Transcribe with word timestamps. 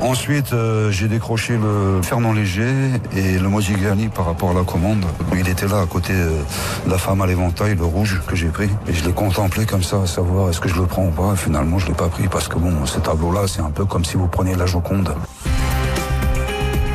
Ensuite, 0.00 0.52
euh, 0.52 0.90
j'ai 0.90 1.08
décroché 1.08 1.56
le 1.56 2.02
Fernand 2.02 2.32
Léger 2.32 2.70
et 3.16 3.38
le 3.38 3.48
Modigliani 3.48 4.08
par 4.08 4.26
rapport 4.26 4.50
à 4.50 4.54
la 4.54 4.62
commande. 4.62 5.04
Il 5.34 5.48
était 5.48 5.66
là 5.66 5.80
à 5.80 5.86
côté 5.86 6.12
euh, 6.12 6.30
de 6.84 6.90
la 6.90 6.98
femme 6.98 7.22
à 7.22 7.26
l'éventail, 7.26 7.76
le 7.76 7.84
rouge 7.84 8.20
que 8.26 8.36
j'ai 8.36 8.48
pris. 8.48 8.68
Et 8.88 8.92
je 8.92 9.04
l'ai 9.04 9.12
contemplé 9.12 9.64
comme 9.64 9.82
ça, 9.82 10.02
à 10.02 10.06
savoir 10.06 10.50
est-ce 10.50 10.60
que 10.60 10.68
je 10.68 10.76
le 10.76 10.86
prends 10.86 11.06
ou 11.06 11.10
pas. 11.10 11.34
Finalement, 11.34 11.78
je 11.78 11.86
l'ai 11.86 11.94
pas 11.94 12.08
pris 12.08 12.28
parce 12.28 12.46
que 12.46 12.58
bon, 12.58 12.84
ce 12.84 12.98
tableau-là, 12.98 13.46
c'est 13.46 13.62
un 13.62 13.70
peu 13.70 13.86
comme 13.86 14.04
si 14.04 14.16
vous 14.16 14.28
preniez 14.28 14.54
la 14.54 14.66
Joconde. 14.66 15.14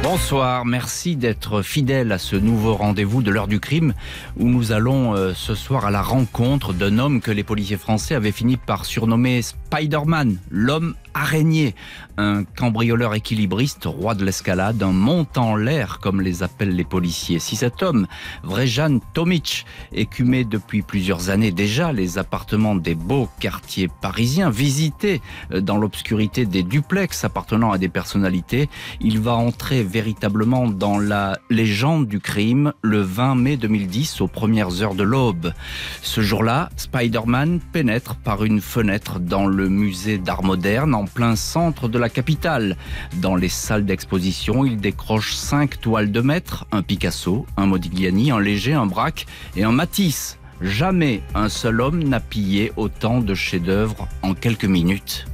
Bonsoir, 0.04 0.66
merci 0.66 1.16
d'être 1.16 1.62
fidèle 1.62 2.12
à 2.12 2.18
ce 2.18 2.36
nouveau 2.36 2.76
rendez-vous 2.76 3.24
de 3.24 3.32
l'heure 3.32 3.48
du 3.48 3.60
crime 3.60 3.94
où 4.38 4.48
nous 4.48 4.72
allons 4.72 5.16
euh, 5.16 5.34
ce 5.34 5.56
soir 5.56 5.86
à 5.86 5.92
la 5.92 6.02
rencontre 6.02 6.74
d'un 6.74 6.98
homme 6.98 7.22
que 7.22 7.32
les 7.32 7.44
policiers 7.44 7.78
français 7.78 8.16
avaient 8.16 8.32
fini 8.32 8.58
par 8.58 8.86
surnommer 8.86 9.42
Spider-Man, 9.42 10.38
l'homme 10.50 10.96
araignée, 11.14 11.76
un 12.18 12.44
cambrioleur 12.44 13.16
équilibriste, 13.16 13.86
roi 13.86 14.16
de 14.16 14.26
l'escalade, 14.26 14.82
un 14.84 14.92
montant 14.92 15.56
l'air 15.56 16.00
comme 16.00 16.22
les 16.22 16.44
appellent 16.44 16.76
les 16.76 16.84
policiers. 16.84 17.40
Si 17.40 17.56
cet 17.56 17.84
homme, 17.84 18.08
Vrejan 18.44 19.00
Tomic, 19.14 19.66
écumait 19.92 20.44
depuis 20.44 20.82
plusieurs 20.82 21.30
années 21.30 21.52
déjà 21.52 21.92
les 21.92 22.18
appartements 22.18 22.76
des 22.76 22.96
beaux 22.96 23.30
quartiers 23.40 23.90
parisiens, 24.02 24.50
visité 24.50 25.22
euh, 25.52 25.62
dans 25.62 25.78
l'obscurité 25.78 26.46
des 26.46 26.64
duplex 26.64 27.24
appartenant 27.24 27.72
à 27.72 27.78
des 27.78 27.90
personnalités, 27.90 28.70
il 29.00 29.20
va 29.20 29.34
entrer 29.34 29.84
véritablement 29.84 30.68
dans 30.68 31.00
la 31.00 31.40
légende 31.50 32.08
du 32.08 32.20
crime 32.20 32.74
le 32.82 33.02
20 33.02 33.36
mai 33.36 33.58
2010 33.58 34.22
aux 34.22 34.28
premières 34.28 34.82
heures 34.82 34.96
de 34.96 35.04
l'aube. 35.04 35.54
Ce 36.02 36.22
jour-là, 36.22 36.70
Spider-Man 36.78 37.60
pénètre 37.72 38.16
par 38.16 38.44
une 38.44 38.62
fenêtre 38.62 39.20
dans 39.20 39.48
le 39.48 39.70
musée 39.70 40.18
d'art 40.18 40.44
moderne 40.44 40.94
en 41.02 41.06
plein 41.06 41.36
centre 41.36 41.88
de 41.88 41.98
la 41.98 42.10
capitale. 42.10 42.78
Dans 43.16 43.36
les 43.36 43.50
salles 43.50 43.86
d'exposition, 43.86 44.66
il 44.66 44.78
décroche 44.78 45.34
cinq 45.34 45.82
toiles 45.82 46.12
de 46.12 46.22
maître, 46.22 46.66
un 46.72 46.84
Picasso, 46.84 47.48
un 47.58 47.66
Modigliani, 47.66 48.30
un 48.30 48.40
Léger, 48.40 48.74
un 48.74 48.86
Braque 48.86 49.26
et 49.56 49.64
un 49.64 49.72
Matisse. 49.72 50.38
Jamais 50.62 51.24
un 51.34 51.50
seul 51.50 51.82
homme 51.82 52.04
n'a 52.04 52.20
pillé 52.20 52.72
autant 52.76 53.20
de 53.20 53.34
chefs-d'œuvre 53.34 54.08
en 54.22 54.36
quelques 54.36 54.66
minutes. 54.66 55.26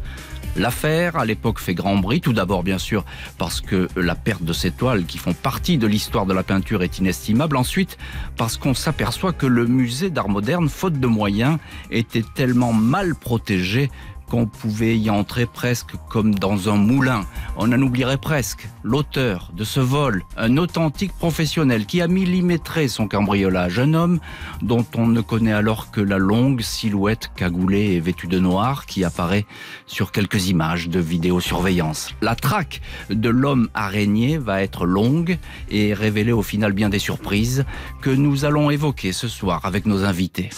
L'affaire, 0.56 1.18
à 1.18 1.26
l'époque, 1.26 1.60
fait 1.60 1.76
grand 1.76 1.98
bruit, 1.98 2.22
tout 2.22 2.34
d'abord 2.34 2.64
bien 2.64 2.80
sûr 2.80 3.04
parce 3.38 3.60
que 3.60 3.90
la 3.96 4.16
perte 4.16 4.44
de 4.44 4.54
ces 4.54 4.72
toiles 4.72 5.06
qui 5.06 5.18
font 5.18 5.34
partie 5.34 5.78
de 5.78 5.86
l'histoire 5.86 6.26
de 6.26 6.34
la 6.34 6.44
peinture 6.44 6.82
est 6.82 6.98
inestimable, 6.98 7.58
ensuite 7.58 7.98
parce 8.38 8.58
qu'on 8.58 8.74
s'aperçoit 8.74 9.34
que 9.34 9.46
le 9.46 9.68
musée 9.68 10.10
d'art 10.10 10.30
moderne, 10.30 10.70
faute 10.70 11.00
de 11.00 11.08
moyens, 11.08 11.60
était 11.92 12.24
tellement 12.36 12.74
mal 12.74 13.14
protégé 13.14 13.92
qu'on 14.30 14.46
pouvait 14.46 14.98
y 14.98 15.10
entrer 15.10 15.46
presque 15.46 15.94
comme 16.10 16.36
dans 16.36 16.70
un 16.70 16.76
moulin. 16.76 17.26
On 17.58 17.72
en 17.72 17.82
oublierait 17.82 18.18
presque 18.18 18.68
l'auteur 18.84 19.52
de 19.54 19.64
ce 19.64 19.80
vol, 19.80 20.24
un 20.38 20.58
authentique 20.58 21.14
professionnel 21.14 21.86
qui 21.86 22.02
a 22.02 22.08
millimétré 22.08 22.88
son 22.88 23.08
cambriolage, 23.08 23.80
un 23.80 23.94
homme 23.94 24.20
dont 24.62 24.86
on 24.96 25.08
ne 25.08 25.22
connaît 25.22 25.54
alors 25.54 25.92
que 25.92 26.02
la 26.02 26.18
longue 26.18 26.62
silhouette 26.62 27.32
cagoulée 27.36 27.94
et 27.94 28.00
vêtue 28.00 28.28
de 28.28 28.40
noir 28.40 28.86
qui 28.86 29.04
apparaît 29.04 29.46
sur 29.86 30.12
quelques 30.12 30.48
images 30.50 30.90
de 30.90 31.00
vidéosurveillance. 31.00 32.14
La 32.22 32.36
traque 32.36 32.82
de 33.10 33.30
l'homme 33.30 33.70
araignée 33.74 34.38
va 34.38 34.62
être 34.62 34.86
longue 34.86 35.38
et 35.70 35.94
révéler 35.94 36.32
au 36.32 36.44
final 36.44 36.74
bien 36.74 36.90
des 36.90 37.00
surprises 37.00 37.66
que 38.02 38.10
nous 38.10 38.46
allons 38.46 38.70
évoquer 38.70 39.12
ce 39.12 39.28
soir 39.28 39.62
avec 39.66 39.86
nos 39.86 40.04
invités. 40.04 40.50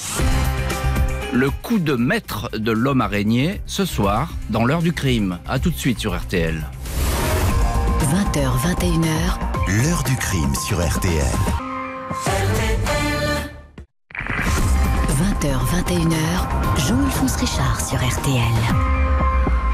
Le 1.32 1.52
coup 1.52 1.78
de 1.78 1.94
maître 1.94 2.50
de 2.58 2.72
l'homme 2.72 3.02
araignée 3.02 3.62
ce 3.68 3.86
soir 3.86 4.34
dans 4.50 4.66
l'heure 4.66 4.82
du 4.82 4.94
crime. 4.94 5.38
A 5.48 5.60
tout 5.60 5.70
de 5.70 5.78
suite 5.78 6.00
sur 6.00 6.18
RTL. 6.18 6.66
20h, 8.02 8.50
21h. 8.66 9.84
L'heure 9.84 10.04
du 10.04 10.16
crime 10.16 10.56
sur 10.56 10.84
RTL. 10.84 11.14
20h, 15.20 15.54
21h. 15.86 16.88
Jean-Alphonse 16.88 17.36
Richard 17.36 17.80
sur 17.80 17.98
RTL. 18.00 18.42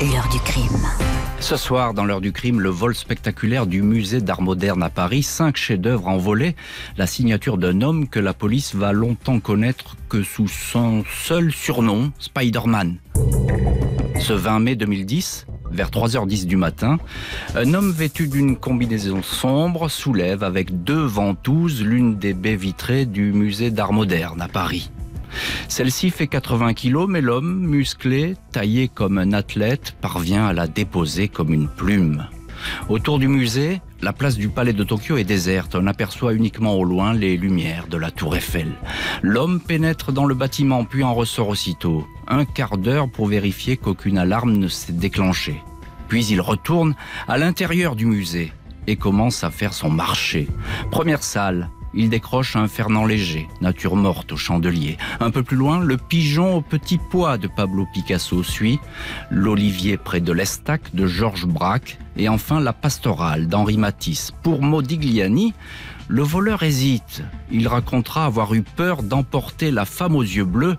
L'heure 0.01 0.27
du 0.29 0.39
crime. 0.39 1.14
Ce 1.45 1.57
soir, 1.57 1.93
dans 1.93 2.05
l'heure 2.05 2.21
du 2.21 2.31
crime, 2.31 2.59
le 2.59 2.71
vol 2.71 2.95
spectaculaire 2.95 3.67
du 3.67 3.83
musée 3.83 4.19
d'art 4.19 4.41
moderne 4.41 4.81
à 4.81 4.89
Paris, 4.89 5.21
cinq 5.21 5.57
chefs-d'œuvre 5.57 6.07
envolés, 6.07 6.55
la 6.97 7.05
signature 7.05 7.59
d'un 7.59 7.81
homme 7.81 8.09
que 8.09 8.19
la 8.19 8.33
police 8.33 8.73
va 8.73 8.93
longtemps 8.93 9.39
connaître 9.39 9.95
que 10.09 10.23
sous 10.23 10.47
son 10.47 11.03
seul 11.05 11.51
surnom, 11.51 12.11
Spider-Man. 12.17 12.95
Ce 14.19 14.33
20 14.33 14.59
mai 14.59 14.75
2010, 14.75 15.45
vers 15.69 15.91
3h10 15.91 16.47
du 16.47 16.57
matin, 16.57 16.97
un 17.53 17.75
homme 17.75 17.91
vêtu 17.91 18.27
d'une 18.27 18.57
combinaison 18.57 19.21
sombre 19.21 19.87
soulève 19.87 20.41
avec 20.43 20.83
deux 20.83 21.05
ventouses 21.05 21.83
l'une 21.83 22.17
des 22.17 22.33
baies 22.33 22.55
vitrées 22.55 23.05
du 23.05 23.33
musée 23.33 23.69
d'art 23.69 23.93
moderne 23.93 24.41
à 24.41 24.47
Paris. 24.47 24.89
Celle-ci 25.67 26.09
fait 26.09 26.27
80 26.27 26.73
kilos, 26.73 27.07
mais 27.09 27.21
l'homme, 27.21 27.59
musclé, 27.59 28.35
taillé 28.51 28.87
comme 28.87 29.17
un 29.17 29.33
athlète, 29.33 29.95
parvient 30.01 30.45
à 30.45 30.53
la 30.53 30.67
déposer 30.67 31.27
comme 31.27 31.53
une 31.53 31.67
plume. 31.67 32.27
Autour 32.89 33.19
du 33.19 33.27
musée, 33.27 33.81
la 34.01 34.13
place 34.13 34.37
du 34.37 34.49
palais 34.49 34.73
de 34.73 34.83
Tokyo 34.83 35.17
est 35.17 35.23
déserte. 35.23 35.75
On 35.75 35.87
aperçoit 35.87 36.33
uniquement 36.33 36.75
au 36.75 36.83
loin 36.83 37.13
les 37.13 37.37
lumières 37.37 37.87
de 37.87 37.97
la 37.97 38.11
tour 38.11 38.35
Eiffel. 38.35 38.71
L'homme 39.21 39.59
pénètre 39.59 40.11
dans 40.11 40.25
le 40.25 40.35
bâtiment 40.35 40.85
puis 40.85 41.03
en 41.03 41.13
ressort 41.13 41.49
aussitôt. 41.49 42.05
Un 42.27 42.45
quart 42.45 42.77
d'heure 42.77 43.09
pour 43.09 43.27
vérifier 43.27 43.77
qu'aucune 43.77 44.17
alarme 44.17 44.53
ne 44.53 44.67
s'est 44.67 44.93
déclenchée. 44.93 45.61
Puis 46.07 46.25
il 46.27 46.41
retourne 46.41 46.95
à 47.27 47.37
l'intérieur 47.37 47.95
du 47.95 48.05
musée 48.05 48.51
et 48.87 48.95
commence 48.95 49.43
à 49.43 49.49
faire 49.49 49.73
son 49.73 49.89
marché. 49.89 50.47
Première 50.91 51.23
salle, 51.23 51.69
il 51.95 52.09
décroche 52.09 52.55
un 52.55 52.67
Fernand 52.67 53.05
Léger, 53.05 53.47
nature 53.61 53.95
morte 53.95 54.33
au 54.33 54.37
chandelier. 54.37 54.97
Un 55.19 55.31
peu 55.31 55.43
plus 55.43 55.57
loin, 55.57 55.79
le 55.79 55.97
pigeon 55.97 56.55
au 56.55 56.61
petit 56.61 56.97
pois 56.97 57.37
de 57.37 57.47
Pablo 57.47 57.87
Picasso 57.93 58.43
suit, 58.43 58.79
l'olivier 59.31 59.97
près 59.97 60.21
de 60.21 60.31
l'Estac 60.31 60.93
de 60.93 61.07
Georges 61.07 61.45
Braque, 61.45 61.97
et 62.17 62.29
enfin 62.29 62.59
la 62.59 62.73
pastorale 62.73 63.47
d'Henri 63.47 63.77
Matisse. 63.77 64.31
Pour 64.43 64.61
Modigliani, 64.61 65.53
le 66.07 66.23
voleur 66.23 66.63
hésite. 66.63 67.23
Il 67.51 67.67
racontera 67.67 68.25
avoir 68.25 68.53
eu 68.53 68.61
peur 68.61 69.01
d'emporter 69.01 69.71
la 69.71 69.85
femme 69.85 70.15
aux 70.15 70.21
yeux 70.21 70.45
bleus 70.45 70.77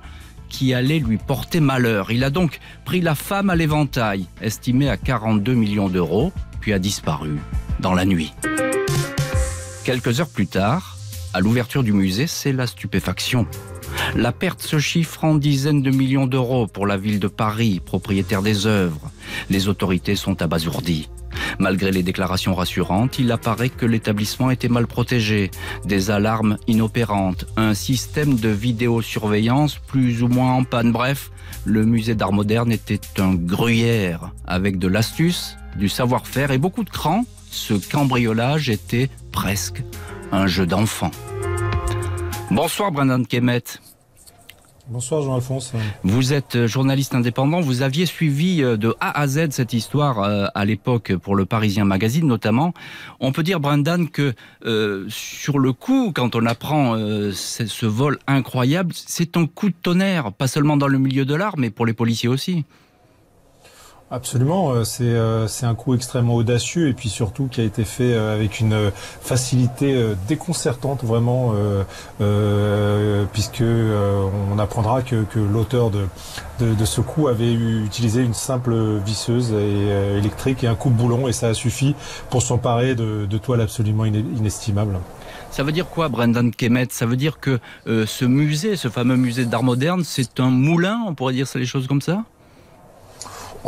qui 0.48 0.74
allait 0.74 1.00
lui 1.00 1.16
porter 1.16 1.60
malheur. 1.60 2.12
Il 2.12 2.22
a 2.24 2.30
donc 2.30 2.60
pris 2.84 3.00
la 3.00 3.14
femme 3.14 3.50
à 3.50 3.56
l'éventail, 3.56 4.26
estimée 4.40 4.88
à 4.88 4.96
42 4.96 5.54
millions 5.54 5.88
d'euros, 5.88 6.32
puis 6.60 6.72
a 6.72 6.78
disparu 6.78 7.38
dans 7.80 7.94
la 7.94 8.04
nuit. 8.04 8.32
Quelques 9.84 10.20
heures 10.20 10.28
plus 10.28 10.46
tard, 10.46 10.95
à 11.36 11.40
l'ouverture 11.40 11.82
du 11.82 11.92
musée, 11.92 12.26
c'est 12.26 12.52
la 12.52 12.66
stupéfaction. 12.66 13.46
La 14.14 14.32
perte 14.32 14.62
se 14.62 14.78
chiffre 14.78 15.22
en 15.22 15.34
dizaines 15.34 15.82
de 15.82 15.90
millions 15.90 16.26
d'euros 16.26 16.66
pour 16.66 16.86
la 16.86 16.96
ville 16.96 17.20
de 17.20 17.28
Paris, 17.28 17.82
propriétaire 17.84 18.40
des 18.40 18.66
œuvres. 18.66 19.10
Les 19.50 19.68
autorités 19.68 20.16
sont 20.16 20.40
abasourdies. 20.40 21.10
Malgré 21.58 21.90
les 21.92 22.02
déclarations 22.02 22.54
rassurantes, 22.54 23.18
il 23.18 23.30
apparaît 23.32 23.68
que 23.68 23.84
l'établissement 23.84 24.50
était 24.50 24.70
mal 24.70 24.86
protégé, 24.86 25.50
des 25.84 26.10
alarmes 26.10 26.56
inopérantes, 26.68 27.44
un 27.58 27.74
système 27.74 28.36
de 28.36 28.48
vidéosurveillance 28.48 29.76
plus 29.76 30.22
ou 30.22 30.28
moins 30.28 30.54
en 30.54 30.64
panne. 30.64 30.90
Bref, 30.90 31.30
le 31.66 31.84
musée 31.84 32.14
d'art 32.14 32.32
moderne 32.32 32.72
était 32.72 33.20
un 33.20 33.34
gruyère 33.34 34.30
avec 34.46 34.78
de 34.78 34.88
l'astuce, 34.88 35.58
du 35.76 35.90
savoir-faire 35.90 36.50
et 36.50 36.56
beaucoup 36.56 36.82
de 36.82 36.88
cran. 36.88 37.26
Ce 37.50 37.74
cambriolage 37.74 38.70
était 38.70 39.10
presque 39.32 39.82
un 40.32 40.46
jeu 40.46 40.66
d'enfant. 40.66 41.10
Bonsoir 42.50 42.92
Brendan 42.92 43.26
Kemet. 43.26 43.62
Bonsoir 44.88 45.22
Jean-Alphonse. 45.22 45.72
Vous 46.04 46.32
êtes 46.32 46.66
journaliste 46.66 47.12
indépendant, 47.12 47.60
vous 47.60 47.82
aviez 47.82 48.06
suivi 48.06 48.62
euh, 48.62 48.76
de 48.76 48.94
A 49.00 49.20
à 49.20 49.26
Z 49.26 49.48
cette 49.50 49.72
histoire 49.72 50.20
euh, 50.22 50.46
à 50.54 50.64
l'époque 50.64 51.16
pour 51.16 51.34
le 51.34 51.44
Parisien 51.44 51.84
Magazine 51.84 52.24
notamment. 52.24 52.72
On 53.18 53.32
peut 53.32 53.42
dire 53.42 53.58
Brendan 53.58 54.08
que 54.08 54.32
euh, 54.64 55.04
sur 55.08 55.58
le 55.58 55.72
coup, 55.72 56.12
quand 56.14 56.36
on 56.36 56.46
apprend 56.46 56.96
ce 57.32 57.86
vol 57.86 58.18
incroyable, 58.28 58.92
c'est 58.94 59.36
un 59.36 59.46
coup 59.46 59.70
de 59.70 59.74
tonnerre, 59.74 60.32
pas 60.32 60.46
seulement 60.46 60.76
dans 60.76 60.88
le 60.88 60.98
milieu 60.98 61.24
de 61.24 61.34
l'art, 61.34 61.58
mais 61.58 61.70
pour 61.70 61.84
les 61.84 61.92
policiers 61.92 62.28
aussi. 62.28 62.64
Absolument, 64.08 64.70
euh, 64.70 64.84
c'est 64.84 65.02
euh, 65.02 65.48
c'est 65.48 65.66
un 65.66 65.74
coup 65.74 65.92
extrêmement 65.92 66.36
audacieux 66.36 66.86
et 66.86 66.92
puis 66.92 67.08
surtout 67.08 67.48
qui 67.48 67.60
a 67.60 67.64
été 67.64 67.82
fait 67.82 68.12
euh, 68.12 68.32
avec 68.32 68.60
une 68.60 68.92
facilité 69.20 70.00
déconcertante 70.28 71.02
vraiment, 71.02 71.54
puisque 73.32 73.62
on 73.62 74.58
apprendra 74.58 75.02
que, 75.02 75.24
que 75.24 75.40
l'auteur 75.40 75.90
de, 75.90 76.06
de, 76.60 76.84
ce 76.84 77.00
coup 77.00 77.26
avait 77.28 77.52
utilisé 77.52 78.22
une 78.22 78.34
simple 78.34 78.98
visseuse 79.04 79.52
et, 79.52 80.18
électrique 80.18 80.62
et 80.62 80.68
un 80.68 80.74
coup 80.74 80.90
de 80.90 80.94
boulon 80.94 81.26
et 81.28 81.32
ça 81.32 81.48
a 81.48 81.54
suffi 81.54 81.94
pour 82.30 82.42
s'emparer 82.42 82.94
de, 82.94 83.26
de 83.26 83.38
toiles 83.38 83.60
absolument 83.60 84.04
inestimables. 84.04 84.98
Ça 85.50 85.62
veut 85.62 85.72
dire 85.72 85.88
quoi, 85.88 86.08
Brendan 86.08 86.52
Kemet? 86.52 86.88
Ça 86.90 87.06
veut 87.06 87.16
dire 87.16 87.40
que 87.40 87.58
ce 87.86 88.24
musée, 88.24 88.76
ce 88.76 88.88
fameux 88.88 89.16
musée 89.16 89.46
d'art 89.46 89.62
moderne, 89.64 90.02
c'est 90.04 90.38
un 90.40 90.50
moulin, 90.50 91.00
on 91.06 91.14
pourrait 91.14 91.34
dire 91.34 91.48
ça 91.48 91.58
les 91.58 91.66
choses 91.66 91.86
comme 91.86 92.02
ça? 92.02 92.24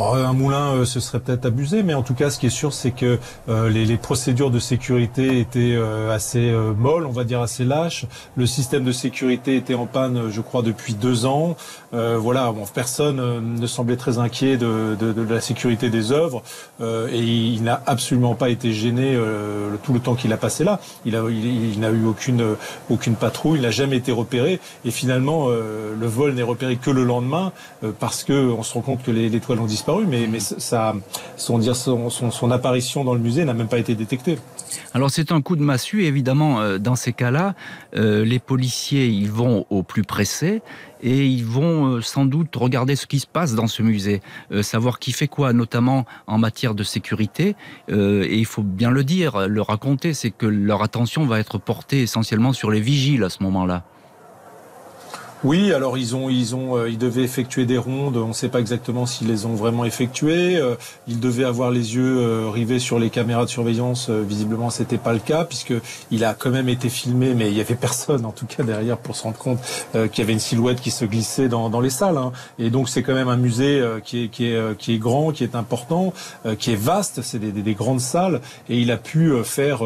Oh, 0.00 0.14
un 0.14 0.32
moulin, 0.32 0.74
euh, 0.74 0.84
ce 0.84 1.00
serait 1.00 1.18
peut-être 1.18 1.44
abusé, 1.44 1.82
mais 1.82 1.92
en 1.92 2.04
tout 2.04 2.14
cas, 2.14 2.30
ce 2.30 2.38
qui 2.38 2.46
est 2.46 2.50
sûr, 2.50 2.72
c'est 2.72 2.92
que 2.92 3.18
euh, 3.48 3.68
les, 3.68 3.96
procédures 3.96 4.52
de 4.52 4.60
sécurité 4.60 5.40
étaient 5.40 5.74
euh, 5.74 6.14
assez 6.14 6.52
molles, 6.76 7.04
on 7.04 7.10
va 7.10 7.24
dire 7.24 7.40
assez 7.40 7.64
lâches. 7.64 8.06
Le 8.36 8.46
système 8.46 8.84
de 8.84 8.92
sécurité 8.92 9.56
était 9.56 9.74
en 9.74 9.86
panne, 9.86 10.30
je 10.30 10.40
crois, 10.40 10.62
depuis 10.62 10.94
deux 10.94 11.26
ans. 11.26 11.56
voilà, 11.90 12.54
personne 12.72 13.56
ne 13.56 13.66
semblait 13.66 13.96
très 13.96 14.18
inquiet 14.18 14.56
de, 14.56 14.96
la 15.28 15.40
sécurité 15.40 15.90
des 15.90 16.12
œuvres, 16.12 16.42
et 16.80 17.18
il, 17.18 17.62
n'a 17.64 17.82
absolument 17.86 18.36
pas 18.36 18.50
été 18.50 18.72
gêné 18.72 19.18
tout 19.82 19.92
le 19.92 20.00
temps 20.00 20.14
qu'il 20.14 20.32
a 20.32 20.36
passé 20.36 20.62
là. 20.62 20.78
Il, 21.06 21.14
n'a 21.80 21.90
eu 21.90 22.04
aucune 22.06 22.56
aucune 22.88 23.16
patrouille, 23.16 23.58
il 23.58 23.62
n'a 23.62 23.70
jamais 23.72 23.96
été 23.96 24.12
repéré, 24.12 24.60
et 24.84 24.90
finalement, 24.90 25.48
le 25.48 26.06
vol 26.06 26.34
n'est 26.34 26.42
repéré 26.42 26.76
que 26.76 26.90
le 26.90 27.04
lendemain 27.04 27.52
parce 27.98 28.22
que 28.22 28.52
on 28.52 28.62
se 28.62 28.74
rend 28.74 28.82
compte 28.82 29.02
que 29.02 29.10
les, 29.10 29.28
les 29.28 29.40
toiles 29.40 29.60
ont 29.60 29.66
disparu 29.66 29.87
mais, 30.06 30.26
mais 30.26 30.40
ça, 30.40 30.94
son, 31.36 31.60
son, 31.72 32.30
son, 32.30 32.50
apparition 32.50 33.04
dans 33.04 33.14
le 33.14 33.20
musée 33.20 33.44
n'a 33.44 33.54
même 33.54 33.68
pas 33.68 33.78
été 33.78 33.94
détectée. 33.94 34.38
Alors 34.92 35.10
c'est 35.10 35.32
un 35.32 35.40
coup 35.40 35.56
de 35.56 35.62
massue, 35.62 36.04
évidemment, 36.04 36.60
euh, 36.60 36.78
dans 36.78 36.96
ces 36.96 37.12
cas-là, 37.12 37.54
euh, 37.96 38.24
les 38.24 38.38
policiers 38.38 39.06
ils 39.06 39.30
vont 39.30 39.64
au 39.70 39.82
plus 39.82 40.02
pressé 40.02 40.62
et 41.02 41.26
ils 41.26 41.44
vont 41.44 41.86
euh, 41.86 42.00
sans 42.02 42.26
doute 42.26 42.54
regarder 42.56 42.96
ce 42.96 43.06
qui 43.06 43.20
se 43.20 43.26
passe 43.26 43.54
dans 43.54 43.66
ce 43.66 43.82
musée, 43.82 44.20
savoir 44.62 44.98
qui 44.98 45.12
fait 45.12 45.28
quoi, 45.28 45.52
notamment 45.52 46.04
en 46.26 46.38
matière 46.38 46.74
de 46.74 46.82
sécurité. 46.82 47.56
et 47.88 48.38
il 48.38 48.46
faut 48.46 48.62
bien 48.62 48.90
le 48.90 49.04
dire, 49.04 49.48
le 49.48 49.62
raconter, 49.62 50.12
c'est 50.12 50.30
que 50.30 50.46
leur 50.46 50.82
attention 50.82 51.24
va 51.24 51.38
être 51.38 51.58
portée 51.58 52.02
essentiellement 52.02 52.52
sur 52.52 52.70
les 52.70 52.80
vigiles 52.80 53.24
à 53.24 53.30
ce 53.30 53.42
moment-là. 53.42 53.84
Oui, 55.44 55.72
alors 55.72 55.96
ils 55.96 56.16
ont, 56.16 56.28
ils 56.28 56.56
ont, 56.56 56.76
euh, 56.76 56.90
ils 56.90 56.98
devaient 56.98 57.22
effectuer 57.22 57.64
des 57.64 57.78
rondes. 57.78 58.16
On 58.16 58.28
ne 58.28 58.32
sait 58.32 58.48
pas 58.48 58.58
exactement 58.58 59.06
s'ils 59.06 59.28
les 59.28 59.46
ont 59.46 59.54
vraiment 59.54 59.84
effectuées. 59.84 60.56
Euh, 60.56 60.74
ils 61.06 61.20
devaient 61.20 61.44
avoir 61.44 61.70
les 61.70 61.94
yeux 61.94 62.18
euh, 62.18 62.50
rivés 62.50 62.80
sur 62.80 62.98
les 62.98 63.08
caméras 63.08 63.44
de 63.44 63.50
surveillance. 63.50 64.10
visiblement, 64.10 64.68
c'était 64.70 64.98
pas 64.98 65.12
le 65.12 65.20
cas 65.20 65.44
puisque 65.44 65.74
il 66.10 66.24
a 66.24 66.34
quand 66.34 66.50
même 66.50 66.68
été 66.68 66.88
filmé, 66.88 67.34
mais 67.34 67.52
il 67.52 67.56
y 67.56 67.60
avait 67.60 67.76
personne 67.76 68.24
en 68.24 68.32
tout 68.32 68.46
cas 68.46 68.64
derrière 68.64 68.98
pour 68.98 69.14
se 69.14 69.22
rendre 69.22 69.38
compte 69.38 69.60
qu'il 69.92 70.18
y 70.18 70.20
avait 70.22 70.32
une 70.32 70.40
silhouette 70.40 70.80
qui 70.80 70.90
se 70.90 71.04
glissait 71.04 71.48
dans, 71.48 71.70
dans 71.70 71.80
les 71.80 71.90
salles. 71.90 72.16
Hein. 72.16 72.32
Et 72.58 72.70
donc 72.70 72.88
c'est 72.88 73.04
quand 73.04 73.14
même 73.14 73.28
un 73.28 73.36
musée 73.36 73.80
qui 74.04 74.24
est, 74.24 74.28
qui 74.28 74.46
est, 74.46 74.76
qui 74.76 74.94
est 74.94 74.98
grand, 74.98 75.30
qui 75.30 75.44
est 75.44 75.54
important, 75.54 76.12
qui 76.58 76.72
est 76.72 76.76
vaste. 76.76 77.22
C'est 77.22 77.38
des, 77.38 77.52
des, 77.52 77.74
grandes 77.74 78.00
salles 78.00 78.40
et 78.68 78.78
il 78.78 78.90
a 78.90 78.96
pu 78.96 79.32
faire 79.44 79.82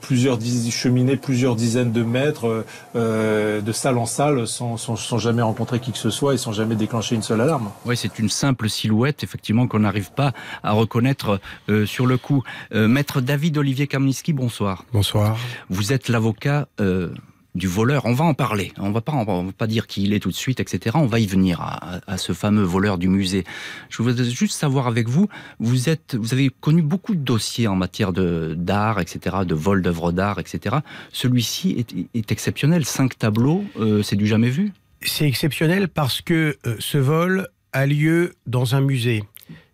plusieurs 0.00 0.38
cheminer 0.70 1.16
plusieurs 1.16 1.54
dizaines 1.54 1.92
de 1.92 2.02
mètres 2.02 2.64
de 2.94 3.72
salle 3.72 3.98
en 3.98 4.06
salle 4.06 4.46
sans 4.46 4.85
sans, 4.94 5.18
jamais 5.18 5.42
rencontrer 5.42 5.80
qui 5.80 5.92
que 5.92 5.98
ce 5.98 6.10
soit 6.10 6.34
et 6.34 6.38
sans 6.38 6.52
jamais 6.52 6.76
déclencher 6.76 7.14
une 7.14 7.22
seule 7.22 7.40
alarme. 7.40 7.70
Oui, 7.84 7.96
c'est 7.96 8.18
une 8.18 8.28
simple 8.28 8.68
silhouette, 8.68 9.24
effectivement, 9.24 9.66
qu'on 9.66 9.80
n'arrive 9.80 10.12
pas 10.12 10.32
à 10.62 10.72
reconnaître 10.72 11.40
euh, 11.68 11.86
sur 11.86 12.06
le 12.06 12.18
coup. 12.18 12.42
Euh, 12.72 12.86
Maître 12.88 13.20
David 13.20 13.58
Olivier 13.58 13.86
Kamniski, 13.86 14.32
bonsoir. 14.32 14.84
Bonsoir. 14.92 15.36
Vous 15.68 15.92
êtes 15.92 16.08
l'avocat 16.08 16.68
euh, 16.80 17.10
du 17.56 17.66
voleur. 17.66 18.04
On 18.06 18.12
va 18.12 18.24
en 18.24 18.34
parler. 18.34 18.72
On 18.78 18.90
va 18.90 19.00
pas, 19.00 19.12
on 19.12 19.24
va 19.24 19.52
pas 19.52 19.66
dire 19.66 19.86
qui 19.86 20.04
il 20.04 20.12
est 20.12 20.20
tout 20.20 20.30
de 20.30 20.36
suite, 20.36 20.60
etc. 20.60 20.96
On 20.98 21.06
va 21.06 21.18
y 21.18 21.26
venir 21.26 21.60
à, 21.60 22.18
ce 22.18 22.32
fameux 22.32 22.62
voleur 22.62 22.98
du 22.98 23.08
musée. 23.08 23.44
Je 23.90 24.02
voudrais 24.02 24.24
juste 24.24 24.54
savoir 24.54 24.86
avec 24.86 25.08
vous, 25.08 25.28
vous 25.58 25.88
êtes, 25.88 26.14
vous 26.14 26.32
avez 26.32 26.50
connu 26.60 26.82
beaucoup 26.82 27.14
de 27.14 27.20
dossiers 27.20 27.66
en 27.66 27.76
matière 27.76 28.12
de 28.12 28.54
d'art, 28.56 29.00
etc., 29.00 29.38
de 29.46 29.54
vol 29.54 29.82
d'œuvres 29.82 30.12
d'art, 30.12 30.38
etc. 30.38 30.76
Celui-ci 31.12 31.84
est, 32.14 32.30
exceptionnel. 32.30 32.84
Cinq 32.84 33.18
tableaux, 33.18 33.64
euh, 33.78 34.02
c'est 34.02 34.16
du 34.16 34.26
jamais 34.26 34.50
vu? 34.50 34.72
C'est 35.00 35.26
exceptionnel 35.26 35.88
parce 35.88 36.20
que 36.20 36.56
euh, 36.66 36.76
ce 36.78 36.98
vol 36.98 37.48
a 37.72 37.86
lieu 37.86 38.34
dans 38.46 38.74
un 38.74 38.80
musée. 38.80 39.24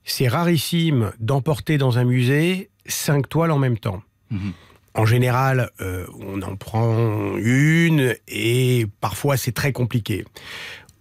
C'est 0.04 0.28
rarissime 0.28 1.12
d'emporter 1.20 1.78
dans 1.78 1.98
un 1.98 2.04
musée 2.04 2.70
cinq 2.86 3.28
toiles 3.28 3.50
en 3.50 3.58
même 3.58 3.78
temps. 3.78 4.02
Mhm. 4.30 4.52
En 4.94 5.06
général, 5.06 5.70
euh, 5.80 6.06
on 6.20 6.42
en 6.42 6.56
prend 6.56 7.36
une 7.38 7.71
et 8.28 8.86
parfois 9.00 9.36
c'est 9.36 9.52
très 9.52 9.72
compliqué. 9.72 10.24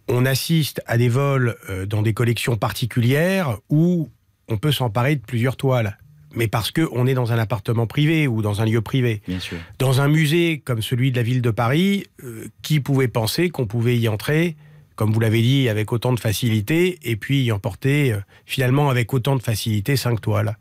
On 0.08 0.26
assiste 0.26 0.82
à 0.88 0.98
des 0.98 1.10
vols 1.10 1.56
euh, 1.70 1.86
dans 1.86 2.02
des 2.02 2.14
collections 2.14 2.58
particulières 2.58 3.58
où 3.70 4.10
on 4.48 4.58
peut 4.58 4.72
s'emparer 4.72 5.16
de 5.16 5.22
plusieurs 5.22 5.56
toiles. 5.56 5.98
Mais 6.34 6.48
parce 6.48 6.72
qu'on 6.72 7.08
est 7.08 7.14
dans 7.14 7.34
un 7.34 7.38
appartement 7.38 7.88
privé 7.88 8.28
ou 8.28 8.42
dans 8.42 8.62
un 8.62 8.66
lieu 8.66 8.82
privé. 8.82 9.22
Bien 9.28 9.40
sûr. 9.40 9.58
Dans 9.80 10.00
un 10.00 10.08
musée 10.08 10.62
comme 10.64 10.82
celui 10.82 11.12
de 11.12 11.18
la 11.18 11.24
ville 11.24 11.42
de 11.42 11.52
Paris, 11.52 12.06
euh, 12.24 12.48
qui 12.62 12.80
pouvait 12.80 13.10
penser 13.10 13.50
qu'on 13.50 13.68
pouvait 13.68 13.98
y 13.98 14.08
entrer, 14.08 14.56
comme 14.96 15.12
vous 15.12 15.20
l'avez 15.20 15.42
dit, 15.42 15.68
avec 15.68 15.92
autant 15.92 16.14
de 16.14 16.20
facilité, 16.20 17.00
et 17.04 17.18
puis 17.18 17.44
y 17.44 17.52
emporter 17.52 18.16
finalement 18.46 18.90
avec 18.90 19.14
autant 19.14 19.36
de 19.36 19.42
facilité 19.42 19.98
cinq 19.98 20.22
toiles 20.22 20.56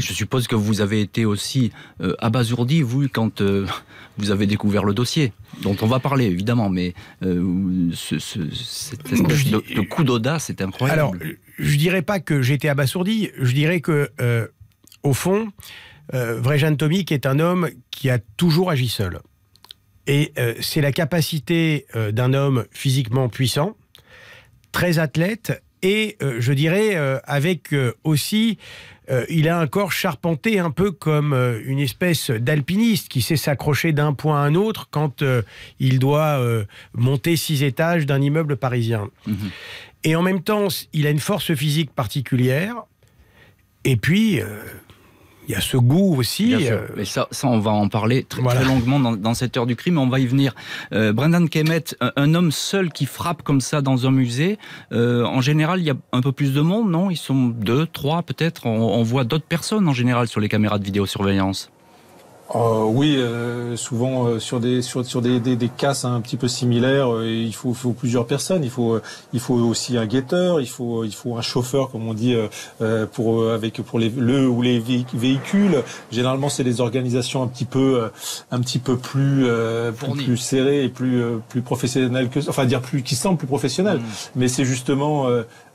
je 0.00 0.12
suppose 0.12 0.46
que 0.46 0.54
vous 0.54 0.80
avez 0.80 1.00
été 1.00 1.24
aussi 1.24 1.72
euh, 2.00 2.14
abasourdi, 2.18 2.82
vous, 2.82 3.08
quand 3.08 3.40
euh, 3.40 3.66
vous 4.16 4.30
avez 4.30 4.46
découvert 4.46 4.84
le 4.84 4.94
dossier, 4.94 5.32
dont 5.60 5.76
on 5.82 5.86
va 5.86 6.00
parler 6.00 6.26
évidemment, 6.26 6.70
mais 6.70 6.94
euh, 7.22 7.90
ce, 7.92 8.18
cette 8.18 9.12
espèce 9.12 9.44
de, 9.50 9.80
coup 9.82 10.04
d'audace, 10.04 10.44
c'est 10.46 10.62
incroyable. 10.62 11.00
Alors, 11.00 11.14
je 11.58 11.76
dirais 11.76 12.02
pas 12.02 12.20
que 12.20 12.40
j'étais 12.42 12.68
abasourdi, 12.68 13.30
je 13.38 13.52
dirais 13.52 13.80
que, 13.80 14.10
au 15.02 15.12
fond, 15.12 15.48
Vrejan 16.12 16.74
Tomic 16.76 17.12
est 17.12 17.26
un 17.26 17.38
homme 17.38 17.68
qui 17.90 18.10
a 18.10 18.18
toujours 18.18 18.70
agi 18.70 18.88
seul. 18.88 19.20
Et 20.06 20.32
c'est 20.60 20.80
la 20.80 20.92
capacité 20.92 21.86
d'un 22.12 22.34
homme 22.34 22.64
physiquement 22.70 23.28
puissant, 23.28 23.76
très 24.72 24.98
athlète, 24.98 25.62
et 25.82 26.16
je 26.20 26.52
dirais 26.52 26.96
avec 27.24 27.74
aussi 28.04 28.58
euh, 29.10 29.24
il 29.28 29.48
a 29.48 29.58
un 29.58 29.66
corps 29.66 29.90
charpenté 29.90 30.60
un 30.60 30.70
peu 30.70 30.92
comme 30.92 31.32
euh, 31.32 31.60
une 31.64 31.80
espèce 31.80 32.30
d'alpiniste 32.30 33.08
qui 33.08 33.20
sait 33.20 33.36
s'accrocher 33.36 33.92
d'un 33.92 34.12
point 34.12 34.40
à 34.42 34.46
un 34.46 34.54
autre 34.54 34.88
quand 34.90 35.22
euh, 35.22 35.42
il 35.80 35.98
doit 35.98 36.40
monter 36.94 37.36
six 37.36 37.62
étages 37.62 38.06
d'un 38.06 38.20
immeuble 38.20 38.56
parisien. 38.56 39.08
Mhm. 39.26 39.50
Et 40.04 40.16
en 40.16 40.22
même 40.22 40.42
temps, 40.42 40.68
il 40.92 41.06
a 41.06 41.10
une 41.10 41.20
force 41.20 41.54
physique 41.54 41.92
particulière. 41.92 42.74
Et 43.84 43.96
puis, 43.96 44.40
il 45.48 45.52
y 45.52 45.54
a 45.54 45.60
ce 45.60 45.76
goût 45.76 46.16
aussi. 46.16 46.54
Euh, 46.54 46.86
Mais 46.96 47.04
ça, 47.04 47.28
ça, 47.30 47.48
on 47.48 47.58
va 47.58 47.70
en 47.72 47.88
parler 47.88 48.24
très, 48.24 48.42
longuement 48.64 49.00
dans, 49.00 49.34
cette 49.34 49.56
heure 49.56 49.66
du 49.66 49.76
crime. 49.76 49.98
On 49.98 50.08
va 50.08 50.20
y 50.20 50.26
venir. 50.26 50.54
Euh, 50.92 51.12
Brendan 51.12 51.48
Kemet, 51.48 51.84
un, 52.00 52.34
homme 52.34 52.52
seul 52.52 52.92
qui 52.92 53.06
frappe 53.06 53.42
comme 53.42 53.60
ça 53.60 53.82
dans 53.82 54.06
un 54.06 54.10
musée. 54.10 54.58
Euh, 54.92 55.24
en 55.24 55.40
général, 55.40 55.80
il 55.80 55.86
y 55.86 55.90
a 55.90 55.96
un 56.12 56.20
peu 56.20 56.32
plus 56.32 56.52
de 56.52 56.60
monde, 56.60 56.90
non? 56.90 57.10
Ils 57.10 57.16
sont 57.16 57.48
deux, 57.48 57.86
trois 57.86 58.22
peut-être? 58.22 58.66
on 58.66 59.02
voit 59.02 59.24
d'autres 59.24 59.46
personnes 59.46 59.88
en 59.88 59.92
général 59.92 60.28
sur 60.28 60.40
les 60.40 60.48
caméras 60.48 60.78
de 60.78 60.84
vidéosurveillance. 60.84 61.70
Euh, 62.54 62.84
oui, 62.84 63.16
euh, 63.16 63.76
souvent 63.76 64.26
euh, 64.26 64.38
sur 64.38 64.60
des 64.60 64.82
sur, 64.82 65.04
sur 65.06 65.22
des, 65.22 65.40
des, 65.40 65.56
des 65.56 65.68
casses 65.68 66.04
un 66.04 66.20
petit 66.20 66.36
peu 66.36 66.48
similaires, 66.48 67.08
il 67.24 67.54
faut, 67.54 67.72
faut 67.72 67.92
plusieurs 67.92 68.26
personnes. 68.26 68.62
Il 68.62 68.70
faut 68.70 69.00
il 69.32 69.40
faut 69.40 69.54
aussi 69.54 69.96
un 69.96 70.06
guetteur, 70.06 70.60
il 70.60 70.68
faut 70.68 71.04
il 71.04 71.14
faut 71.14 71.36
un 71.36 71.42
chauffeur 71.42 71.90
comme 71.90 72.06
on 72.06 72.14
dit 72.14 72.36
pour 73.12 73.48
avec 73.48 73.80
pour 73.82 73.98
les 73.98 74.10
le 74.10 74.48
ou 74.48 74.62
les 74.62 74.80
véhicules. 74.80 75.82
Généralement, 76.10 76.48
c'est 76.48 76.64
des 76.64 76.80
organisations 76.80 77.42
un 77.42 77.46
petit 77.46 77.64
peu 77.64 78.10
un 78.50 78.60
petit 78.60 78.78
peu 78.78 78.96
plus 78.96 79.46
plus, 80.16 80.36
serrées 80.36 80.84
et 80.84 80.88
plus 80.88 81.22
plus 81.48 81.62
professionnelles 81.62 82.28
que 82.28 82.40
enfin 82.48 82.66
dire 82.66 82.82
plus 82.82 83.02
qui 83.02 83.16
semblent 83.16 83.38
plus 83.38 83.46
professionnelles. 83.46 83.98
Mm. 83.98 84.04
Mais 84.36 84.48
c'est 84.48 84.64
justement 84.64 85.26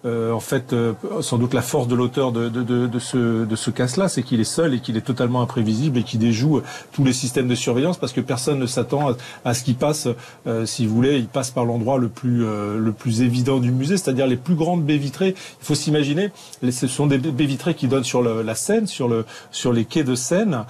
euh, 0.06 0.32
en 0.32 0.40
fait, 0.40 0.74
euh, 0.74 0.94
sans 1.22 1.40
doute 1.40 1.56
la 1.56 1.64
force 1.64 1.88
de 1.88 1.96
l'auteur 1.96 2.32
de, 2.32 2.50
de, 2.50 2.62
de, 2.62 2.86
de, 2.86 3.00
ce, 3.00 3.46
de 3.46 3.56
ce 3.56 3.72
casse-là, 3.72 4.08
c'est 4.08 4.22
qu'il 4.22 4.40
est 4.40 4.44
seul 4.44 4.76
et 4.76 4.80
qu'il 4.80 4.96
est 4.96 5.02
totalement 5.02 5.42
imprévisible 5.42 5.98
et 5.98 6.04
qu'il 6.04 6.20
déjoue 6.20 6.62
tous 6.92 7.04
les 7.04 7.14
systèmes 7.14 7.48
de 7.48 7.56
surveillance 7.56 7.98
parce 7.98 8.14
que 8.14 8.22
personne 8.22 8.60
ne 8.60 8.68
s'attend 8.68 9.16
à, 9.44 9.54
ce 9.56 9.64
qu'il 9.64 9.76
passe, 9.76 10.08
euh, 10.46 10.68
si 10.68 10.86
vous 10.86 10.94
voulez, 10.94 11.18
il 11.18 11.26
passe 11.26 11.50
par 11.50 11.66
l'endroit 11.66 11.98
le 11.98 12.10
plus 12.10 12.38
le 12.38 12.92
plus 12.92 13.22
évident 13.22 13.60
du 13.60 13.72
musée, 13.72 13.98
c'est-à-dire 13.98 14.28
les 14.28 14.36
plus 14.38 14.56
grandes 14.56 14.84
baies 14.84 14.98
vitrées. 14.98 15.34
Il 15.62 15.66
faut 15.66 15.76
s'imaginer, 15.76 16.30
ce 16.70 16.88
sont 16.88 17.08
des 17.08 17.18
baies 17.18 17.46
vitrées 17.46 17.74
qui 17.74 17.88
donnent 17.88 18.04
sur 18.04 18.22
la 18.22 18.56
Seine, 18.56 18.86
sur 18.86 19.08
le 19.08 19.26
sur 19.52 19.74
les 19.74 19.86
quais 19.86 20.04
de 20.04 20.16
Seine 20.16 20.66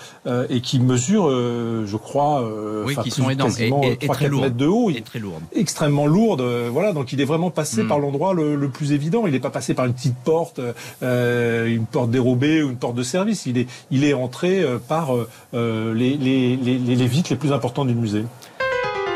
et 0.49 0.61
qui 0.61 0.79
mesurent, 0.79 1.29
je 1.29 1.97
crois, 1.97 2.49
oui, 2.85 2.95
qui 3.03 3.11
sont 3.11 3.29
énormes 3.29 3.51
et, 3.59 3.97
très 4.07 4.29
lourdes. 4.29 4.43
mètres 4.43 4.55
de 4.55 4.67
haut, 4.67 4.89
et 4.89 5.01
très 5.01 5.19
lourdes, 5.19 5.43
extrêmement 5.53 6.07
lourdes. 6.07 6.41
voilà, 6.71 6.93
donc 6.93 7.11
il 7.11 7.19
est 7.19 7.25
vraiment 7.25 7.51
passé 7.51 7.83
hmm. 7.83 7.87
par 7.87 7.99
l'endroit 7.99 8.33
le, 8.33 8.55
le 8.55 8.69
plus 8.69 8.93
évident. 8.93 9.16
Il 9.25 9.31
n'est 9.31 9.39
pas 9.39 9.49
passé 9.49 9.73
par 9.73 9.85
une 9.85 9.93
petite 9.93 10.17
porte, 10.17 10.59
une 11.01 11.85
porte 11.91 12.11
dérobée 12.11 12.61
ou 12.61 12.69
une 12.69 12.77
porte 12.77 12.95
de 12.95 13.03
service. 13.03 13.45
Il 13.45 13.57
est, 13.57 13.67
il 13.89 14.03
est 14.03 14.13
entré 14.13 14.63
par 14.87 15.11
les, 15.53 16.17
les, 16.17 16.55
les, 16.55 16.77
les 16.77 17.07
vitres 17.07 17.29
les 17.31 17.37
plus 17.37 17.53
importantes 17.53 17.87
du 17.87 17.95
musée. 17.95 18.23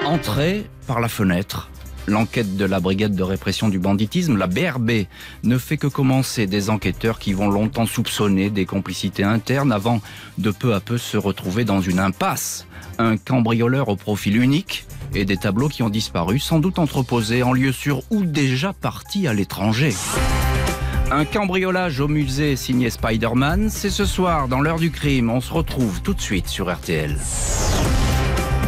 Entrée 0.05 0.65
par 0.87 0.99
la 0.99 1.07
fenêtre. 1.07 1.69
L'enquête 2.07 2.57
de 2.57 2.65
la 2.65 2.79
brigade 2.79 3.15
de 3.15 3.21
répression 3.21 3.69
du 3.69 3.77
banditisme, 3.77 4.35
la 4.35 4.47
BRB, 4.47 5.05
ne 5.43 5.57
fait 5.59 5.77
que 5.77 5.85
commencer 5.85 6.47
des 6.47 6.71
enquêteurs 6.71 7.19
qui 7.19 7.33
vont 7.33 7.49
longtemps 7.49 7.85
soupçonner 7.85 8.49
des 8.49 8.65
complicités 8.65 9.23
internes 9.23 9.71
avant 9.71 10.01
de 10.39 10.49
peu 10.49 10.73
à 10.73 10.79
peu 10.79 10.97
se 10.97 11.17
retrouver 11.17 11.63
dans 11.63 11.79
une 11.79 11.99
impasse. 11.99 12.65
Un 12.97 13.17
cambrioleur 13.17 13.89
au 13.89 13.95
profil 13.95 14.41
unique 14.41 14.85
et 15.13 15.25
des 15.25 15.37
tableaux 15.37 15.69
qui 15.69 15.83
ont 15.83 15.89
disparu, 15.89 16.39
sans 16.39 16.59
doute 16.59 16.79
entreposés 16.79 17.43
en 17.43 17.53
lieu 17.53 17.71
sûr 17.71 18.01
ou 18.09 18.23
déjà 18.23 18.73
partis 18.73 19.27
à 19.27 19.33
l'étranger. 19.33 19.93
Un 21.11 21.25
cambriolage 21.25 21.99
au 21.99 22.07
musée 22.07 22.55
signé 22.55 22.89
Spider-Man, 22.89 23.69
c'est 23.69 23.89
ce 23.89 24.05
soir 24.05 24.47
dans 24.47 24.61
l'heure 24.61 24.79
du 24.79 24.91
crime. 24.91 25.29
On 25.29 25.41
se 25.41 25.51
retrouve 25.51 26.01
tout 26.01 26.13
de 26.13 26.21
suite 26.21 26.47
sur 26.47 26.73
RTL. 26.73 27.17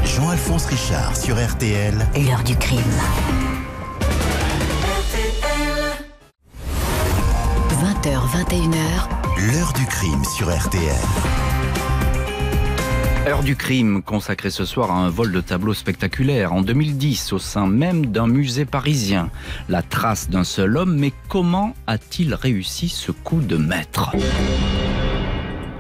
Jean-Alphonse 0.03 0.65
Richard 0.65 1.15
sur 1.15 1.35
RTL. 1.35 1.93
L'heure 2.15 2.43
du 2.43 2.55
crime. 2.57 2.79
20h, 8.03 8.19
21h. 8.50 9.51
L'heure 9.51 9.73
du 9.73 9.85
crime 9.85 10.23
sur 10.35 10.53
RTL. 10.53 11.42
Heure 13.25 13.42
du 13.42 13.56
crime 13.56 14.01
consacrée 14.01 14.50
ce 14.50 14.65
soir 14.65 14.92
à 14.92 14.96
un 14.96 15.10
vol 15.10 15.32
de 15.32 15.39
tableaux 15.39 15.74
spectaculaire 15.74 16.51
en 16.51 16.62
2010 16.62 17.32
au 17.32 17.39
sein 17.39 17.68
même 17.68 18.08
d'un 18.08 18.27
musée 18.27 18.65
parisien. 18.65 19.32
La 19.70 19.82
trace 19.82 20.30
d'un 20.30 20.44
seul 20.44 20.75
homme, 20.75 21.00
mais 21.00 21.13
comment 21.30 21.74
a-t-il 21.88 22.34
réussi 22.34 22.89
ce 22.89 23.13
coup 23.13 23.39
de 23.39 23.56
maître? 23.56 24.13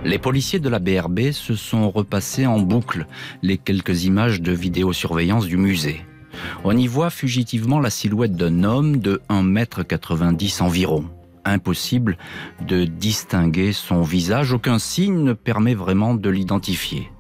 Les 0.05 0.19
policiers 0.19 0.59
de 0.59 0.69
la 0.69 0.79
BRB 0.79 1.31
se 1.31 1.55
sont 1.55 1.91
repassés 1.91 2.45
en 2.45 2.59
boucle 2.59 3.07
les 3.41 3.57
quelques 3.57 4.05
images 4.05 4.39
de 4.39 4.53
vidéosurveillance 4.53 5.45
du 5.45 5.57
musée. 5.57 6.05
On 6.63 6.77
y 6.77 6.87
voit 6.87 7.09
fugitivement 7.09 7.81
la 7.81 7.89
silhouette 7.89 8.37
d'un 8.37 8.63
homme 8.63 8.99
de 8.99 9.21
1m90 9.29 10.63
environ. 10.63 11.09
Impossible 11.43 12.17
de 12.65 12.85
distinguer 12.85 13.73
son 13.73 14.01
visage, 14.01 14.53
aucun 14.53 14.79
signe 14.79 15.23
ne 15.23 15.33
permet 15.33 15.73
vraiment 15.73 16.15
de 16.15 16.29
l'identifier. 16.29 17.11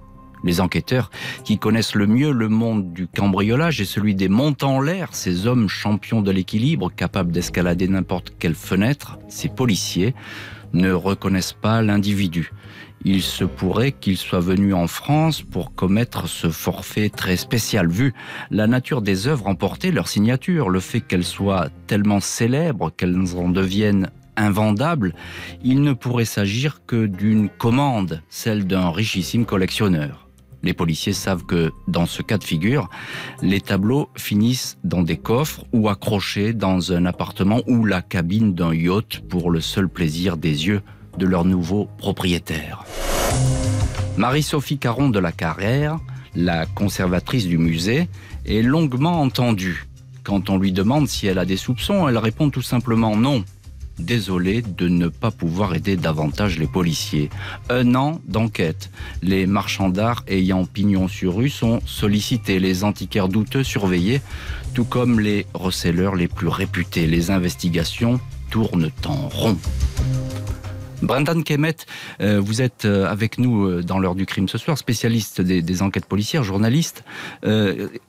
Les 0.43 0.59
enquêteurs, 0.61 1.09
qui 1.43 1.57
connaissent 1.57 1.95
le 1.95 2.07
mieux 2.07 2.31
le 2.31 2.49
monde 2.49 2.93
du 2.93 3.07
cambriolage 3.07 3.79
et 3.79 3.85
celui 3.85 4.15
des 4.15 4.29
montes 4.29 4.63
en 4.63 4.81
l'air, 4.81 5.09
ces 5.13 5.47
hommes 5.47 5.69
champions 5.69 6.21
de 6.21 6.31
l'équilibre, 6.31 6.91
capables 6.93 7.31
d'escalader 7.31 7.87
n'importe 7.87 8.33
quelle 8.37 8.55
fenêtre, 8.55 9.19
ces 9.29 9.49
policiers, 9.49 10.13
ne 10.73 10.91
reconnaissent 10.91 11.53
pas 11.53 11.81
l'individu. 11.81 12.51
Il 13.05 13.21
se 13.21 13.43
pourrait 13.43 13.91
qu'il 13.91 14.17
soit 14.17 14.39
venu 14.39 14.73
en 14.73 14.87
France 14.87 15.41
pour 15.41 15.75
commettre 15.75 16.27
ce 16.27 16.49
forfait 16.49 17.09
très 17.09 17.35
spécial, 17.35 17.87
vu 17.89 18.13
la 18.49 18.65
nature 18.65 19.01
des 19.01 19.27
œuvres 19.27 19.47
emportées, 19.47 19.91
leur 19.91 20.07
signature, 20.07 20.69
le 20.69 20.79
fait 20.79 21.01
qu'elles 21.01 21.25
soient 21.25 21.69
tellement 21.85 22.21
célèbres 22.21 22.91
qu'elles 22.95 23.17
en 23.35 23.49
deviennent 23.49 24.09
invendables, 24.37 25.13
il 25.63 25.81
ne 25.81 25.93
pourrait 25.93 26.25
s'agir 26.25 26.85
que 26.85 27.05
d'une 27.05 27.49
commande, 27.49 28.21
celle 28.29 28.65
d'un 28.65 28.89
richissime 28.89 29.45
collectionneur. 29.45 30.22
Les 30.63 30.73
policiers 30.73 31.13
savent 31.13 31.45
que, 31.45 31.71
dans 31.87 32.05
ce 32.05 32.21
cas 32.21 32.37
de 32.37 32.43
figure, 32.43 32.89
les 33.41 33.59
tableaux 33.59 34.09
finissent 34.15 34.77
dans 34.85 35.03
des 35.03 35.17
coffres 35.17 35.65
ou 35.73 35.89
accrochés 35.89 36.53
dans 36.53 36.93
un 36.93 37.05
appartement 37.05 37.61
ou 37.67 37.83
la 37.83 38.01
cabine 38.01 38.53
d'un 38.53 38.73
yacht 38.73 39.19
pour 39.27 39.51
le 39.51 39.59
seul 39.59 39.89
plaisir 39.89 40.37
des 40.37 40.67
yeux 40.67 40.81
de 41.17 41.25
leur 41.25 41.43
nouveau 41.43 41.89
propriétaire. 41.97 42.85
Marie-Sophie 44.17 44.77
Caron 44.77 45.09
de 45.09 45.19
la 45.19 45.31
Carrère, 45.33 45.99
la 46.35 46.65
conservatrice 46.65 47.45
du 47.45 47.57
musée, 47.57 48.07
est 48.45 48.61
longuement 48.61 49.21
entendue. 49.21 49.87
Quand 50.23 50.49
on 50.49 50.57
lui 50.57 50.71
demande 50.71 51.09
si 51.09 51.27
elle 51.27 51.39
a 51.39 51.45
des 51.45 51.57
soupçons, 51.57 52.07
elle 52.07 52.17
répond 52.17 52.49
tout 52.49 52.61
simplement 52.61 53.17
non. 53.17 53.43
Désolée 53.99 54.61
de 54.61 54.87
ne 54.87 55.07
pas 55.07 55.31
pouvoir 55.31 55.75
aider 55.75 55.95
davantage 55.95 56.57
les 56.57 56.67
policiers. 56.67 57.29
Un 57.69 57.95
an 57.95 58.19
d'enquête. 58.27 58.89
Les 59.21 59.45
marchands 59.45 59.89
d'art 59.89 60.23
ayant 60.27 60.65
pignon 60.65 61.07
sur 61.07 61.35
rue 61.35 61.49
sont 61.49 61.79
sollicités, 61.85 62.59
les 62.59 62.83
antiquaires 62.83 63.29
douteux 63.29 63.63
surveillés, 63.63 64.21
tout 64.73 64.85
comme 64.85 65.19
les 65.19 65.45
receleurs 65.53 66.15
les 66.15 66.27
plus 66.27 66.47
réputés. 66.47 67.05
Les 67.05 67.29
investigations 67.29 68.19
tournent 68.49 68.91
en 69.05 69.29
rond. 69.29 69.57
Brendan 71.03 71.43
Kemet, 71.43 71.75
euh, 72.21 72.39
vous 72.39 72.61
êtes 72.61 72.85
euh, 72.85 73.05
avec 73.05 73.37
nous 73.37 73.65
euh, 73.65 73.83
dans 73.83 73.99
l'heure 73.99 74.15
du 74.15 74.25
crime 74.25 74.47
ce 74.47 74.57
soir, 74.57 74.77
spécialiste 74.77 75.41
des, 75.41 75.81
enquêtes 75.81 76.05
policières, 76.05 76.43
journaliste. 76.43 77.03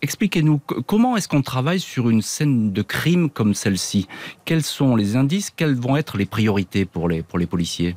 Expliquez-nous 0.02 0.58
comment 0.58 1.16
est-ce 1.16 1.28
qu'on 1.28 1.42
travaille 1.42 1.80
sur 1.80 2.10
une 2.10 2.22
scène 2.22 2.72
de 2.72 2.82
crime 2.82 3.30
comme 3.30 3.54
celle-ci? 3.54 4.06
Quels 4.44 4.62
sont 4.62 4.96
les 4.96 5.16
indices? 5.16 5.50
Quelles 5.50 5.74
vont 5.74 5.96
être 5.96 6.18
les 6.18 6.26
priorités 6.26 6.84
pour 6.84 7.08
les, 7.08 7.22
pour 7.22 7.38
les 7.38 7.46
policiers? 7.46 7.96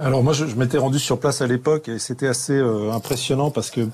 Alors 0.00 0.22
moi, 0.22 0.32
je, 0.32 0.44
m'étais 0.56 0.78
rendu 0.78 0.98
sur 0.98 1.20
place 1.20 1.42
à 1.42 1.46
l'époque 1.46 1.88
et 1.88 1.98
c'était 1.98 2.26
assez 2.26 2.58
impressionnant 2.58 3.50
parce 3.50 3.70
que 3.70 3.88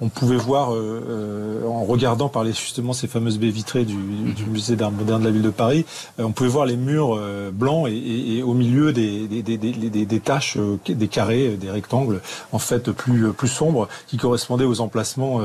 on 0.00 0.08
pouvait 0.08 0.36
voir, 0.36 0.72
euh, 0.72 1.02
euh, 1.08 1.68
en 1.68 1.84
regardant 1.84 2.28
par 2.28 2.42
les, 2.42 2.52
justement 2.52 2.92
ces 2.92 3.06
fameuses 3.06 3.38
baies 3.38 3.50
vitrées 3.50 3.84
du, 3.84 3.94
du 3.94 4.46
musée 4.46 4.76
d'art 4.76 4.90
moderne 4.90 5.20
de 5.20 5.26
la 5.26 5.30
ville 5.30 5.42
de 5.42 5.50
Paris, 5.50 5.84
euh, 6.18 6.24
on 6.24 6.32
pouvait 6.32 6.48
voir 6.48 6.64
les 6.64 6.76
murs 6.76 7.20
blancs 7.52 7.88
et, 7.88 8.38
et, 8.38 8.42
au 8.42 8.54
milieu 8.54 8.92
des, 8.92 9.26
des, 9.26 9.42
des, 9.42 9.58
des, 9.58 10.06
des 10.06 10.20
taches, 10.20 10.56
des 10.88 11.08
carrés, 11.08 11.56
des 11.60 11.70
rectangles, 11.70 12.20
en 12.52 12.58
fait 12.58 12.90
plus, 12.90 13.32
plus 13.32 13.48
sombres, 13.48 13.88
qui 14.06 14.16
correspondaient 14.16 14.64
aux 14.64 14.80
emplacements 14.80 15.40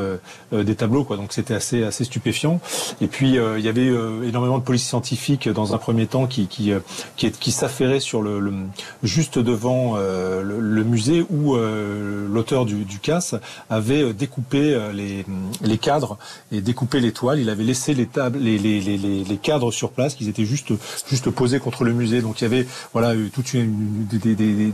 des 0.51 0.75
tableaux. 0.75 1.03
Quoi. 1.03 1.17
Donc 1.17 1.33
c'était 1.33 1.53
assez, 1.53 1.83
assez 1.83 2.03
stupéfiant. 2.03 2.59
Et 3.01 3.07
puis 3.07 3.37
il 3.57 3.63
y 3.63 3.67
avait 3.67 3.91
énormément 4.27 4.57
de 4.57 4.63
police 4.63 4.87
scientifique 4.87 5.49
dans 5.49 5.73
un 5.73 5.77
premier 5.77 6.07
temps 6.07 6.27
qui, 6.27 6.47
qui, 6.47 6.71
qui, 7.17 7.31
qui 7.31 7.51
s'affairait 7.51 7.99
sur 7.99 8.21
le, 8.21 8.39
le, 8.39 8.53
juste 9.03 9.39
devant 9.39 9.95
le, 10.43 10.59
le, 10.59 10.83
musée 10.83 11.25
où 11.29 11.55
l'auteur 11.55 12.65
du, 12.65 12.85
du 12.85 12.99
casse 12.99 13.35
avait 13.69 14.13
découpé 14.13 14.73
euh, 14.73 14.91
les, 14.91 15.25
les, 15.61 15.77
cadres 15.77 16.17
et 16.51 16.61
découper 16.61 16.99
les 16.99 17.11
toiles. 17.11 17.39
Il 17.39 17.49
avait 17.49 17.63
laissé 17.63 17.93
les 17.93 18.05
tables, 18.05 18.39
les, 18.39 18.57
les, 18.57 18.79
les, 18.81 18.97
les 18.97 19.37
cadres 19.37 19.71
sur 19.71 19.91
place, 19.91 20.15
qu'ils 20.15 20.29
étaient 20.29 20.45
juste 20.45 20.73
juste 21.09 21.29
posés 21.29 21.59
contre 21.59 21.83
le 21.83 21.93
musée. 21.93 22.21
Donc 22.21 22.41
il 22.41 22.43
y 22.43 22.47
avait 22.47 22.67
voilà 22.93 23.13
toute 23.33 23.53
une, 23.53 24.05
des, 24.05 24.17
des, 24.19 24.35
des, 24.35 24.71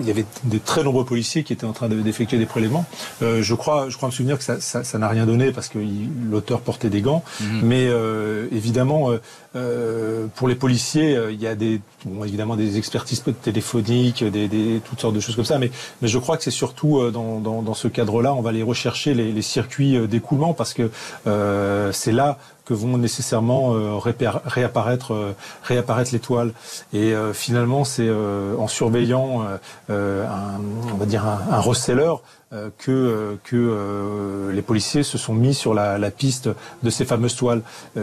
il 0.00 0.06
y 0.06 0.10
avait 0.10 0.24
des 0.44 0.60
très 0.60 0.82
nombreux 0.82 1.04
policiers 1.04 1.44
qui 1.44 1.52
étaient 1.52 1.66
en 1.66 1.72
train 1.72 1.88
d'effectuer 1.88 2.38
des 2.38 2.46
prélèvements. 2.46 2.86
Euh, 3.22 3.42
je 3.42 3.54
crois 3.54 3.88
je 3.88 3.96
crois 3.96 4.08
me 4.08 4.14
souvenir 4.14 4.38
que 4.38 4.44
ça 4.44 4.60
ça, 4.60 4.98
n'a 4.98 5.08
rien 5.08 5.26
donné 5.26 5.52
parce 5.52 5.68
que 5.68 5.78
l'auteur 6.30 6.60
portait 6.60 6.90
des 6.90 7.00
gants, 7.00 7.22
mhm. 7.40 7.60
mais 7.62 7.86
euh, 7.88 8.46
évidemment 8.52 9.10
euh, 9.56 10.04
euh, 10.14 10.26
pour 10.34 10.48
les 10.48 10.54
policiers, 10.54 11.18
il 11.30 11.40
y 11.40 11.46
a 11.46 11.54
des, 11.54 11.80
bon, 12.04 12.24
évidemment 12.24 12.56
des 12.56 12.78
expertises 12.78 13.22
téléphoniques, 13.42 14.24
des, 14.24 14.48
des, 14.48 14.80
toutes 14.84 15.00
sortes 15.00 15.14
de 15.14 15.20
choses 15.20 15.36
comme 15.36 15.44
ça, 15.44 15.58
mais, 15.58 15.70
je 16.02 16.18
crois 16.18 16.36
que 16.36 16.42
c'est 16.42 16.50
surtout 16.50 17.10
dans, 17.10 17.74
ce 17.74 17.88
cadre-là, 17.88 18.34
on 18.34 18.42
va 18.42 18.52
les 18.52 18.62
rechercher 18.62 18.84
chercher 18.84 19.14
les, 19.14 19.42
circuits 19.42 19.96
euh, 19.96 20.06
d'écoulement 20.06 20.52
parce 20.52 20.74
que 20.74 20.90
euh, 21.26 21.90
c'est 21.92 22.12
là 22.12 22.38
que 22.64 22.74
vont 22.74 22.98
nécessairement 22.98 23.74
euh, 23.74 23.98
réapparaître, 23.98 25.34
réapparaître 25.62 26.10
les 26.12 26.20
toiles. 26.20 26.52
Et 26.92 27.14
finalement, 27.32 27.84
c'est 27.84 28.10
en 28.10 28.68
surveillant 28.68 29.42
un, 29.88 30.60
on 30.92 30.96
va 30.96 31.06
dire 31.06 31.24
un, 31.26 31.62
euh, 32.54 32.70
que, 32.78 32.92
euh, 32.92 33.34
que 33.42 33.56
euh, 33.56 34.52
les 34.52 34.62
policiers 34.62 35.02
se 35.02 35.18
sont 35.18 35.34
mis 35.34 35.54
sur 35.54 35.74
la, 35.74 35.98
piste 36.10 36.48
de 36.84 36.90
ces 36.90 37.04
fameuses 37.04 37.34
toiles, 37.34 37.62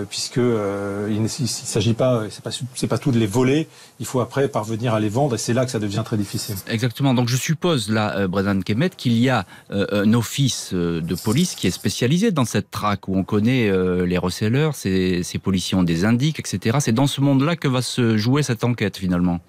puisque 0.10 0.38
il 0.38 1.22
ne 1.22 1.28
s'agit 1.28 1.94
pas, 1.94 2.24
c'est 2.30 2.44
pas, 2.44 2.50
c'est 2.76 2.88
pas 2.88 2.98
tout 2.98 3.12
de 3.12 3.20
les 3.20 3.28
voler. 3.28 3.70
Il 4.00 4.06
faut 4.06 4.20
après 4.20 4.48
parvenir 4.50 4.94
à 4.94 5.00
les 5.00 5.08
vendre, 5.08 5.36
et 5.36 5.38
c'est 5.38 5.54
là 5.54 5.64
que 5.64 5.72
ça 5.72 5.80
devient 5.80 6.02
très 6.04 6.18
difficile. 6.18 6.56
Exactement. 6.68 7.14
Donc 7.14 7.30
je 7.30 7.38
suppose 7.38 7.90
là, 7.90 8.28
Brendan 8.28 8.64
Kemet, 8.64 8.90
qu'il 8.90 9.18
y 9.18 9.30
a 9.30 9.46
un 9.70 10.14
office 10.14 10.74
de 10.74 11.16
police 11.16 11.56
qui 11.56 11.68
est 11.68 11.72
spécialisé 11.72 12.32
dans 12.32 12.46
cette 12.46 12.72
traque 12.72 13.08
où 13.08 13.16
on 13.16 13.24
connaît 13.24 13.72
les 14.06 14.18
receleurs, 14.18 14.51
ces, 14.74 15.24
ces 15.24 15.40
policiers 15.40 15.78
ont 15.78 15.84
des 15.84 16.06
indices, 16.06 16.40
etc. 16.40 16.78
C'est 16.80 16.92
dans 16.92 17.08
ce 17.08 17.22
monde-là 17.22 17.56
que 17.56 17.68
va 17.68 17.82
se 17.82 18.18
jouer 18.18 18.44
cette 18.44 18.64
enquête 18.64 18.98
finalement. 18.98 19.40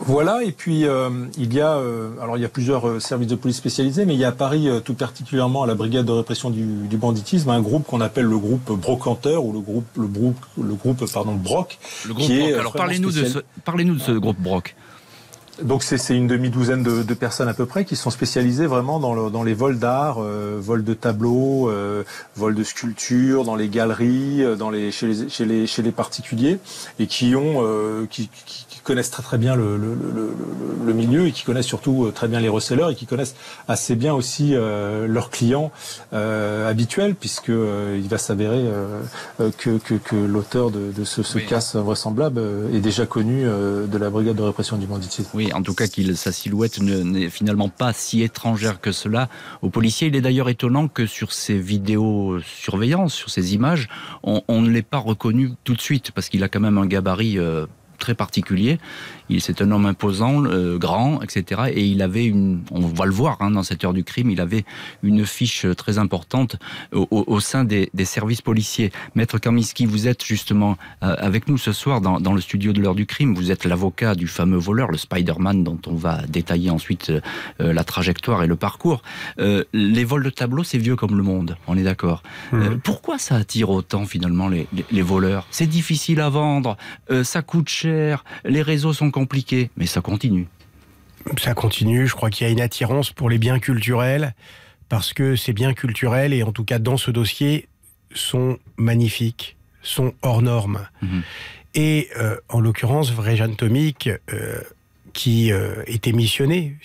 Voilà, 0.00 0.44
et 0.44 0.52
puis 0.52 0.86
euh, 0.86 1.10
il 1.36 1.52
y 1.52 1.60
a 1.60 1.72
euh, 1.72 2.10
alors 2.22 2.36
il 2.36 2.40
y 2.40 2.44
a 2.44 2.48
plusieurs 2.48 2.88
euh, 2.88 3.00
services 3.00 3.26
de 3.26 3.34
police 3.34 3.56
spécialisés, 3.56 4.06
mais 4.06 4.14
il 4.14 4.20
y 4.20 4.24
a 4.24 4.28
à 4.28 4.32
Paris 4.32 4.68
tout 4.84 4.94
particulièrement 4.94 5.64
à 5.64 5.66
la 5.66 5.74
brigade 5.74 6.06
de 6.06 6.12
répression 6.12 6.50
du, 6.50 6.86
du 6.86 6.96
banditisme 6.96 7.50
un 7.50 7.60
groupe 7.60 7.84
qu'on 7.84 8.00
appelle 8.00 8.26
le 8.26 8.38
groupe 8.38 8.70
Brocanteur 8.72 9.44
ou 9.44 9.52
le 9.52 9.60
groupe 9.60 9.86
le 9.96 10.06
groupe 10.06 10.36
le 10.56 10.74
groupe 10.74 11.04
pardon 11.12 11.34
Broc. 11.34 11.78
Le 12.06 12.14
groupe 12.14 12.28
Broc. 12.28 12.52
Alors 12.60 12.72
parlez-nous 12.72 13.10
de 13.10 13.24
ce 13.24 13.38
parlez-nous 13.64 13.94
de 13.94 14.00
ce 14.00 14.12
groupe 14.12 14.38
Broc. 14.38 14.76
Donc 15.62 15.82
c'est 15.82 16.16
une 16.16 16.26
demi-douzaine 16.26 16.82
de, 16.82 17.02
de, 17.02 17.14
personnes 17.14 17.48
à 17.48 17.54
peu 17.54 17.66
près 17.66 17.84
qui 17.84 17.96
sont 17.96 18.10
spécialisées 18.10 18.66
vraiment 18.66 19.00
dans, 19.00 19.14
le, 19.14 19.30
dans 19.30 19.42
les 19.42 19.54
vols 19.54 19.78
d'art, 19.78 20.18
euh, 20.18 20.58
vols 20.60 20.84
de 20.84 20.94
tableaux, 20.94 21.68
euh, 21.68 22.04
vols 22.36 22.54
de 22.54 22.64
sculptures, 22.64 23.44
dans 23.44 23.56
les 23.56 23.68
galeries, 23.68 24.42
euh, 24.42 24.56
dans 24.56 24.70
les, 24.70 24.90
chez, 24.90 25.06
les, 25.06 25.66
chez, 25.66 25.82
les, 25.82 25.92
particuliers, 25.92 26.58
et 26.98 27.06
qui 27.06 27.34
ont 27.34 28.06
qui, 28.10 28.28
connaissent 28.88 29.10
très 29.10 29.22
très 29.22 29.38
bien 29.38 29.54
le, 29.54 29.76
le, 29.76 29.94
le, 29.94 30.34
le, 30.86 30.92
milieu 30.94 31.26
et 31.26 31.32
qui 31.32 31.44
connaissent 31.44 31.72
surtout 31.74 32.06
euh, 32.06 32.10
très 32.10 32.26
bien 32.26 32.40
les 32.40 32.48
resellers 32.48 32.88
et 32.92 32.94
qui 32.94 33.06
connaissent 33.06 33.36
assez 33.68 33.94
bien 33.96 34.14
aussi 34.14 34.46
euh, 34.54 35.06
leurs 35.06 35.30
clients 35.30 35.70
habituels, 36.12 37.14
puisque 37.14 37.48
il 37.48 38.08
va 38.08 38.18
s'avérer 38.18 38.64
que, 39.58 39.78
que, 39.78 39.94
que 39.94 40.16
l'auteur 40.16 40.70
de, 40.70 40.90
de, 40.96 41.04
ce, 41.04 41.22
ce 41.22 41.38
oui. 41.38 41.46
casse 41.46 41.76
vraisemblable 41.76 42.40
est 42.72 42.80
déjà 42.80 43.04
connu 43.06 43.42
de 43.44 43.98
la 43.98 44.10
brigade 44.10 44.36
de 44.36 44.42
répression 44.42 44.76
du 44.78 44.86
banditisme. 44.86 45.30
Oui, 45.34 45.52
en 45.52 45.62
tout 45.62 45.74
cas, 45.74 45.86
qu'il 45.86 46.16
sa 46.16 46.32
silhouette 46.32 46.80
n'est 46.80 47.28
finalement 47.28 47.68
pas 47.68 47.92
si 47.92 48.22
étrangère 48.22 48.80
que 48.80 48.92
cela 48.92 49.28
aux 49.62 49.70
policiers. 49.70 50.08
Il 50.08 50.16
est 50.16 50.20
d'ailleurs 50.20 50.48
étonnant 50.48 50.88
que 50.88 51.06
sur 51.06 51.32
ces 51.32 51.58
vidéos 51.58 52.38
surveillance, 52.40 53.14
sur 53.14 53.30
ces 53.30 53.54
images, 53.54 53.88
on, 54.22 54.42
on 54.48 54.60
ne 54.62 54.70
l'ait 54.70 54.82
pas 54.82 54.98
reconnu 54.98 55.52
tout 55.64 55.74
de 55.74 55.80
suite, 55.80 56.10
parce 56.12 56.28
qu'il 56.28 56.42
a 56.42 56.48
quand 56.48 56.60
même 56.60 56.78
un 56.78 56.86
gabarit 56.86 57.38
euh, 57.38 57.66
très 57.98 58.14
particulier. 58.14 58.78
Il 59.28 59.42
c'est 59.42 59.60
un 59.62 59.70
homme 59.70 59.86
imposant, 59.86 60.44
euh, 60.44 60.78
grand, 60.78 61.22
etc. 61.22 61.72
Et 61.74 61.84
il 61.84 62.02
avait 62.02 62.24
une, 62.24 62.62
on 62.70 62.80
va 62.80 63.04
le 63.04 63.12
voir 63.12 63.36
hein, 63.40 63.50
dans 63.50 63.62
cette 63.62 63.84
heure 63.84 63.92
du 63.92 64.04
crime, 64.04 64.30
il 64.30 64.40
avait 64.40 64.64
une 65.02 65.24
fiche 65.26 65.66
très 65.76 65.98
importante 65.98 66.56
au, 66.92 67.06
au, 67.10 67.24
au 67.26 67.40
sein 67.40 67.64
des, 67.64 67.90
des, 67.94 68.04
services 68.04 68.42
policiers. 68.42 68.90
Maître 69.14 69.38
Kaminski, 69.38 69.86
vous 69.86 70.08
êtes 70.08 70.24
justement 70.24 70.76
euh, 71.02 71.14
avec 71.18 71.48
nous 71.48 71.58
ce 71.58 71.72
soir 71.72 72.00
dans, 72.00 72.20
dans 72.20 72.32
le 72.32 72.40
studio 72.40 72.72
de 72.72 72.80
l'heure 72.80 72.94
du 72.94 73.06
crime. 73.06 73.34
Vous 73.34 73.50
êtes 73.50 73.64
l'avocat 73.64 74.14
du 74.14 74.26
fameux 74.26 74.56
voleur, 74.56 74.90
le 74.90 74.98
Spider-Man, 74.98 75.64
dont 75.64 75.78
on 75.86 75.94
va 75.94 76.22
détailler 76.26 76.70
ensuite 76.70 77.10
euh, 77.10 77.72
la 77.72 77.84
trajectoire 77.84 78.42
et 78.42 78.46
le 78.46 78.56
parcours. 78.56 79.02
Les 79.38 80.04
vols 80.04 80.24
de 80.24 80.30
tableaux, 80.30 80.64
c'est 80.64 80.78
vieux 80.78 80.96
comme 80.96 81.16
le 81.16 81.22
monde, 81.22 81.56
on 81.66 81.76
est 81.76 81.82
d'accord. 81.82 82.22
Mmh. 82.52 82.78
pourquoi 82.82 83.18
ça 83.18 83.36
attire 83.36 83.70
autant 83.70 84.04
finalement 84.06 84.48
les, 84.48 84.66
les, 84.72 84.84
les 84.90 85.02
voleurs? 85.02 85.46
C'est 85.50 85.66
difficile 85.66 86.20
à 86.20 86.28
vendre, 86.28 86.76
ça 87.22 87.42
coûte 87.42 87.68
cher, 87.68 87.87
les 88.44 88.62
réseaux 88.62 88.92
sont 88.92 89.10
compliqué, 89.10 89.70
mais 89.76 89.86
ça 89.86 90.00
continue. 90.00 90.46
Ça 91.38 91.54
continue, 91.54 92.06
je 92.06 92.14
crois 92.14 92.30
qu'il 92.30 92.46
y 92.46 92.50
a 92.50 92.52
une 92.52 92.60
attirance 92.60 93.12
pour 93.12 93.28
les 93.28 93.38
biens 93.38 93.58
culturels, 93.58 94.34
parce 94.88 95.12
que 95.12 95.36
ces 95.36 95.52
biens 95.52 95.74
culturels, 95.74 96.32
et 96.32 96.42
en 96.42 96.52
tout 96.52 96.64
cas 96.64 96.78
dans 96.78 96.96
ce 96.96 97.10
dossier, 97.10 97.68
sont 98.14 98.58
magnifiques, 98.76 99.56
sont 99.82 100.14
hors 100.22 100.42
normes. 100.42 100.86
Mmh. 101.02 101.20
Et 101.74 102.08
euh, 102.16 102.36
en 102.48 102.60
l'occurrence, 102.60 103.12
Vrejan 103.12 103.52
Tomic, 103.52 104.08
euh, 104.32 104.60
qui 105.12 105.52
euh, 105.52 105.82
était 105.86 106.12
missionné, 106.12 106.76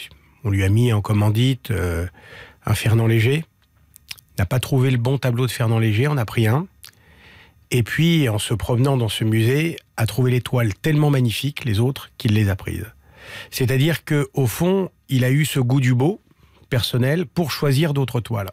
on 0.44 0.50
lui 0.50 0.64
a 0.64 0.70
mis 0.70 0.92
en 0.92 1.02
commandite 1.02 1.72
euh, 1.72 2.06
un 2.66 2.74
Fernand 2.74 3.08
Léger, 3.08 3.46
n'a 4.38 4.46
pas 4.46 4.60
trouvé 4.60 4.92
le 4.92 4.98
bon 4.98 5.18
tableau 5.18 5.46
de 5.46 5.52
Fernand 5.52 5.80
Léger, 5.80 6.08
on 6.08 6.18
a 6.18 6.26
pris 6.26 6.48
un. 6.48 6.68
Et 7.74 7.82
puis, 7.82 8.30
en 8.30 8.38
se 8.38 8.54
promenant 8.54 8.98
dans 8.98 9.10
ce 9.10 9.24
musée, 9.24 9.78
a 9.98 10.06
trouvé 10.06 10.30
les 10.30 10.42
toiles 10.42 10.76
tellement 10.76 11.10
magnifiques, 11.10 11.66
les 11.66 11.80
autres, 11.80 12.12
qu'il 12.20 12.34
les 12.34 12.50
a 12.50 12.56
prises. 12.56 12.86
C'est-à-dire 13.50 14.06
que, 14.06 14.30
au 14.36 14.46
fond, 14.46 14.92
il 15.10 15.26
a 15.26 15.32
eu 15.32 15.44
ce 15.44 15.60
goût 15.60 15.82
du 15.82 15.96
beau 15.96 16.22
personnel 16.70 17.26
pour 17.26 17.52
choisir 17.52 17.96
d'autres 17.96 18.22
toiles. 18.22 18.52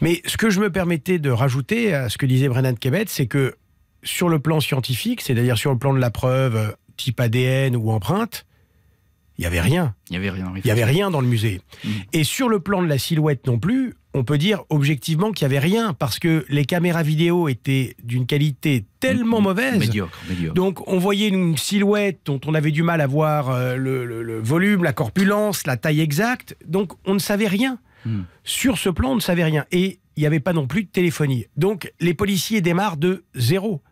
Mais 0.00 0.22
ce 0.24 0.38
que 0.38 0.48
je 0.48 0.60
me 0.60 0.72
permettais 0.72 1.18
de 1.18 1.28
rajouter 1.28 1.92
à 1.92 2.08
ce 2.08 2.16
que 2.16 2.24
disait 2.24 2.48
Brennan 2.48 2.74
Québet, 2.74 3.04
c'est 3.06 3.26
que 3.26 3.54
sur 4.02 4.30
le 4.30 4.38
plan 4.38 4.60
scientifique, 4.60 5.20
c'est-à-dire 5.20 5.58
sur 5.58 5.72
le 5.72 5.78
plan 5.78 5.92
de 5.92 5.98
la 5.98 6.10
preuve 6.10 6.74
type 6.96 7.20
ADN 7.20 7.76
ou 7.76 7.90
empreinte, 7.90 8.46
il 9.36 9.42
n'y 9.42 9.46
avait 9.46 9.60
rien. 9.60 9.94
Il 10.08 10.12
n'y 10.12 10.16
avait 10.16 10.30
rien. 10.30 10.52
Il 10.56 10.62
n'y 10.64 10.70
avait 10.70 10.84
rien 10.84 11.10
dans 11.10 11.20
le 11.20 11.26
musée. 11.26 11.60
Mmh. 11.84 11.90
Et 12.14 12.24
sur 12.24 12.48
le 12.48 12.60
plan 12.60 12.82
de 12.82 12.88
la 12.88 12.96
silhouette 12.96 13.46
non 13.46 13.58
plus, 13.58 13.94
on 14.16 14.24
peut 14.24 14.38
dire 14.38 14.64
objectivement 14.70 15.30
qu'il 15.30 15.46
n'y 15.46 15.54
avait 15.54 15.64
rien 15.64 15.92
parce 15.92 16.18
que 16.18 16.46
les 16.48 16.64
caméras 16.64 17.02
vidéo 17.02 17.48
étaient 17.48 17.96
d'une 18.02 18.24
qualité 18.24 18.86
tellement 18.98 19.42
mauvaise. 19.42 19.78
Médiocre, 19.78 20.18
médiocre. 20.26 20.54
Donc 20.54 20.88
on 20.88 20.98
voyait 20.98 21.28
une 21.28 21.58
silhouette 21.58 22.20
dont 22.24 22.40
on 22.46 22.54
avait 22.54 22.70
du 22.70 22.82
mal 22.82 23.02
à 23.02 23.06
voir 23.06 23.50
euh, 23.50 23.76
le, 23.76 24.06
le, 24.06 24.22
le, 24.22 24.40
volume, 24.40 24.84
la 24.84 24.94
corpulence, 24.94 25.66
la 25.66 25.76
taille 25.76 26.00
exacte. 26.00 26.56
Donc 26.66 26.92
on 27.04 27.12
ne 27.12 27.18
savait 27.18 27.46
rien. 27.46 27.78
Hmm. 28.06 28.22
Sur 28.42 28.78
ce 28.78 28.88
plan, 28.88 29.10
on 29.10 29.16
ne 29.16 29.20
savait 29.20 29.44
rien. 29.44 29.66
Et 29.70 29.98
il 30.16 30.20
n'y 30.20 30.26
avait 30.26 30.40
pas 30.40 30.54
non 30.54 30.66
plus 30.66 30.84
de 30.84 30.88
téléphonie. 30.88 31.44
Donc 31.58 31.92
les 32.00 32.14
policiers 32.14 32.62
démarrent 32.62 32.96
de 32.96 33.24
zéro. 33.34 33.82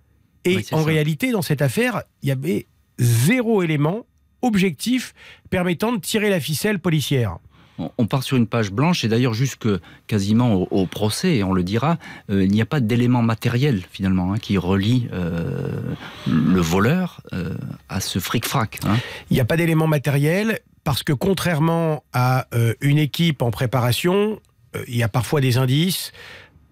Et 0.47 0.57
oui, 0.57 0.67
en 0.73 0.79
ça. 0.79 0.85
réalité, 0.85 1.33
dans 1.33 1.43
cette 1.43 1.61
affaire, 1.61 2.03
il 2.23 2.31
y 2.31 2.33
avait 2.33 2.67
zéro 2.99 3.63
élément 3.63 4.07
objectif 4.41 5.13
permettant 5.51 5.93
de 5.93 5.99
tirer 5.99 6.31
la 6.31 6.41
ficelle 6.41 6.79
policière 6.79 7.37
on 7.79 8.07
part 8.07 8.23
sur 8.23 8.37
une 8.37 8.47
page 8.47 8.71
blanche 8.71 9.05
et 9.05 9.09
d'ailleurs 9.09 9.35
jusque 9.35 9.69
quasiment 10.07 10.55
au, 10.55 10.87
procès, 10.87 11.43
on 11.43 11.53
le 11.53 11.63
dira, 11.63 11.99
euh, 12.31 12.45
il 12.45 12.51
n'y 12.51 12.63
a 12.63 12.67
pas 12.67 12.81
d'élément 12.81 13.23
matériel 13.23 13.83
finalement 13.91 14.33
hein, 14.33 14.39
qui 14.39 14.59
relie 14.59 15.09
euh, 15.13 15.81
le 16.27 16.61
voleur 16.61 17.21
euh, 17.33 17.55
à 17.89 18.01
ce 18.01 18.19
fric-frac. 18.19 18.81
Hein. 18.87 18.97
Il 19.31 19.35
n'y 19.35 19.41
a 19.41 19.45
pas 19.45 19.57
d'élément 19.57 19.87
matériel 19.87 20.61
parce 20.85 21.03
que 21.03 21.13
contrairement 21.13 22.05
à 22.13 22.47
une 22.83 22.99
équipe 22.99 23.41
en 23.41 23.51
préparation, 23.51 24.39
il 24.87 24.97
y 24.97 25.03
a 25.03 25.09
parfois 25.09 25.41
des 25.41 25.57
indices. 25.57 26.13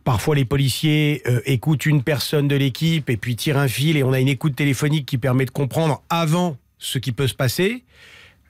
Parfois, 0.04 0.34
les 0.34 0.44
policiers 0.44 1.22
écoutent 1.50 1.86
une 1.86 2.02
personne 2.02 2.46
de 2.46 2.54
l'équipe 2.54 3.08
et 3.08 3.16
puis 3.16 3.36
tirent 3.36 3.56
un 3.56 3.68
fil 3.68 3.96
et 3.96 4.02
on 4.02 4.12
a 4.12 4.20
une 4.20 4.28
écoute 4.28 4.54
téléphonique 4.54 5.06
qui 5.06 5.16
permet 5.16 5.46
de 5.46 5.50
comprendre 5.50 6.02
avant 6.10 6.58
ce 6.76 6.98
qui 6.98 7.12
peut 7.12 7.26
se 7.26 7.34
passer. 7.34 7.84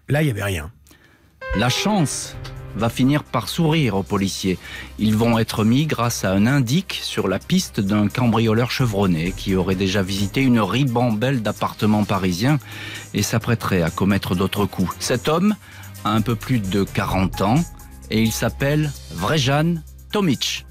Là, 0.09 0.23
il 0.23 0.25
n'y 0.25 0.33
avait 0.33 0.43
rien. 0.43 0.73
La 1.57 1.69
chance 1.69 2.37
va 2.77 2.89
finir 2.89 3.25
par 3.25 3.49
sourire 3.49 3.97
aux 3.97 4.03
policiers. 4.03 4.59
Ils 4.99 5.17
vont 5.17 5.39
être 5.39 5.65
mis 5.65 5.87
grâce 5.87 6.25
à 6.25 6.33
un 6.33 6.47
indique 6.47 7.01
sur 7.03 7.29
la 7.29 7.39
piste 7.39 7.81
d'un 7.81 8.09
cambrioleur 8.09 8.71
chevronné 8.71 9.33
qui 9.37 9.55
aurait 9.55 9.75
déjà 9.75 10.03
visité 10.03 10.41
une 10.41 10.61
ribambelle 10.61 11.43
d'appartements 11.43 12.05
parisiens 12.05 12.59
et 13.15 13.23
s'apprêterait 13.23 13.83
à 13.83 13.91
commettre 13.91 14.35
d'autres 14.35 14.67
coups. 14.67 14.95
Cet 14.99 15.29
homme 15.29 15.55
a 16.05 16.11
un 16.11 16.21
peu 16.21 16.35
plus 16.35 16.59
de 16.59 16.85
40 16.85 17.43
ans 17.43 17.65
et 18.11 18.23
il 18.23 18.33
s'appelle 18.33 18.91
Vrejan 19.13 19.77
Tomic. 20.11 20.67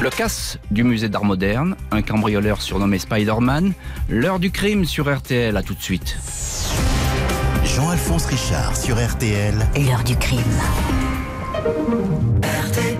Le 0.00 0.10
casse 0.10 0.58
du 0.70 0.84
musée 0.84 1.08
d'art 1.08 1.24
moderne, 1.24 1.76
un 1.90 2.02
cambrioleur 2.02 2.60
surnommé 2.60 2.98
Spider-Man, 2.98 3.72
l'heure 4.10 4.38
du 4.38 4.50
crime 4.50 4.84
sur 4.84 5.10
RTL, 5.10 5.56
à 5.56 5.62
tout 5.62 5.74
de 5.74 5.80
suite. 5.80 6.18
Jean-Alphonse 7.74 8.26
Richard 8.26 8.76
sur 8.76 8.94
RTL. 9.04 9.52
L'heure 9.84 10.04
du 10.04 10.14
crime. 10.14 10.38
RTL. 12.40 12.96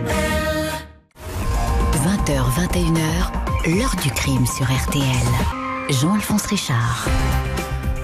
20h, 1.92 2.42
21h, 2.58 3.76
l'heure 3.78 3.94
du 4.02 4.10
crime 4.10 4.44
sur 4.46 4.66
RTL. 4.66 5.04
Jean-Alphonse 5.90 6.46
Richard. 6.46 7.06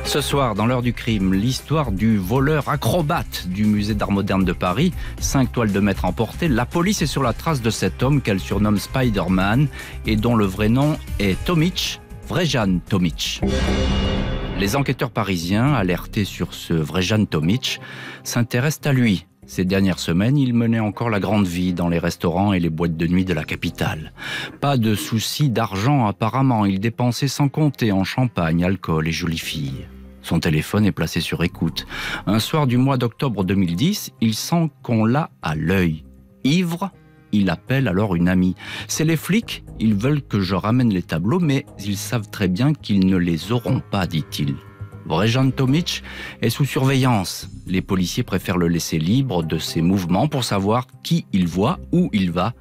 Ce 0.04 0.20
soir, 0.20 0.54
dans 0.54 0.66
l'heure 0.66 0.82
du 0.82 0.92
crime, 0.92 1.34
l'histoire 1.34 1.90
du 1.90 2.18
voleur 2.18 2.68
acrobate 2.68 3.48
du 3.48 3.64
musée 3.64 3.94
d'art 3.94 4.12
moderne 4.12 4.44
de 4.44 4.52
Paris. 4.52 4.92
Cinq 5.18 5.50
toiles 5.50 5.72
de 5.72 5.80
maître 5.80 6.04
emportées. 6.04 6.46
La 6.46 6.66
police 6.66 7.02
est 7.02 7.06
sur 7.06 7.24
la 7.24 7.32
trace 7.32 7.62
de 7.62 7.70
cet 7.70 8.04
homme 8.04 8.20
qu'elle 8.20 8.38
surnomme 8.38 8.78
Spider-Man 8.78 9.66
et 10.06 10.14
dont 10.14 10.36
le 10.36 10.44
vrai 10.44 10.68
nom 10.68 10.96
est 11.18 11.36
Tomic, 11.44 12.00
Vrejan 12.28 12.78
Tomic. 12.88 13.40
Les 14.60 14.76
enquêteurs 14.76 15.10
parisiens, 15.10 15.72
alertés 15.72 16.26
sur 16.26 16.52
ce 16.52 16.74
Vrejan 16.74 17.24
Tomic, 17.24 17.80
s'intéressent 18.24 18.90
à 18.90 18.92
lui. 18.92 19.24
Ces 19.46 19.64
dernières 19.64 19.98
semaines, 19.98 20.36
il 20.36 20.52
menait 20.52 20.80
encore 20.80 21.08
la 21.08 21.18
grande 21.18 21.46
vie 21.46 21.72
dans 21.72 21.88
les 21.88 21.98
restaurants 21.98 22.52
et 22.52 22.60
les 22.60 22.68
boîtes 22.68 22.94
de 22.94 23.06
nuit 23.06 23.24
de 23.24 23.32
la 23.32 23.44
capitale. 23.44 24.12
Pas 24.60 24.76
de 24.76 24.94
souci 24.94 25.48
d'argent 25.48 26.06
apparemment, 26.06 26.66
il 26.66 26.78
dépensait 26.78 27.26
sans 27.26 27.48
compter 27.48 27.90
en 27.90 28.04
champagne, 28.04 28.62
alcool 28.62 29.08
et 29.08 29.12
jolies 29.12 29.38
filles. 29.38 29.86
Son 30.20 30.40
téléphone 30.40 30.84
est 30.84 30.92
placé 30.92 31.22
sur 31.22 31.42
écoute. 31.42 31.86
Un 32.26 32.38
soir 32.38 32.66
du 32.66 32.76
mois 32.76 32.98
d'octobre 32.98 33.44
2010, 33.44 34.12
il 34.20 34.34
sent 34.34 34.68
qu'on 34.82 35.06
l'a 35.06 35.30
à 35.40 35.54
l'œil. 35.54 36.04
Ivre, 36.44 36.90
il 37.32 37.50
appelle 37.50 37.88
alors 37.88 38.14
une 38.14 38.28
amie. 38.28 38.54
C'est 38.88 39.04
les 39.04 39.16
flics, 39.16 39.64
ils 39.78 39.94
veulent 39.94 40.22
que 40.22 40.40
je 40.40 40.54
ramène 40.54 40.92
les 40.92 41.02
tableaux, 41.02 41.40
mais 41.40 41.66
ils 41.84 41.96
savent 41.96 42.30
très 42.30 42.48
bien 42.48 42.72
qu'ils 42.74 43.06
ne 43.06 43.16
les 43.16 43.52
auront 43.52 43.80
pas, 43.90 44.06
dit-il. 44.06 44.54
Vrejan 45.06 45.50
Tomic 45.50 46.02
est 46.40 46.50
sous 46.50 46.64
surveillance. 46.64 47.48
Les 47.66 47.82
policiers 47.82 48.22
préfèrent 48.22 48.58
le 48.58 48.68
laisser 48.68 48.98
libre 48.98 49.42
de 49.42 49.58
ses 49.58 49.82
mouvements 49.82 50.28
pour 50.28 50.44
savoir 50.44 50.86
qui 51.02 51.26
il 51.32 51.48
voit, 51.48 51.80
où 51.90 52.10
il 52.12 52.30
va 52.30 52.52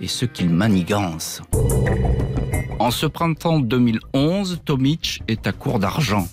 et 0.00 0.06
ce 0.06 0.24
qu'il 0.24 0.50
manigance. 0.50 1.42
En 2.78 2.90
ce 2.90 3.06
printemps 3.06 3.58
2011, 3.58 4.60
Tomic 4.64 5.22
est 5.28 5.46
à 5.46 5.52
court 5.52 5.78
d'argent. 5.78 6.28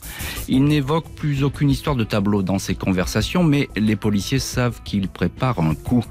Il 0.49 0.65
n'évoque 0.65 1.08
plus 1.15 1.43
aucune 1.43 1.69
histoire 1.69 1.95
de 1.95 2.03
tableau 2.03 2.43
dans 2.43 2.60
ses 2.60 2.75
conversations, 2.75 3.43
mais 3.43 3.69
les 3.77 3.95
policiers 3.95 4.39
savent 4.39 4.84
qu'il 4.84 5.08
prépare 5.08 5.60
un 5.60 5.73
coup. 5.73 6.03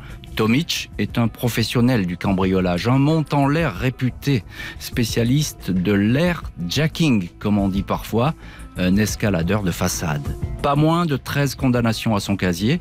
Tomic 0.42 0.90
est 0.98 1.18
un 1.18 1.28
professionnel 1.28 2.04
du 2.04 2.16
cambriolage, 2.16 2.88
un 2.88 2.98
montant 2.98 3.46
l'air 3.46 3.76
réputé, 3.76 4.42
spécialiste 4.80 5.70
de 5.70 5.92
l'air 5.92 6.42
jacking, 6.68 7.28
comme 7.38 7.58
on 7.58 7.68
dit 7.68 7.84
parfois, 7.84 8.34
un 8.76 8.96
escaladeur 8.96 9.62
de 9.62 9.70
façade. 9.70 10.36
Pas 10.60 10.74
moins 10.74 11.06
de 11.06 11.16
13 11.16 11.54
condamnations 11.54 12.16
à 12.16 12.20
son 12.20 12.34
casier. 12.34 12.80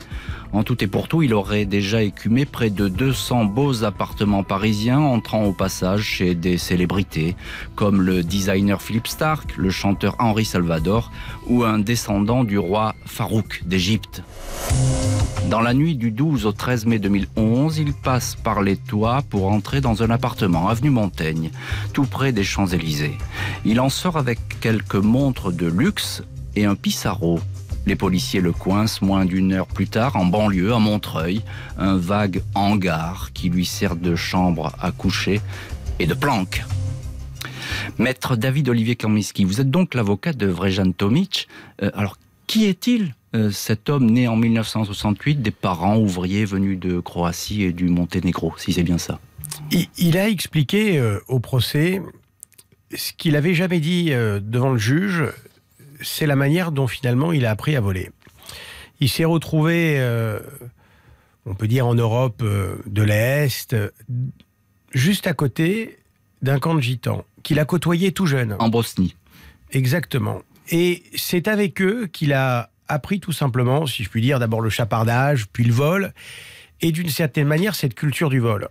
En 0.54 0.64
tout 0.64 0.84
et 0.84 0.88
pour 0.88 1.08
tout, 1.08 1.22
il 1.22 1.34
aurait 1.34 1.66
déjà 1.66 2.04
écumé 2.04 2.46
près 2.46 2.70
de 2.70 2.90
200 2.90 3.46
beaux 3.46 3.86
appartements 3.86 4.44
parisiens, 4.44 5.00
entrant 5.00 5.46
au 5.46 5.54
passage 5.54 6.02
chez 6.02 6.36
des 6.36 6.58
célébrités, 6.58 7.36
comme 7.76 8.02
le 8.02 8.22
designer 8.22 8.82
Philippe 8.82 9.08
Stark, 9.08 9.56
le 9.56 9.70
chanteur 9.70 10.16
Henri 10.20 10.44
Salvador 10.44 11.12
ou 11.48 11.64
un 11.64 11.80
descendant 11.80 12.44
du 12.44 12.58
roi 12.58 12.96
Farouk 13.06 13.64
d'Égypte. 13.66 14.24
Dans 15.50 15.62
la 15.62 15.74
nuit 15.74 15.96
du 15.96 16.12
12 16.12 16.46
au 16.46 16.52
13 16.52 16.86
mai 16.86 17.00
2011, 17.00 17.78
il 17.78 17.94
passe 17.94 18.36
par 18.36 18.62
les 18.62 18.78
toits 18.78 19.22
pour 19.30 19.52
entrer 19.52 19.82
dans 19.82 20.04
un 20.04 20.10
appartement, 20.10 20.68
avenue 20.68 20.90
Montaigne, 20.90 21.50
tout 21.94 22.06
près 22.06 22.32
des 22.32 22.44
Champs-Élysées. 22.44 23.18
Il 23.66 23.80
en 23.80 23.90
sort 23.90 24.18
avec 24.18 24.40
quelques 24.60 24.96
montres 24.96 25.52
de 25.52 25.68
luxe 25.68 26.24
et 26.56 26.66
un 26.66 26.76
pissarro. 26.76 27.40
Les 27.86 27.96
policiers 27.96 28.41
le 28.41 28.52
coincent 28.52 29.02
moins 29.02 29.26
d'une 29.26 29.54
heure 29.54 29.67
plus 29.67 29.88
tard 29.88 30.15
en 30.15 30.26
banlieue, 30.26 30.74
à 30.74 30.80
Montreuil, 30.80 31.41
un 31.78 31.98
vague 31.98 32.44
hangar 32.54 33.32
qui 33.34 33.50
lui 33.50 33.65
sert 33.65 33.96
de 33.96 34.15
chambre 34.15 34.74
à 34.80 34.91
coucher 34.91 35.41
et 36.00 36.06
de 36.06 36.13
planque. 36.13 36.63
Maître 37.98 38.36
David 38.36 38.70
Olivier 38.70 38.96
Kaminski, 38.96 39.46
vous 39.46 39.62
êtes 39.62 39.70
donc 39.70 39.94
l'avocat 39.96 40.34
de 40.34 40.48
Vrejan 40.48 40.91
Tomic. 40.91 41.48
Euh, 41.82 41.89
alors, 41.94 42.17
qui 42.48 42.65
est-il 42.65 43.15
euh, 43.36 43.50
cet 43.50 43.89
homme 43.89 44.10
né 44.10 44.28
en 44.28 44.36
1968 44.36 45.41
des 45.41 45.52
parents 45.52 45.98
ouvriers 45.98 46.46
venus 46.46 46.80
de 46.80 47.00
Croatie 47.00 47.63
et 47.63 47.74
du 47.74 47.86
Monténégro, 47.86 48.54
si 48.58 48.74
c'est 48.74 48.84
bien 48.84 48.98
ça? 48.98 49.20
Il, 49.98 50.17
a 50.17 50.30
expliqué 50.30 50.98
euh, 50.98 51.20
au 51.28 51.39
procès 51.39 52.02
ce 52.94 53.13
qu'il 53.13 53.36
avait 53.36 53.54
jamais 53.54 53.80
dit 53.80 54.10
devant 54.10 54.72
le 54.72 54.78
juge, 54.78 55.24
c'est 56.02 56.26
la 56.26 56.36
manière 56.36 56.72
dont 56.72 56.88
finalement 56.88 57.32
il 57.32 57.46
a 57.46 57.52
appris 57.52 57.76
à 57.76 57.82
voler. 57.82 58.10
Il 59.00 59.10
s'est 59.10 59.26
retrouvé, 59.26 59.96
euh, 60.00 60.40
on 61.46 61.56
peut 61.56 61.68
dire 61.68 61.88
en 61.88 61.96
Europe 61.96 62.42
euh, 62.44 62.78
de 62.86 63.02
l'Est, 63.02 63.76
juste 64.94 65.28
à 65.28 65.34
côté 65.34 65.98
d'un 66.42 66.60
camp 66.60 66.76
de 66.76 66.82
gitans, 66.82 67.26
qu'il 67.44 67.60
a 67.60 67.66
côtoyé 67.66 68.12
tout 68.12 68.26
jeune. 68.26 68.56
En 68.60 68.70
Bosnie. 68.70 69.16
Exactement. 69.72 70.42
Et 70.70 71.04
c'est 71.16 71.48
avec 71.48 71.82
eux 71.82 72.08
qu'il 72.08 72.34
a 72.34 72.70
appris 72.88 73.20
tout 73.20 73.32
simplement, 73.32 73.86
si 73.88 74.04
je 74.04 74.10
puis 74.10 74.22
dire, 74.22 74.40
d'abord 74.40 74.62
le 74.62 74.70
chapardage, 74.70 75.48
puis 75.48 75.64
le 75.64 75.74
vol, 75.74 76.14
et 76.82 76.92
d'une 76.92 77.10
certaine 77.10 77.48
manière 77.48 77.76
cette 77.76 77.94
culture 77.94 78.30
du 78.30 78.40
vol. 78.40 78.68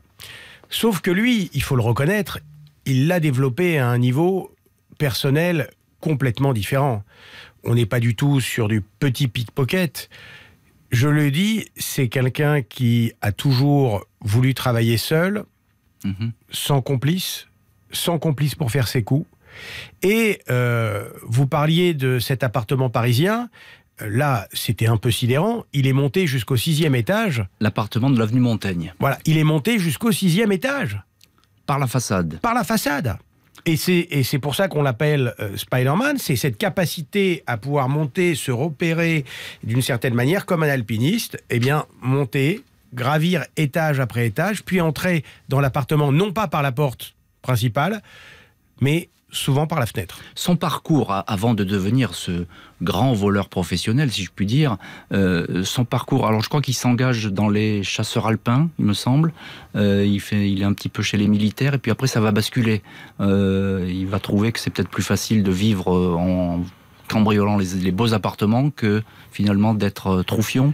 Sauf 0.69 1.01
que 1.01 1.11
lui, 1.11 1.51
il 1.53 1.62
faut 1.62 1.77
le 1.77 1.83
reconnaître, 1.83 2.38
il 2.87 3.07
l'a 3.07 3.21
développé 3.21 3.79
à 3.79 3.88
un 3.88 3.99
niveau 3.99 4.55
personnel 4.99 5.71
complètement 6.01 6.53
différent. 6.53 7.05
On 7.65 7.75
n'est 7.75 7.87
pas 7.87 8.01
du 8.01 8.15
tout 8.15 8.41
sur 8.41 8.69
du 8.69 8.81
petit 8.81 9.29
pickpocket. 9.29 10.09
Je 10.91 11.09
le 11.09 11.31
dis, 11.31 11.67
c'est 11.77 12.09
quelqu'un 12.09 12.63
qui 12.63 13.13
a 13.21 13.33
toujours 13.33 14.05
voulu 14.21 14.55
travailler 14.55 14.97
seul, 14.97 15.45
mhm. 16.05 16.33
sans 16.51 16.83
complice, 16.83 17.47
sans 17.93 18.19
complice 18.19 18.55
pour 18.55 18.71
faire 18.71 18.89
ses 18.89 19.03
coups. 19.03 19.27
Et 20.03 20.41
euh, 20.51 21.09
vous 21.23 21.47
parliez 21.47 21.95
de 21.95 22.19
cet 22.19 22.43
appartement 22.43 22.91
parisien. 22.91 23.51
Là, 24.01 24.49
c'était 24.53 24.87
un 24.87 24.97
peu 24.97 25.11
sidérant. 25.11 25.65
Il 25.73 25.87
est 25.87 25.93
monté 25.93 26.27
jusqu'au 26.27 26.57
sixième 26.57 26.95
étage. 26.95 27.45
L'appartement 27.61 28.11
de 28.11 28.19
l'avenue 28.19 28.41
Montaigne. 28.41 28.95
Voilà, 28.99 29.19
il 29.27 29.37
est 29.37 29.45
monté 29.45 29.79
jusqu'au 29.79 30.13
sixième 30.13 30.53
étage. 30.53 31.03
Par 31.67 31.79
la 31.79 31.87
façade. 31.87 32.39
Par 32.41 32.55
la 32.55 32.65
façade. 32.65 33.19
Et 33.66 33.77
c'est 33.77 34.38
pour 34.38 34.55
ça 34.55 34.68
qu'on 34.68 34.83
l'appelle 34.83 35.35
euh, 35.38 35.57
Spider-Man, 35.57 36.18
c'est 36.18 36.37
cette 36.37 36.57
capacité 36.57 37.42
à 37.46 37.57
pouvoir 37.57 37.88
monter, 37.88 38.35
se 38.35 38.51
repérer 38.51 39.25
d'une 39.62 39.83
certaine 39.83 40.14
manière 40.14 40.46
comme 40.46 40.62
un 40.62 40.68
alpiniste, 40.68 41.35
et 41.51 41.57
eh 41.57 41.59
bien 41.59 41.87
monter, 42.01 42.62
gravir 42.94 43.44
étage 43.57 44.01
après 44.01 44.27
étage, 44.27 44.62
puis 44.64 44.81
entrer 44.81 45.25
dans 45.49 45.61
l'appartement 45.61 46.12
non 46.12 46.33
pas 46.33 46.49
par 46.49 46.62
la 46.62 46.73
porte 46.73 47.14
principale, 47.42 48.03
mais 48.81 49.09
souvent 49.33 49.66
par 49.66 49.81
la 49.81 49.87
fenêtre. 49.87 50.21
Son 50.35 50.57
parcours 50.57 51.12
avant 51.27 51.55
de 51.55 51.64
devenir 51.64 52.14
ce 52.14 52.47
grand 52.83 53.12
voleur 53.12 53.49
professionnel, 53.49 54.11
si 54.11 54.25
je 54.25 54.31
puis 54.35 54.47
dire, 54.47 54.77
euh, 55.12 55.64
son 55.64 55.85
parcours. 55.85 56.27
Alors 56.27 56.43
je 56.43 56.49
crois 56.49 56.62
qu'il 56.62 56.75
s'engage 56.75 57.27
dans 57.27 57.49
les 57.49 57.83
chasseurs 57.83 58.27
alpins, 58.27 58.71
il 58.79 58.87
me 58.87 58.95
semble. 58.95 59.33
Euh, 59.77 60.05
il 60.07 60.21
fait, 60.21 60.51
il 60.51 60.62
est 60.62 60.64
un 60.64 60.73
petit 60.73 60.88
peu 60.88 61.03
chez 61.03 61.16
les 61.16 61.29
militaires 61.29 61.75
et 61.75 61.79
puis 61.79 61.90
après 61.90 62.07
ça 62.07 62.21
va 62.21 62.33
basculer. 62.33 62.83
Euh, 63.21 63.87
il 63.88 64.07
va 64.07 64.19
trouver 64.19 64.53
que 64.53 64.59
c'est 64.59 64.71
peut-être 64.71 64.88
plus 64.88 65.03
facile 65.03 65.43
de 65.43 65.53
vivre 65.53 65.88
en 65.88 66.61
cambriolant 67.11 67.59
les, 67.59 67.92
beaux 67.92 68.14
appartements 68.14 68.70
que 68.70 69.03
finalement 69.33 69.75
d'être 69.75 70.23
troufion 70.23 70.73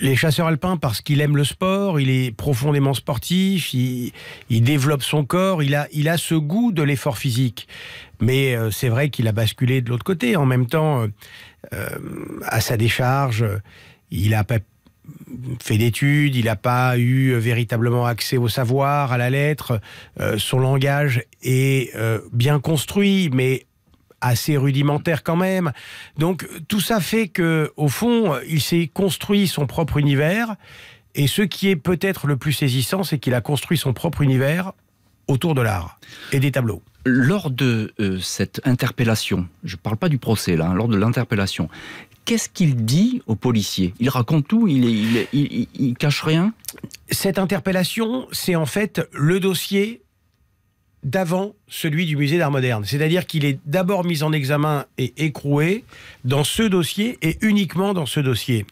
les 0.00 0.16
chasseurs 0.16 0.46
alpins 0.46 0.76
parce 0.76 1.00
qu'il 1.00 1.20
aime 1.20 1.36
le 1.36 1.44
sport, 1.44 2.00
il 2.00 2.10
est 2.10 2.30
profondément 2.34 2.94
sportif, 2.94 3.74
il, 3.74 4.12
développe 4.50 5.02
son 5.02 5.24
corps, 5.24 5.62
il 5.62 5.74
a, 5.74 5.88
il 5.92 6.08
a 6.08 6.16
ce 6.16 6.34
goût 6.34 6.72
de 6.72 6.82
l'effort 6.82 7.18
physique. 7.18 7.68
Mais 8.20 8.54
euh, 8.54 8.70
c'est 8.70 8.88
vrai 8.88 9.10
qu'il 9.10 9.28
a 9.28 9.32
basculé 9.32 9.80
de 9.80 9.90
l'autre 9.90 10.04
côté. 10.04 10.36
En 10.36 10.46
même 10.46 10.66
temps, 10.66 11.02
euh, 11.02 11.08
euh, 11.74 11.88
à 12.46 12.60
sa 12.60 12.76
décharge, 12.76 13.44
il 14.10 14.34
a 14.34 14.44
pas 14.44 14.58
fait 15.62 15.78
d'études, 15.78 16.36
il 16.36 16.44
n'a 16.44 16.56
pas 16.56 16.98
eu 16.98 17.34
véritablement 17.34 18.04
accès 18.04 18.36
au 18.36 18.48
savoir, 18.48 19.10
à 19.10 19.16
la 19.16 19.30
lettre. 19.30 19.80
son 20.36 20.58
langage 20.58 21.24
est 21.42 21.96
bien 22.34 22.60
construit, 22.60 23.30
mais 23.32 23.64
assez 24.20 24.56
rudimentaire 24.56 25.22
quand 25.22 25.36
même. 25.36 25.72
Donc 26.16 26.48
tout 26.68 26.80
ça 26.80 27.00
fait 27.00 27.28
que, 27.28 27.72
au 27.76 27.88
fond, 27.88 28.36
il 28.48 28.60
s'est 28.60 28.90
construit 28.92 29.48
son 29.48 29.66
propre 29.66 29.98
univers. 29.98 30.56
Et 31.14 31.26
ce 31.26 31.42
qui 31.42 31.68
est 31.68 31.76
peut-être 31.76 32.26
le 32.26 32.36
plus 32.36 32.52
saisissant, 32.52 33.02
c'est 33.02 33.18
qu'il 33.18 33.34
a 33.34 33.40
construit 33.40 33.78
son 33.78 33.92
propre 33.92 34.22
univers 34.22 34.72
autour 35.26 35.54
de 35.54 35.62
l'art 35.62 35.98
et 36.32 36.40
des 36.40 36.52
tableaux. 36.52 36.82
Lors 37.04 37.50
de 37.50 37.92
euh, 38.00 38.18
cette 38.18 38.60
interpellation, 38.64 39.46
je 39.64 39.76
ne 39.76 39.80
parle 39.80 39.96
pas 39.96 40.08
du 40.08 40.18
procès 40.18 40.56
là, 40.56 40.68
hein, 40.68 40.74
lors 40.74 40.88
de 40.88 40.96
l'interpellation, 40.96 41.68
qu'est-ce 42.24 42.48
qu'il 42.48 42.84
dit 42.84 43.22
aux 43.26 43.36
policiers 43.36 43.94
Il 44.00 44.10
raconte 44.10 44.46
tout 44.46 44.68
il, 44.68 44.86
est, 45.16 45.28
il, 45.32 45.66
il, 45.74 45.94
cache 45.94 46.22
rien? 46.22 46.52
Cette 47.10 47.38
interpellation, 47.38 48.26
c'est 48.32 48.56
en 48.56 48.66
fait 48.66 49.08
le 49.12 49.40
dossier 49.40 50.02
d'avant 51.04 51.54
celui 51.68 52.06
du 52.06 52.16
musée 52.16 52.38
d'art 52.38 52.50
moderne. 52.50 52.84
C'est-à-dire 52.84 53.26
qu'il 53.26 53.44
est 53.44 53.60
d'abord 53.66 54.04
mis 54.04 54.22
en 54.22 54.32
examen 54.32 54.84
et 54.96 55.12
écroué 55.16 55.84
dans 56.24 56.44
ce 56.44 56.62
dossier 56.62 57.18
et 57.22 57.38
uniquement 57.40 57.94
dans 57.94 58.06
ce 58.06 58.20
dossier. 58.20 58.66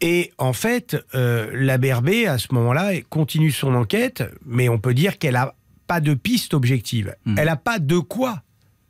Et 0.00 0.32
en 0.38 0.52
fait, 0.52 0.96
euh, 1.14 1.50
la 1.54 1.78
BRB, 1.78 2.26
à 2.28 2.38
ce 2.38 2.48
moment-là, 2.52 2.92
continue 3.08 3.50
son 3.50 3.74
enquête, 3.74 4.22
mais 4.44 4.68
on 4.68 4.78
peut 4.78 4.94
dire 4.94 5.18
qu'elle 5.18 5.34
n'a 5.34 5.54
pas 5.86 6.00
de 6.00 6.14
piste 6.14 6.54
objective. 6.54 7.14
Hmm. 7.24 7.36
Elle 7.38 7.46
n'a 7.46 7.56
pas 7.56 7.78
de 7.78 7.98
quoi 7.98 8.42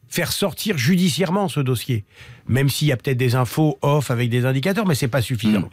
faire 0.08 0.32
sortir 0.32 0.78
judiciairement 0.78 1.48
ce 1.48 1.60
dossier. 1.60 2.04
Même 2.46 2.68
s'il 2.68 2.88
y 2.88 2.92
a 2.92 2.96
peut-être 2.96 3.16
des 3.16 3.34
infos 3.34 3.78
off 3.82 4.10
avec 4.10 4.30
des 4.30 4.44
indicateurs, 4.44 4.86
mais 4.86 4.94
c'est 4.94 5.08
pas 5.08 5.22
suffisant. 5.22 5.60
Hmm. 5.60 5.68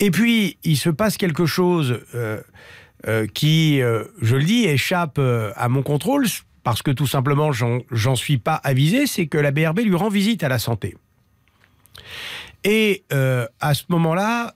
Et 0.00 0.10
puis, 0.10 0.58
il 0.64 0.76
se 0.76 0.90
passe 0.90 1.16
quelque 1.16 1.46
chose... 1.46 2.00
Euh, 2.14 2.40
euh, 3.06 3.26
qui, 3.26 3.82
euh, 3.82 4.04
je 4.22 4.36
le 4.36 4.44
dis, 4.44 4.64
échappe 4.64 5.18
euh, 5.18 5.52
à 5.56 5.68
mon 5.68 5.82
contrôle 5.82 6.26
parce 6.62 6.80
que 6.80 6.90
tout 6.90 7.06
simplement 7.06 7.52
j'en 7.52 8.16
suis 8.16 8.38
pas 8.38 8.54
avisé, 8.54 9.06
c'est 9.06 9.26
que 9.26 9.36
la 9.36 9.50
BRB 9.50 9.80
lui 9.80 9.94
rend 9.94 10.08
visite 10.08 10.42
à 10.42 10.48
la 10.48 10.58
santé. 10.58 10.96
Et 12.62 13.04
à 13.10 13.74
ce 13.74 13.82
moment-là, 13.90 14.54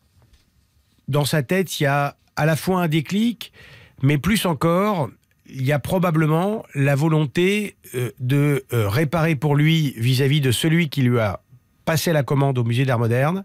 dans 1.07 1.27
sa 1.27 1.43
tête, 1.43 1.79
il 1.79 1.83
y 1.83 1.87
a 1.87 2.17
à 2.37 2.47
la 2.47 2.57
fois 2.57 2.81
un 2.81 2.89
déclic, 2.89 3.53
mais 4.01 4.17
plus 4.17 4.47
encore, 4.47 5.11
il 5.51 5.67
y 5.67 5.73
a 5.73 5.79
probablement 5.79 6.65
la 6.75 6.95
volonté 6.95 7.77
de 8.21 8.65
réparer 8.71 9.37
pour 9.37 9.55
lui 9.55 9.93
vis-à-vis 9.99 10.41
de 10.41 10.51
celui 10.51 10.89
qui 10.89 11.03
lui 11.03 11.21
a 11.21 11.43
passé 11.85 12.15
la 12.15 12.23
commande 12.23 12.57
au 12.57 12.65
musée 12.65 12.87
d'art 12.87 12.99
moderne, 12.99 13.45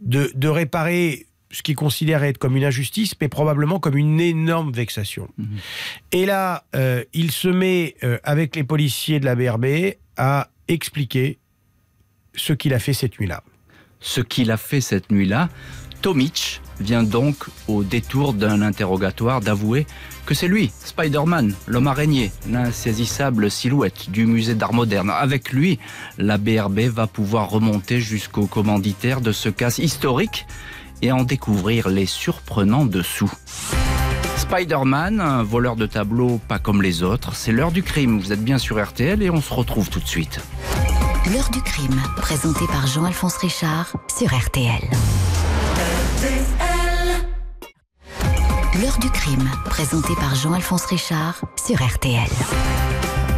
de, 0.00 0.30
de 0.36 0.46
réparer 0.46 1.26
ce 1.52 1.62
qu'il 1.62 1.76
considère 1.76 2.24
être 2.24 2.38
comme 2.38 2.56
une 2.56 2.64
injustice, 2.64 3.12
mais 3.20 3.28
probablement 3.28 3.78
comme 3.78 3.96
une 3.96 4.20
énorme 4.20 4.72
vexation. 4.72 5.28
Mhm. 5.38 5.46
Et 6.12 6.26
là, 6.26 6.64
euh, 6.74 7.04
il 7.12 7.30
se 7.30 7.48
met 7.48 7.94
euh, 8.02 8.18
avec 8.24 8.56
les 8.56 8.64
policiers 8.64 9.20
de 9.20 9.26
la 9.26 9.36
BRB 9.36 9.94
à 10.16 10.48
expliquer 10.68 11.38
ce 12.34 12.52
qu'il 12.52 12.74
a 12.74 12.78
fait 12.78 12.94
cette 12.94 13.20
nuit-là. 13.20 13.44
Ce 14.00 14.20
qu'il 14.20 14.50
a 14.50 14.56
fait 14.56 14.80
cette 14.80 15.12
nuit-là, 15.12 15.48
Tomic 16.00 16.60
vient 16.80 17.04
donc 17.04 17.36
au 17.68 17.84
détour 17.84 18.32
d'un 18.32 18.60
interrogatoire 18.62 19.40
d'avouer 19.40 19.86
que 20.26 20.34
c'est 20.34 20.48
lui, 20.48 20.72
Spider-Man, 20.84 21.54
l'homme 21.66 21.86
araignée, 21.86 22.32
l'insaisissable 22.48 23.50
silhouette 23.50 24.10
du 24.10 24.26
musée 24.26 24.54
d'art 24.54 24.72
moderne. 24.72 25.10
Avec 25.10 25.52
lui, 25.52 25.78
la 26.18 26.38
BRB 26.38 26.80
va 26.80 27.06
pouvoir 27.06 27.50
remonter 27.50 28.00
jusqu'au 28.00 28.46
commanditaire 28.46 29.20
de 29.20 29.32
ce 29.32 29.48
cas 29.48 29.76
historique 29.78 30.46
et 31.02 31.12
en 31.12 31.24
découvrir 31.24 31.88
les 31.88 32.06
surprenants 32.06 32.86
dessous. 32.86 33.32
Spider-Man, 34.36 35.20
un 35.20 35.42
voleur 35.42 35.76
de 35.76 35.86
tableaux 35.86 36.40
pas 36.48 36.58
comme 36.58 36.82
les 36.82 37.02
autres, 37.02 37.34
c'est 37.34 37.52
l'heure 37.52 37.72
du 37.72 37.82
crime. 37.82 38.18
Vous 38.18 38.32
êtes 38.32 38.42
bien 38.42 38.58
sur 38.58 38.82
RTL 38.82 39.22
et 39.22 39.30
on 39.30 39.40
se 39.40 39.52
retrouve 39.52 39.90
tout 39.90 40.00
de 40.00 40.08
suite. 40.08 40.40
L'heure 41.32 41.50
du 41.50 41.60
crime, 41.60 42.00
présenté 42.16 42.66
par 42.66 42.86
Jean-Alphonse 42.86 43.36
Richard 43.36 43.92
sur 44.08 44.28
RTL. 44.28 44.90
L'heure 48.80 48.98
du 48.98 49.10
crime, 49.10 49.48
présenté 49.66 50.14
par 50.16 50.34
Jean-Alphonse 50.34 50.86
Richard 50.86 51.40
sur 51.56 51.76
RTL. 51.76 52.28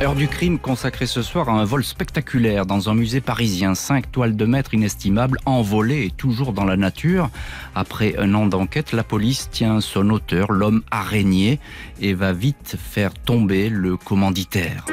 Heure 0.03 0.15
du 0.15 0.29
crime 0.29 0.59
consacrée 0.59 1.07
ce 1.07 1.23
soir 1.23 1.49
à 1.49 1.53
un 1.53 1.65
vol 1.65 1.85
spectaculaire 1.85 2.67
dans 2.67 2.91
un 2.91 2.95
musée 2.95 3.21
parisien. 3.21 3.75
Cinq 3.75 4.11
toiles 4.11 4.37
de 4.37 4.45
maître 4.45 4.75
inestimables 4.75 5.39
envolées 5.47 6.07
et 6.07 6.11
toujours 6.11 6.53
dans 6.53 6.65
la 6.65 6.77
nature. 6.77 7.31
Après 7.75 8.17
un 8.19 8.35
an 8.35 8.47
d'enquête, 8.47 8.93
la 8.93 9.05
police 9.05 9.49
tient 9.51 9.81
son 9.81 10.11
auteur, 10.11 10.53
l'homme 10.53 10.83
araignée, 10.91 11.61
et 12.01 12.13
va 12.13 12.33
vite 12.33 12.77
faire 12.79 13.15
tomber 13.15 13.71
le 13.71 13.97
commanditaire. 13.97 14.85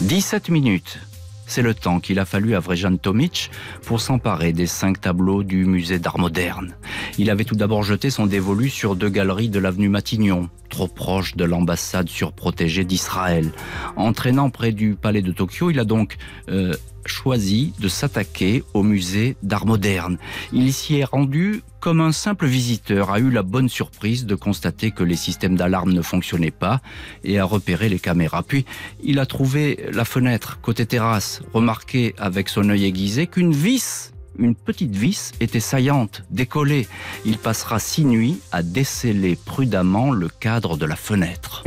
17 0.00 0.48
minutes. 0.48 1.00
C'est 1.50 1.62
le 1.62 1.74
temps 1.74 1.98
qu'il 1.98 2.20
a 2.20 2.24
fallu 2.24 2.54
à 2.54 2.60
Vrejan 2.60 2.96
Tomic 2.96 3.50
pour 3.82 4.00
s'emparer 4.00 4.52
des 4.52 4.68
cinq 4.68 5.00
tableaux 5.00 5.42
du 5.42 5.64
musée 5.64 5.98
d'art 5.98 6.20
moderne. 6.20 6.76
Il 7.18 7.28
avait 7.28 7.42
tout 7.42 7.56
d'abord 7.56 7.82
jeté 7.82 8.08
son 8.08 8.26
dévolu 8.26 8.70
sur 8.70 8.94
deux 8.94 9.08
galeries 9.08 9.48
de 9.48 9.58
l'avenue 9.58 9.88
Matignon, 9.88 10.48
trop 10.68 10.86
proche 10.86 11.34
de 11.34 11.42
l'ambassade 11.42 12.08
surprotégée 12.08 12.84
d'Israël. 12.84 13.50
Entraînant 13.96 14.48
près 14.48 14.70
du 14.70 14.94
palais 14.94 15.22
de 15.22 15.32
Tokyo, 15.32 15.72
il 15.72 15.80
a 15.80 15.84
donc 15.84 16.18
euh, 16.50 16.72
choisi 17.06 17.72
de 17.78 17.88
s'attaquer 17.88 18.64
au 18.74 18.82
musée 18.82 19.36
d'art 19.42 19.66
moderne. 19.66 20.18
Il 20.52 20.72
s'y 20.72 20.96
est 20.96 21.04
rendu 21.04 21.62
comme 21.80 22.00
un 22.00 22.12
simple 22.12 22.46
visiteur, 22.46 23.10
a 23.10 23.20
eu 23.20 23.30
la 23.30 23.42
bonne 23.42 23.70
surprise 23.70 24.26
de 24.26 24.34
constater 24.34 24.90
que 24.90 25.02
les 25.02 25.16
systèmes 25.16 25.56
d'alarme 25.56 25.92
ne 25.92 26.02
fonctionnaient 26.02 26.50
pas 26.50 26.82
et 27.24 27.38
a 27.38 27.44
repéré 27.44 27.88
les 27.88 27.98
caméras. 27.98 28.42
Puis 28.42 28.66
il 29.02 29.18
a 29.18 29.26
trouvé 29.26 29.86
la 29.92 30.04
fenêtre 30.04 30.58
côté 30.60 30.84
terrasse, 30.84 31.42
remarqué 31.54 32.14
avec 32.18 32.48
son 32.48 32.68
œil 32.68 32.84
aiguisé 32.84 33.26
qu'une 33.26 33.52
vis 33.52 34.12
une 34.38 34.54
petite 34.54 34.94
vis 34.94 35.32
était 35.40 35.60
saillante, 35.60 36.22
décollée. 36.30 36.88
Il 37.24 37.36
passera 37.36 37.78
six 37.78 38.04
nuits 38.04 38.40
à 38.52 38.62
déceler 38.62 39.36
prudemment 39.36 40.12
le 40.12 40.28
cadre 40.28 40.76
de 40.76 40.86
la 40.86 40.96
fenêtre. 40.96 41.64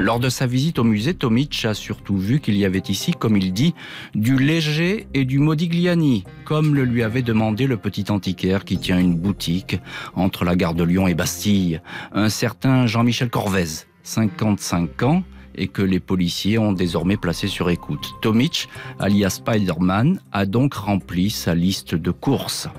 Lors 0.00 0.18
de 0.18 0.30
sa 0.30 0.46
visite 0.46 0.78
au 0.78 0.84
musée, 0.84 1.12
Tomic 1.12 1.66
a 1.66 1.74
surtout 1.74 2.16
vu 2.16 2.40
qu'il 2.40 2.56
y 2.56 2.64
avait 2.64 2.82
ici, 2.88 3.12
comme 3.12 3.36
il 3.36 3.52
dit, 3.52 3.74
du 4.14 4.38
léger 4.38 5.06
et 5.12 5.26
du 5.26 5.38
Modigliani, 5.38 6.24
comme 6.46 6.74
le 6.74 6.84
lui 6.84 7.02
avait 7.02 7.20
demandé 7.20 7.66
le 7.66 7.76
petit 7.76 8.10
antiquaire 8.10 8.64
qui 8.64 8.78
tient 8.78 8.98
une 8.98 9.14
boutique 9.14 9.78
entre 10.14 10.46
la 10.46 10.56
gare 10.56 10.72
de 10.72 10.84
Lyon 10.84 11.06
et 11.06 11.12
Bastille, 11.12 11.82
un 12.12 12.30
certain 12.30 12.86
Jean-Michel 12.86 13.28
Corvez, 13.28 13.84
55 14.02 15.02
ans, 15.02 15.22
et 15.54 15.68
que 15.68 15.82
les 15.82 16.00
policiers 16.00 16.56
ont 16.56 16.72
désormais 16.72 17.18
placé 17.18 17.46
sur 17.46 17.68
écoute. 17.68 18.14
Tomic, 18.22 18.70
alias 18.98 19.42
Spider-Man, 19.44 20.18
a 20.32 20.46
donc 20.46 20.72
rempli 20.72 21.28
sa 21.28 21.54
liste 21.54 21.94
de 21.94 22.10
courses. 22.10 22.70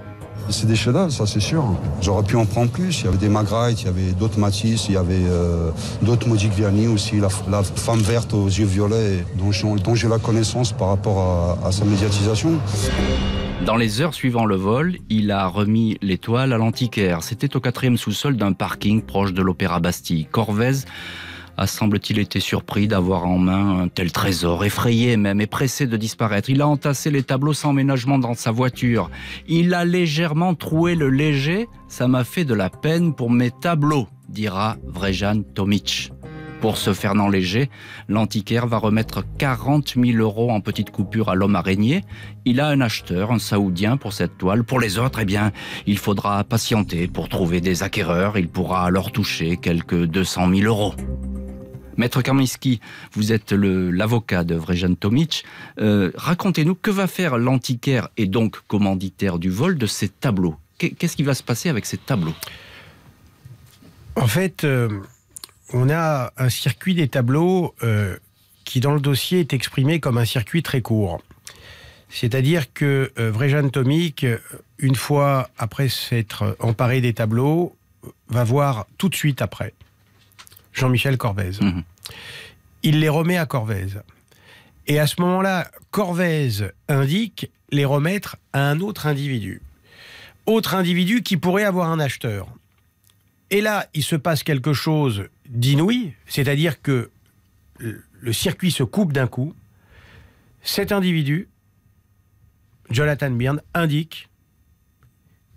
C'est 0.49 0.67
des 0.67 0.75
chefs 0.75 1.09
ça 1.09 1.25
c'est 1.25 1.39
sûr. 1.39 1.63
J'aurais 2.01 2.23
pu 2.23 2.35
en 2.35 2.45
prendre 2.45 2.71
plus. 2.71 3.01
Il 3.01 3.05
y 3.05 3.07
avait 3.07 3.17
des 3.17 3.29
Magritte, 3.29 3.81
il 3.81 3.85
y 3.85 3.89
avait 3.89 4.11
d'autres 4.11 4.39
Matisse, 4.39 4.87
il 4.89 4.95
y 4.95 4.97
avait 4.97 5.15
euh, 5.15 5.71
d'autres 6.01 6.27
Modigliani 6.27 6.87
aussi, 6.87 7.19
la, 7.19 7.29
femme 7.63 7.99
verte 7.99 8.33
aux 8.33 8.47
yeux 8.47 8.65
violets, 8.65 9.25
dont, 9.35 9.95
j'ai 9.95 10.07
la 10.07 10.19
connaissance 10.19 10.71
par 10.71 10.89
rapport 10.89 11.57
à, 11.63 11.71
sa 11.71 11.85
médiatisation. 11.85 12.59
Dans 13.65 13.75
les 13.75 14.01
heures 14.01 14.13
suivant 14.13 14.45
le 14.45 14.55
vol, 14.55 14.97
il 15.09 15.31
a 15.31 15.47
remis 15.47 15.97
l'étoile 16.01 16.51
à 16.51 16.57
l'antiquaire. 16.57 17.23
C'était 17.23 17.55
au 17.55 17.59
quatrième 17.59 17.97
sous-sol 17.97 18.35
d'un 18.35 18.53
parking 18.53 19.01
proche 19.01 19.33
de 19.33 19.41
l'Opéra 19.41 19.79
Bastille. 19.79 20.25
Corvez 20.31 20.85
semble-t-il 21.67 22.19
été 22.19 22.39
surpris 22.39 22.87
d'avoir 22.87 23.25
en 23.25 23.37
main 23.37 23.81
un 23.81 23.87
tel 23.87 24.11
trésor, 24.11 24.65
effrayé 24.65 25.17
même 25.17 25.41
et 25.41 25.47
pressé 25.47 25.87
de 25.87 25.97
disparaître. 25.97 26.49
Il 26.49 26.61
a 26.61 26.67
entassé 26.67 27.11
les 27.11 27.23
tableaux 27.23 27.53
sans 27.53 27.73
ménagement 27.73 28.19
dans 28.19 28.33
sa 28.33 28.51
voiture. 28.51 29.09
Il 29.47 29.73
a 29.73 29.85
légèrement 29.85 30.55
troué 30.55 30.95
le 30.95 31.09
léger. 31.09 31.67
Ça 31.87 32.07
m'a 32.07 32.23
fait 32.23 32.45
de 32.45 32.53
la 32.53 32.69
peine 32.69 33.13
pour 33.13 33.29
mes 33.29 33.51
tableaux, 33.51 34.07
dira 34.29 34.77
Vrejan 34.85 35.41
Tomic. 35.41 36.11
Pour 36.61 36.77
ce 36.77 36.93
Fernand 36.93 37.27
Léger, 37.27 37.71
l'antiquaire 38.07 38.67
va 38.67 38.77
remettre 38.77 39.23
40 39.39 39.95
000 39.95 40.19
euros 40.19 40.51
en 40.51 40.61
petite 40.61 40.91
coupure 40.91 41.29
à 41.29 41.35
l'homme 41.35 41.55
araignée. 41.55 42.03
Il 42.45 42.59
a 42.59 42.67
un 42.67 42.81
acheteur, 42.81 43.31
un 43.31 43.39
saoudien 43.39 43.97
pour 43.97 44.13
cette 44.13 44.37
toile. 44.37 44.63
Pour 44.63 44.79
les 44.79 44.99
autres, 44.99 45.19
eh 45.21 45.25
bien, 45.25 45.51
il 45.87 45.97
faudra 45.97 46.43
patienter 46.43 47.07
pour 47.07 47.29
trouver 47.29 47.61
des 47.61 47.81
acquéreurs. 47.81 48.37
Il 48.37 48.47
pourra 48.47 48.85
alors 48.85 49.11
toucher 49.11 49.57
quelques 49.57 50.05
200 50.05 50.53
000 50.53 50.67
euros. 50.67 50.93
Maître 52.01 52.23
Kaminski, 52.23 52.81
vous 53.13 53.31
êtes 53.31 53.51
l'avocat 53.51 54.43
de 54.43 54.55
Vrejan 54.55 54.95
Tomic. 54.95 55.45
Euh, 55.77 56.11
racontez-nous 56.15 56.73
que 56.73 56.89
va 56.89 57.05
faire 57.05 57.37
l'antiquaire 57.37 58.09
et 58.17 58.25
donc 58.25 58.61
commanditaire 58.67 59.37
du 59.37 59.51
vol 59.51 59.77
de 59.77 59.85
ces 59.85 60.09
tableaux? 60.09 60.55
Qu'est-ce 60.79 61.15
qui 61.15 61.21
va 61.21 61.35
se 61.35 61.43
passer 61.43 61.69
avec 61.69 61.85
ces 61.85 61.99
tableaux? 61.99 62.33
En 64.15 64.25
fait, 64.25 64.63
euh, 64.63 64.89
on 65.73 65.91
a 65.91 66.33
un 66.37 66.49
circuit 66.49 66.95
des 66.95 67.07
tableaux 67.07 67.75
euh, 67.83 68.17
qui, 68.65 68.79
dans 68.79 68.95
le 68.95 68.99
dossier, 68.99 69.41
est 69.41 69.53
exprimé 69.53 69.99
comme 69.99 70.17
un 70.17 70.25
circuit 70.25 70.63
très 70.63 70.81
court. 70.81 71.21
C'est-à-dire 72.09 72.73
que 72.73 73.11
Vrejan 73.15 73.69
Tomic, 73.69 74.25
une 74.79 74.95
fois 74.95 75.51
après 75.59 75.87
s'être 75.87 76.57
emparé 76.59 76.99
des 76.99 77.13
tableaux, 77.13 77.75
va 78.27 78.43
voir 78.43 78.87
tout 78.97 79.07
de 79.07 79.15
suite 79.15 79.43
après 79.43 79.75
Jean-Michel 80.73 81.17
Corvez. 81.17 81.51
Mhm. 81.61 81.83
Il 82.83 82.99
les 82.99 83.09
remet 83.09 83.37
à 83.37 83.45
Corvez. 83.45 83.87
Et 84.87 84.99
à 84.99 85.07
ce 85.07 85.21
moment-là, 85.21 85.69
Corvez 85.91 86.49
indique 86.87 87.51
les 87.71 87.85
remettre 87.85 88.37
à 88.53 88.69
un 88.69 88.79
autre 88.79 89.07
individu. 89.07 89.61
Autre 90.45 90.75
individu 90.75 91.21
qui 91.21 91.37
pourrait 91.37 91.63
avoir 91.63 91.89
un 91.91 91.99
acheteur. 91.99 92.47
Et 93.51 93.61
là, 93.61 93.87
il 93.93 94.03
se 94.03 94.15
passe 94.15 94.43
quelque 94.43 94.73
chose 94.73 95.27
d'inouï, 95.47 96.13
c'est-à-dire 96.25 96.81
que 96.81 97.11
le 97.77 98.33
circuit 98.33 98.71
se 98.71 98.83
coupe 98.83 99.13
d'un 99.13 99.27
coup. 99.27 99.53
Cet 100.61 100.91
individu, 100.91 101.49
Jonathan 102.89 103.31
Byrne, 103.31 103.61
indique 103.73 104.29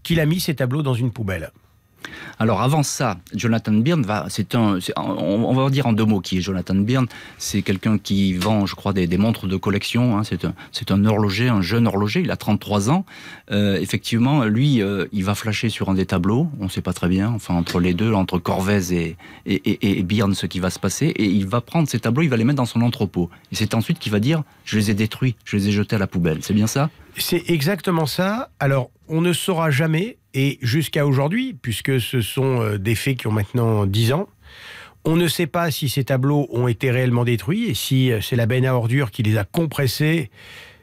qu'il 0.03 0.21
a 0.21 0.27
mis 0.27 0.41
ses 0.41 0.55
tableaux 0.55 0.83
dans 0.83 0.95
une 0.95 1.13
poubelle. 1.13 1.51
Alors 2.39 2.63
avant 2.63 2.83
ça, 2.83 3.19
Jonathan 3.35 3.73
Byrne 3.73 4.03
va, 4.03 4.27
c'est 4.29 4.55
un, 4.55 4.79
on, 4.97 5.55
va 5.55 5.71
dire 5.71 5.87
en 5.87 5.93
deux 5.93 6.05
mots 6.05 6.21
qui 6.21 6.39
est 6.39 6.41
Jonathan 6.41 6.75
Byrne. 6.75 7.07
C'est 7.39 7.63
quelqu'un 7.63 7.99
qui 7.99 8.35
vend, 8.35 8.67
je 8.67 8.75
crois, 8.75 8.93
des, 8.93 9.07
montres 9.19 9.47
de 9.47 9.57
collection. 9.57 10.19
Hein. 10.19 10.23
C'est 10.25 10.91
un, 10.91 11.05
horloger, 11.05 11.49
un 11.49 11.63
jeune 11.63 11.87
horloger. 11.87 12.21
Il 12.21 12.31
a 12.31 12.37
33 12.37 12.91
ans. 12.91 13.05
Euh, 13.51 13.79
effectivement, 13.81 14.45
lui, 14.45 14.83
euh, 14.83 15.07
il 15.13 15.25
va 15.25 15.35
flasher 15.35 15.69
sur 15.69 15.89
un 15.89 15.95
des 15.95 16.07
tableaux. 16.07 16.49
On 16.61 16.65
ne 16.65 16.69
sait 16.69 16.83
pas 16.83 16.93
très 16.93 17.09
bien. 17.09 17.31
Enfin, 17.31 17.55
entre 17.55 17.81
les 17.81 17.95
deux, 17.95 18.13
entre 18.13 18.39
Corvez 18.39 18.93
et, 18.93 19.17
et, 19.47 19.99
et, 19.99 20.03
Byrne, 20.03 20.35
ce 20.35 20.47
qui 20.47 20.61
va 20.61 20.71
se 20.71 20.79
passer. 20.79 21.07
Et 21.07 21.27
il 21.27 21.47
va 21.47 21.61
prendre 21.61 21.89
ces 21.89 22.01
tableaux, 22.01 22.23
il 22.23 22.29
va 22.29 22.37
les 22.37 22.45
mettre 22.45 22.57
dans 22.57 22.67
son 22.67 22.83
entrepôt. 22.83 23.31
Et 23.53 23.55
c'est 23.55 23.75
ensuite 23.75 23.99
qu'il 23.99 24.13
va 24.13 24.21
dire, 24.21 24.43
je 24.65 24.79
les 24.79 24.91
ai 24.91 24.95
détruits, 24.95 25.37
je 25.45 25.57
les 25.57 25.69
ai 25.69 25.73
jetés 25.73 25.97
à 25.97 25.99
la 25.99 26.07
poubelle. 26.07 26.39
C'est 26.43 26.55
bien 26.55 26.67
ça? 26.67 26.91
C'est 27.17 27.45
exactement 27.49 28.07
ça. 28.07 28.51
Alors, 28.59 28.91
on 29.09 29.21
ne 29.21 29.33
saura 29.33 29.71
jamais 29.71 30.17
et 30.35 30.59
jusqu'à 30.61 31.07
aujourd'hui, 31.07 31.55
puisque 31.55 32.01
ce 32.01 32.21
sont 32.21 32.61
euh, 32.61 32.79
des 32.79 32.97
faits 32.97 33.19
qui 33.19 33.27
ont 33.29 33.33
maintenant 33.33 33.87
10 33.87 34.13
ans, 34.13 34.29
on 35.05 35.17
ne 35.17 35.29
sait 35.29 35.47
pas 35.47 35.71
si 35.71 35.89
ces 35.89 36.05
tableaux 36.05 36.49
ont 36.51 36.67
été 36.67 36.91
réellement 36.91 37.25
détruits 37.25 37.67
et 37.67 37.75
si 37.75 38.11
euh, 38.11 38.21
c'est 38.21 38.37
la 38.37 38.47
benne 38.47 38.67
à 38.67 38.75
ordures 38.75 39.11
qui 39.11 39.23
les 39.23 39.39
a 39.39 39.45
compressés 39.45 40.31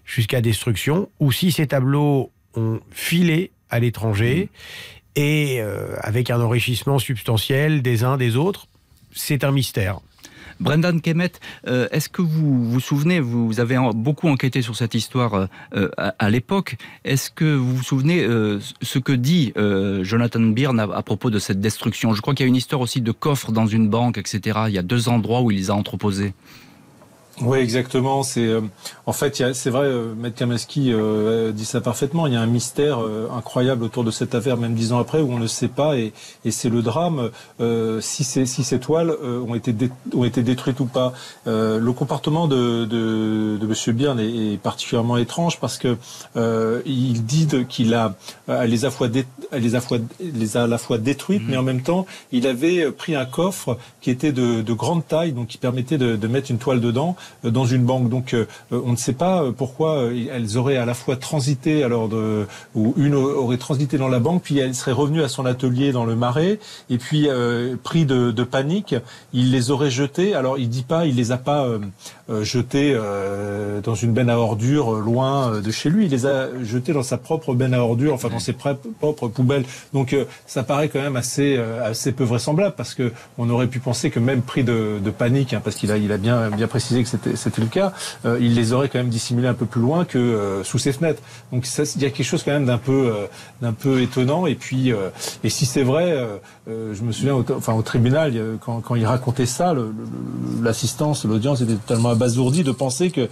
jusqu'à 0.06 0.42
destruction, 0.42 1.10
ou 1.20 1.32
si 1.32 1.52
ces 1.52 1.68
tableaux 1.68 2.32
ont 2.56 2.80
filé 2.92 3.52
à 3.70 3.80
l'étranger 3.80 4.50
et 5.16 5.62
euh, 5.62 5.96
avec 6.02 6.30
un 6.30 6.42
enrichissement 6.42 7.00
substantiel 7.00 7.82
des 7.82 8.04
uns 8.04 8.18
des 8.18 8.36
autres. 8.36 8.68
C'est 9.14 9.44
un 9.44 9.52
mystère. 9.52 10.00
Brendan 10.62 11.02
Kemet, 11.02 11.32
euh, 11.68 11.88
est-ce 11.92 12.08
que 12.08 12.22
vous 12.22 12.70
vous 12.70 12.80
souvenez, 12.80 13.20
vous 13.20 13.60
avez 13.60 13.78
beaucoup 13.96 14.30
enquêté 14.30 14.62
sur 14.62 14.76
cette 14.76 14.94
histoire 14.94 15.34
euh, 15.34 15.48
euh, 15.76 15.90
à, 15.98 16.30
l'époque, 16.30 16.78
est-ce 17.04 17.32
que 17.32 17.56
vous 17.56 17.78
vous 17.78 17.84
souvenez 17.84 18.26
ce 18.82 19.00
que 19.00 19.12
dit 19.12 19.54
Jonathan 20.02 20.40
Byrne 20.40 20.80
à, 20.80 21.02
propos 21.02 21.30
de 21.30 21.40
cette 21.40 21.60
destruction? 21.60 22.14
Je 22.14 22.22
crois 22.22 22.36
qu'il 22.36 22.46
y 22.46 22.48
a 22.48 22.50
une 22.50 22.56
histoire 22.56 22.82
aussi 22.82 23.02
de 23.02 23.12
coffre 23.12 23.52
dans 23.52 23.66
une 23.66 23.90
banque, 23.90 24.18
etc. 24.18 24.60
Il 24.68 24.74
y 24.74 24.78
a 24.78 24.84
deux 24.84 25.10
endroits 25.10 25.42
où 25.42 25.52
il 25.52 25.58
les 25.58 25.70
a 25.72 25.76
entreposés. 25.76 26.34
Oui, 27.44 27.58
exactement. 27.58 28.22
C'est 28.24 28.46
euh, 28.46 28.62
en 29.06 29.14
fait, 29.14 29.44
c'est 29.54 29.70
vrai, 29.70 29.86
euh, 29.86 30.14
Maître 30.16 30.36
Kamaski 30.36 30.92
euh, 30.94 31.52
dit 31.52 31.66
ça 31.66 31.82
parfaitement. 31.82 32.28
Il 32.28 32.34
y 32.34 32.36
a 32.36 32.42
un 32.42 32.46
mystère 32.46 33.00
incroyable 33.36 33.84
autour 33.84 34.04
de 34.04 34.12
cette 34.12 34.36
affaire, 34.36 34.58
même 34.58 34.76
dix 34.76 34.94
ans 34.94 35.00
après, 35.00 35.22
où 35.22 35.32
on 35.32 35.40
ne 35.40 35.48
sait 35.48 35.68
pas, 35.68 35.98
et, 35.98 36.14
et 36.46 36.52
c'est 36.52 36.70
le 36.70 36.82
drame 36.82 37.32
si, 38.00 38.24
ces, 38.24 38.46
si 38.46 38.64
ces 38.64 38.80
toiles 38.80 39.12
ont 39.12 39.56
été 39.56 39.74
ont 40.14 40.24
été 40.24 40.44
détruites 40.44 40.80
ou 40.80 40.86
pas. 40.86 41.14
le 41.46 41.92
comportement 41.92 42.48
de, 42.48 42.86
de, 42.86 43.58
de 43.60 43.68
Monsieur 43.68 43.94
Byrne 43.94 44.20
est, 44.20 44.60
particulièrement 44.62 45.18
étrange 45.18 45.60
parce 45.60 45.78
que 45.78 45.98
il 46.86 47.26
dit 47.26 47.48
qu'il 47.68 47.94
a 47.94 48.16
les 48.66 48.86
a 48.86 48.92
fois 48.92 49.08
les 49.52 49.76
a 49.76 49.82
fois 49.82 49.98
les 50.20 50.58
a 50.58 50.64
à 50.64 50.68
la 50.68 50.78
fois 50.78 50.98
détruites, 50.98 51.44
mais 51.48 51.58
en 51.58 51.64
même 51.64 51.82
temps, 51.82 52.06
il 52.32 52.48
avait 52.48 52.92
pris 52.92 53.16
un 53.16 53.26
coffre 53.26 53.78
qui 54.02 54.10
était 54.10 54.32
de, 54.32 54.62
de 54.62 54.74
grande 54.74 55.06
taille, 55.08 55.32
donc 55.32 55.48
qui 55.48 55.58
permettait 55.58 55.98
de, 55.98 56.16
de 56.16 56.28
mettre 56.28 56.52
une 56.52 56.58
toile 56.58 56.82
dedans 56.82 57.16
dans 57.44 57.66
une 57.66 57.84
banque. 57.84 58.10
Donc 58.10 58.36
on 58.72 58.92
ne 58.92 58.96
sait 58.96 59.14
pas 59.14 59.46
pourquoi 59.56 60.10
elles 60.32 60.58
auraient 60.58 60.78
à 60.78 60.86
la 60.86 60.94
fois 60.94 61.16
transité 61.16 61.84
alors 61.84 62.10
de 62.10 62.48
ou 62.76 62.94
une 62.98 63.16
aurait 63.16 63.58
transité 63.58 63.98
dans 63.98 64.08
la 64.08 64.20
banque, 64.20 64.44
puis 64.44 64.58
elle 64.60 64.76
serait 64.76 64.92
revenue 64.92 65.24
à 65.24 65.28
son 65.28 65.46
atelier 65.46 65.92
dans 65.92 66.06
le 66.06 66.16
marais, 66.16 66.60
et 66.90 66.98
puis 66.98 67.28
pris 67.84 68.06
de, 68.06 68.32
de, 68.32 68.44
panique, 68.44 68.96
il 69.34 69.52
les 69.52 69.72
aurait 69.72 69.90
jetées. 69.90 70.34
Alors 70.34 70.58
il 70.58 70.70
dit 70.70 70.84
pas, 70.84 71.06
il 71.06 71.16
les 71.16 71.32
a 71.32 71.38
pas 71.38 71.68
jetées 72.42 72.98
dans 73.84 73.96
une 73.96 74.14
benne 74.14 74.30
à 74.30 74.38
ordures 74.38 74.94
loin 74.94 75.62
de 75.62 75.72
chez 75.72 75.90
lui. 75.90 76.06
Il 76.06 76.12
les 76.12 76.26
a 76.26 76.50
jetées 76.64 76.94
dans 76.94 77.04
sa 77.04 77.18
propre 77.18 77.54
benne 77.54 77.74
à 77.74 77.82
ordures, 77.82 78.14
enfin 78.14 78.30
dans 78.30 78.40
ses 78.40 78.54
propres 78.54 79.28
poubelles. 79.28 79.66
Donc 79.94 80.16
ça 80.46 80.64
paraît 80.64 80.90
quand 80.90 81.02
même 81.02 81.16
assez 81.16 81.58
assez 81.84 82.12
peu 82.12 82.24
vraisemblable 82.24 82.76
parce 82.76 82.94
que 82.94 83.12
on 83.38 83.50
aurait 83.50 83.68
pu 83.68 83.80
penser 83.80 84.10
que 84.10 84.20
même 84.20 84.42
pris 84.42 84.64
de, 84.64 85.00
panique, 85.18 85.54
hein, 85.54 85.62
parce 85.64 85.76
qu'il 85.76 85.92
a, 85.92 85.98
il 85.98 86.12
a 86.12 86.18
bien, 86.18 86.50
bien 86.50 86.68
précisé 86.68 87.04
que 87.04 87.10
c'était, 87.36 87.62
le 87.62 87.68
cas, 87.68 87.94
euh, 88.26 88.38
il 88.42 88.56
les 88.56 88.74
aurait 88.74 88.90
quand 88.90 89.00
même 89.00 89.10
dissimulés 89.10 89.48
un 89.48 89.54
peu 89.54 89.66
plus 89.66 89.82
loin 89.82 90.06
que 90.06 90.18
euh, 90.18 90.64
sous 90.64 90.78
ses 90.78 90.94
fenêtres. 90.94 91.22
Donc 91.52 91.66
il 91.96 92.02
y 92.02 92.06
a 92.06 92.10
quelque 92.10 92.26
chose 92.26 92.44
quand 92.44 92.52
même 92.52 92.66
d'un 92.66 92.78
peu, 92.78 93.14
euh, 93.64 93.72
peu 93.72 94.02
étonnant. 94.02 94.46
Et 94.46 94.56
puis, 94.56 94.92
et 95.44 95.50
si 95.50 95.66
c'est 95.66 95.84
vrai, 95.84 96.16
je 96.68 97.02
me 97.02 97.12
souviens, 97.12 97.36
au, 97.36 97.46
enfin 97.56 97.74
au 97.74 97.82
tribunal, 97.82 98.34
quand, 98.64 98.82
quand 98.82 98.96
il 98.96 99.06
racontait 99.06 99.46
ça, 99.46 99.74
l'assistance, 100.62 101.26
l'audience 101.26 101.62
était 101.62 101.76
totalement 101.76 102.10
abasourdie 102.10 102.64
de 102.64 102.72
penser 102.72 103.12
que 103.12 103.30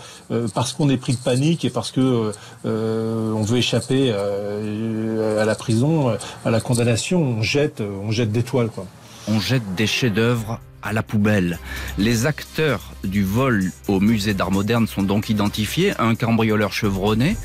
parce 0.53 0.73
qu'on 0.73 0.89
est 0.89 0.97
pris 0.97 1.13
de 1.13 1.19
panique 1.19 1.65
et 1.65 1.69
parce 1.69 1.91
que 1.91 2.31
on 2.65 3.41
veut 3.43 3.57
échapper 3.57 4.11
à 4.11 5.45
la 5.45 5.55
prison, 5.55 6.17
à 6.45 6.51
la 6.51 6.61
condamnation, 6.61 7.21
on 7.21 7.41
jette, 7.41 7.81
on 7.81 8.11
jette 8.11 8.31
des 8.31 8.43
toiles, 8.43 8.69
quoi 8.69 8.85
on 9.29 9.39
jette 9.39 9.75
des 9.75 9.87
chefs-d'œuvre 9.87 10.59
à 10.81 10.93
la 10.93 11.03
poubelle. 11.03 11.59
Les 11.97 12.25
acteurs 12.25 12.93
du 13.03 13.23
vol 13.23 13.71
au 13.87 13.99
musée 13.99 14.33
d'art 14.33 14.51
moderne 14.51 14.87
sont 14.87 15.03
donc 15.03 15.29
identifiés, 15.29 15.93
un 15.99 16.15
cambrioleur 16.15 16.73
chevronné, 16.73 17.37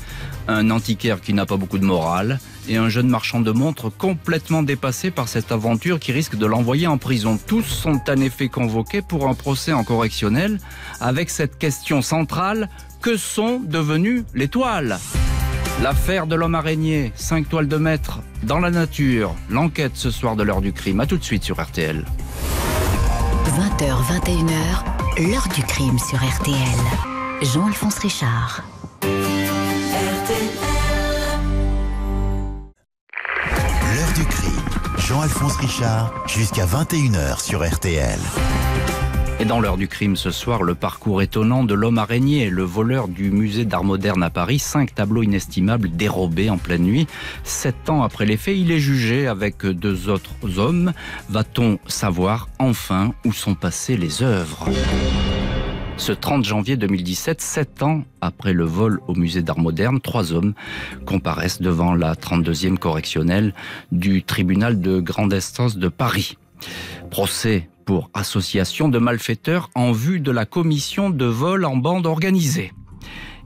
un 0.47 0.69
antiquaire 0.69 1.21
qui 1.21 1.33
n'a 1.33 1.45
pas 1.45 1.57
beaucoup 1.57 1.79
de 1.79 1.85
morale 1.85 2.39
et 2.67 2.77
un 2.77 2.89
jeune 2.89 3.07
marchand 3.07 3.41
de 3.41 3.51
montres 3.51 3.95
complètement 3.95 4.63
dépassé 4.63 5.11
par 5.11 5.27
cette 5.27 5.51
aventure 5.51 5.99
qui 5.99 6.11
risque 6.11 6.35
de 6.35 6.45
l'envoyer 6.45 6.87
en 6.87 6.97
prison. 6.97 7.39
Tous 7.45 7.63
sont 7.63 8.01
en 8.07 8.17
effet 8.17 8.47
convoqués 8.47 9.01
pour 9.01 9.27
un 9.27 9.33
procès 9.33 9.73
en 9.73 9.83
correctionnel 9.83 10.59
avec 10.99 11.29
cette 11.29 11.57
question 11.57 12.01
centrale, 12.01 12.69
que 13.01 13.17
sont 13.17 13.59
devenues 13.59 14.23
les 14.33 14.47
toiles? 14.47 14.97
L'affaire 15.83 16.25
de 16.25 16.35
l'homme 16.35 16.55
araignée, 16.55 17.11
5 17.15 17.49
toiles 17.49 17.67
de 17.67 17.77
maître 17.77 18.21
dans 18.43 18.59
la 18.59 18.71
nature. 18.71 19.35
L'enquête 19.49 19.91
ce 19.95 20.09
soir 20.09 20.35
de 20.35 20.43
l'heure 20.43 20.61
du 20.61 20.71
crime. 20.71 21.01
A 21.01 21.05
tout 21.05 21.17
de 21.17 21.23
suite 21.23 21.43
sur 21.43 21.61
RTL. 21.61 22.05
20h, 23.55 23.95
21h, 24.11 25.29
l'heure 25.31 25.47
du 25.55 25.63
crime 25.63 25.97
sur 25.97 26.17
RTL. 26.17 26.57
Jean-Alphonse 27.41 27.99
Richard. 27.99 28.63
L'heure 33.93 34.13
du 34.13 34.25
crime. 34.25 34.51
Jean-Alphonse 34.97 35.55
Richard, 35.55 36.11
jusqu'à 36.27 36.65
21h 36.65 37.41
sur 37.41 37.65
RTL. 37.65 38.19
Dans 39.47 39.59
l'heure 39.59 39.77
du 39.77 39.87
crime 39.87 40.15
ce 40.15 40.31
soir, 40.31 40.63
le 40.63 40.73
parcours 40.73 41.21
étonnant 41.21 41.63
de 41.63 41.75
l'homme 41.75 41.99
araignée, 41.99 42.49
le 42.49 42.63
voleur 42.63 43.07
du 43.07 43.29
musée 43.29 43.63
d'art 43.63 43.83
moderne 43.83 44.23
à 44.23 44.31
Paris, 44.31 44.57
cinq 44.57 44.95
tableaux 44.95 45.21
inestimables 45.21 45.91
dérobés 45.91 46.49
en 46.49 46.57
pleine 46.57 46.81
nuit. 46.81 47.05
Sept 47.43 47.91
ans 47.91 48.01
après 48.01 48.25
les 48.25 48.37
faits, 48.37 48.57
il 48.57 48.71
est 48.71 48.79
jugé 48.79 49.27
avec 49.27 49.63
deux 49.63 50.09
autres 50.09 50.57
hommes. 50.57 50.93
Va-t-on 51.29 51.77
savoir 51.85 52.49
enfin 52.57 53.13
où 53.23 53.33
sont 53.33 53.53
passées 53.53 53.97
les 53.97 54.23
œuvres? 54.23 54.67
Ce 55.97 56.11
30 56.11 56.43
janvier 56.43 56.75
2017, 56.75 57.39
sept 57.39 57.83
ans 57.83 58.03
après 58.21 58.51
le 58.51 58.65
vol 58.65 58.99
au 59.07 59.13
musée 59.13 59.43
d'art 59.43 59.59
moderne, 59.59 60.01
trois 60.01 60.33
hommes 60.33 60.55
comparaissent 61.05 61.61
devant 61.61 61.93
la 61.93 62.15
32e 62.15 62.77
correctionnelle 62.77 63.53
du 63.91 64.23
tribunal 64.23 64.81
de 64.81 64.99
grande 64.99 65.35
instance 65.35 65.77
de 65.77 65.87
Paris. 65.87 66.35
Procès 67.11 67.69
pour 67.85 68.09
association 68.13 68.89
de 68.89 68.99
malfaiteurs 68.99 69.69
en 69.75 69.91
vue 69.91 70.19
de 70.19 70.31
la 70.31 70.45
commission 70.45 71.09
de 71.09 71.25
vol 71.25 71.65
en 71.65 71.77
bande 71.77 72.05
organisée. 72.05 72.73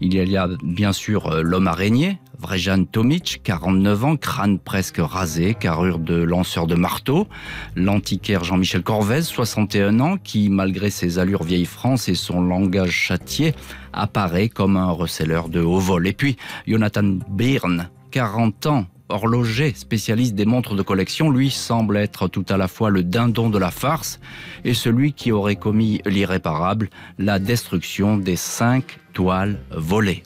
Il 0.01 0.13
y 0.13 0.37
a 0.37 0.47
bien 0.63 0.93
sûr 0.93 1.27
euh, 1.27 1.41
l'homme 1.41 1.67
araignée, 1.67 2.19
Vrejan 2.39 2.85
Tomic, 2.85 3.41
49 3.43 4.05
ans, 4.05 4.15
crâne 4.15 4.59
presque 4.59 4.99
rasé, 4.99 5.55
carrure 5.55 5.99
de 5.99 6.15
lanceur 6.15 6.67
de 6.67 6.75
marteau. 6.75 7.27
L'antiquaire 7.75 8.45
Jean-Michel 8.45 8.81
Corvez, 8.81 9.23
61 9.23 9.99
ans, 9.99 10.15
qui, 10.17 10.47
malgré 10.49 10.89
ses 10.89 11.19
allures 11.19 11.43
vieille 11.43 11.65
France 11.65 12.07
et 12.07 12.15
son 12.15 12.41
langage 12.41 12.91
châtié, 12.91 13.53
apparaît 13.91 14.47
comme 14.47 14.77
un 14.77 14.91
receleur 14.91 15.49
de 15.49 15.59
haut 15.59 15.79
vol. 15.79 16.07
Et 16.07 16.13
puis, 16.13 16.37
Jonathan 16.65 17.17
Byrne, 17.29 17.89
40 18.11 18.65
ans, 18.67 18.85
horloger, 19.09 19.73
spécialiste 19.75 20.35
des 20.35 20.45
montres 20.45 20.75
de 20.75 20.81
collection, 20.81 21.29
lui 21.29 21.49
semble 21.49 21.97
être 21.97 22.27
tout 22.27 22.45
à 22.49 22.57
la 22.57 22.67
fois 22.67 22.89
le 22.89 23.03
dindon 23.03 23.49
de 23.49 23.57
la 23.57 23.71
farce 23.71 24.19
et 24.63 24.73
celui 24.73 25.13
qui 25.13 25.31
aurait 25.31 25.55
commis 25.55 26.01
l'irréparable, 26.05 26.89
la 27.17 27.39
destruction 27.39 28.17
des 28.17 28.35
cinq 28.35 28.99
toiles 29.13 29.59
volées. 29.71 30.23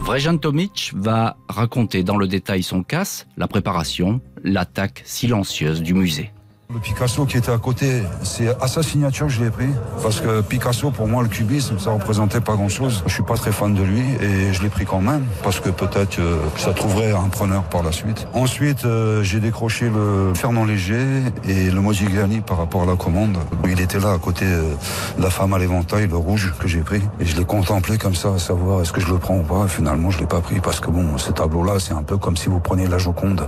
Vrejan 0.00 0.38
Tomic 0.38 0.92
va 0.96 1.36
raconter 1.48 2.02
dans 2.02 2.16
le 2.16 2.26
détail 2.26 2.62
son 2.62 2.82
casse, 2.82 3.26
la 3.36 3.46
préparation, 3.46 4.20
l'attaque 4.42 5.02
silencieuse 5.04 5.82
du 5.82 5.94
musée. 5.94 6.30
Le 6.70 6.80
Picasso 6.80 7.24
qui 7.24 7.38
était 7.38 7.50
à 7.50 7.56
côté, 7.56 8.02
c'est 8.22 8.54
à 8.62 8.68
sa 8.68 8.82
signature 8.82 9.28
que 9.28 9.32
je 9.32 9.42
l'ai 9.42 9.50
pris. 9.50 9.70
Parce 10.02 10.20
que 10.20 10.42
Picasso, 10.42 10.90
pour 10.90 11.08
moi, 11.08 11.22
le 11.22 11.28
cubisme, 11.30 11.78
ça 11.78 11.92
représentait 11.92 12.42
pas 12.42 12.56
grand 12.56 12.68
chose. 12.68 13.02
Je 13.06 13.14
suis 13.14 13.22
pas 13.22 13.36
très 13.36 13.52
fan 13.52 13.72
de 13.72 13.82
lui 13.82 14.02
et 14.20 14.52
je 14.52 14.62
l'ai 14.62 14.68
pris 14.68 14.84
quand 14.84 15.00
même. 15.00 15.24
Parce 15.42 15.60
que 15.60 15.70
peut-être 15.70 16.18
euh, 16.18 16.36
ça 16.58 16.74
trouverait 16.74 17.12
un 17.12 17.30
preneur 17.30 17.62
par 17.62 17.82
la 17.82 17.90
suite. 17.90 18.28
Ensuite, 18.34 18.84
euh, 18.84 19.22
j'ai 19.22 19.40
décroché 19.40 19.88
le 19.88 20.34
Fernand 20.34 20.66
Léger 20.66 21.22
et 21.44 21.70
le 21.70 21.80
Modigliani 21.80 22.42
par 22.42 22.58
rapport 22.58 22.82
à 22.82 22.86
la 22.86 22.96
commande. 22.96 23.38
Il 23.66 23.80
était 23.80 23.98
là 23.98 24.12
à 24.12 24.18
côté 24.18 24.44
euh, 24.44 24.74
de 25.16 25.22
la 25.22 25.30
femme 25.30 25.54
à 25.54 25.58
l'éventail, 25.58 26.06
le 26.06 26.18
rouge 26.18 26.52
que 26.58 26.68
j'ai 26.68 26.80
pris. 26.80 27.00
Et 27.18 27.24
je 27.24 27.34
l'ai 27.38 27.46
contemplé 27.46 27.96
comme 27.96 28.14
ça, 28.14 28.34
à 28.34 28.38
savoir 28.38 28.82
est-ce 28.82 28.92
que 28.92 29.00
je 29.00 29.08
le 29.08 29.16
prends 29.16 29.38
ou 29.38 29.42
pas? 29.42 29.68
Finalement, 29.68 30.10
je 30.10 30.18
l'ai 30.18 30.26
pas 30.26 30.42
pris 30.42 30.60
parce 30.60 30.80
que 30.80 30.90
bon, 30.90 31.16
ce 31.16 31.32
tableau-là, 31.32 31.80
c'est 31.80 31.94
un 31.94 32.02
peu 32.02 32.18
comme 32.18 32.36
si 32.36 32.50
vous 32.50 32.60
preniez 32.60 32.88
la 32.88 32.98
Joconde. 32.98 33.46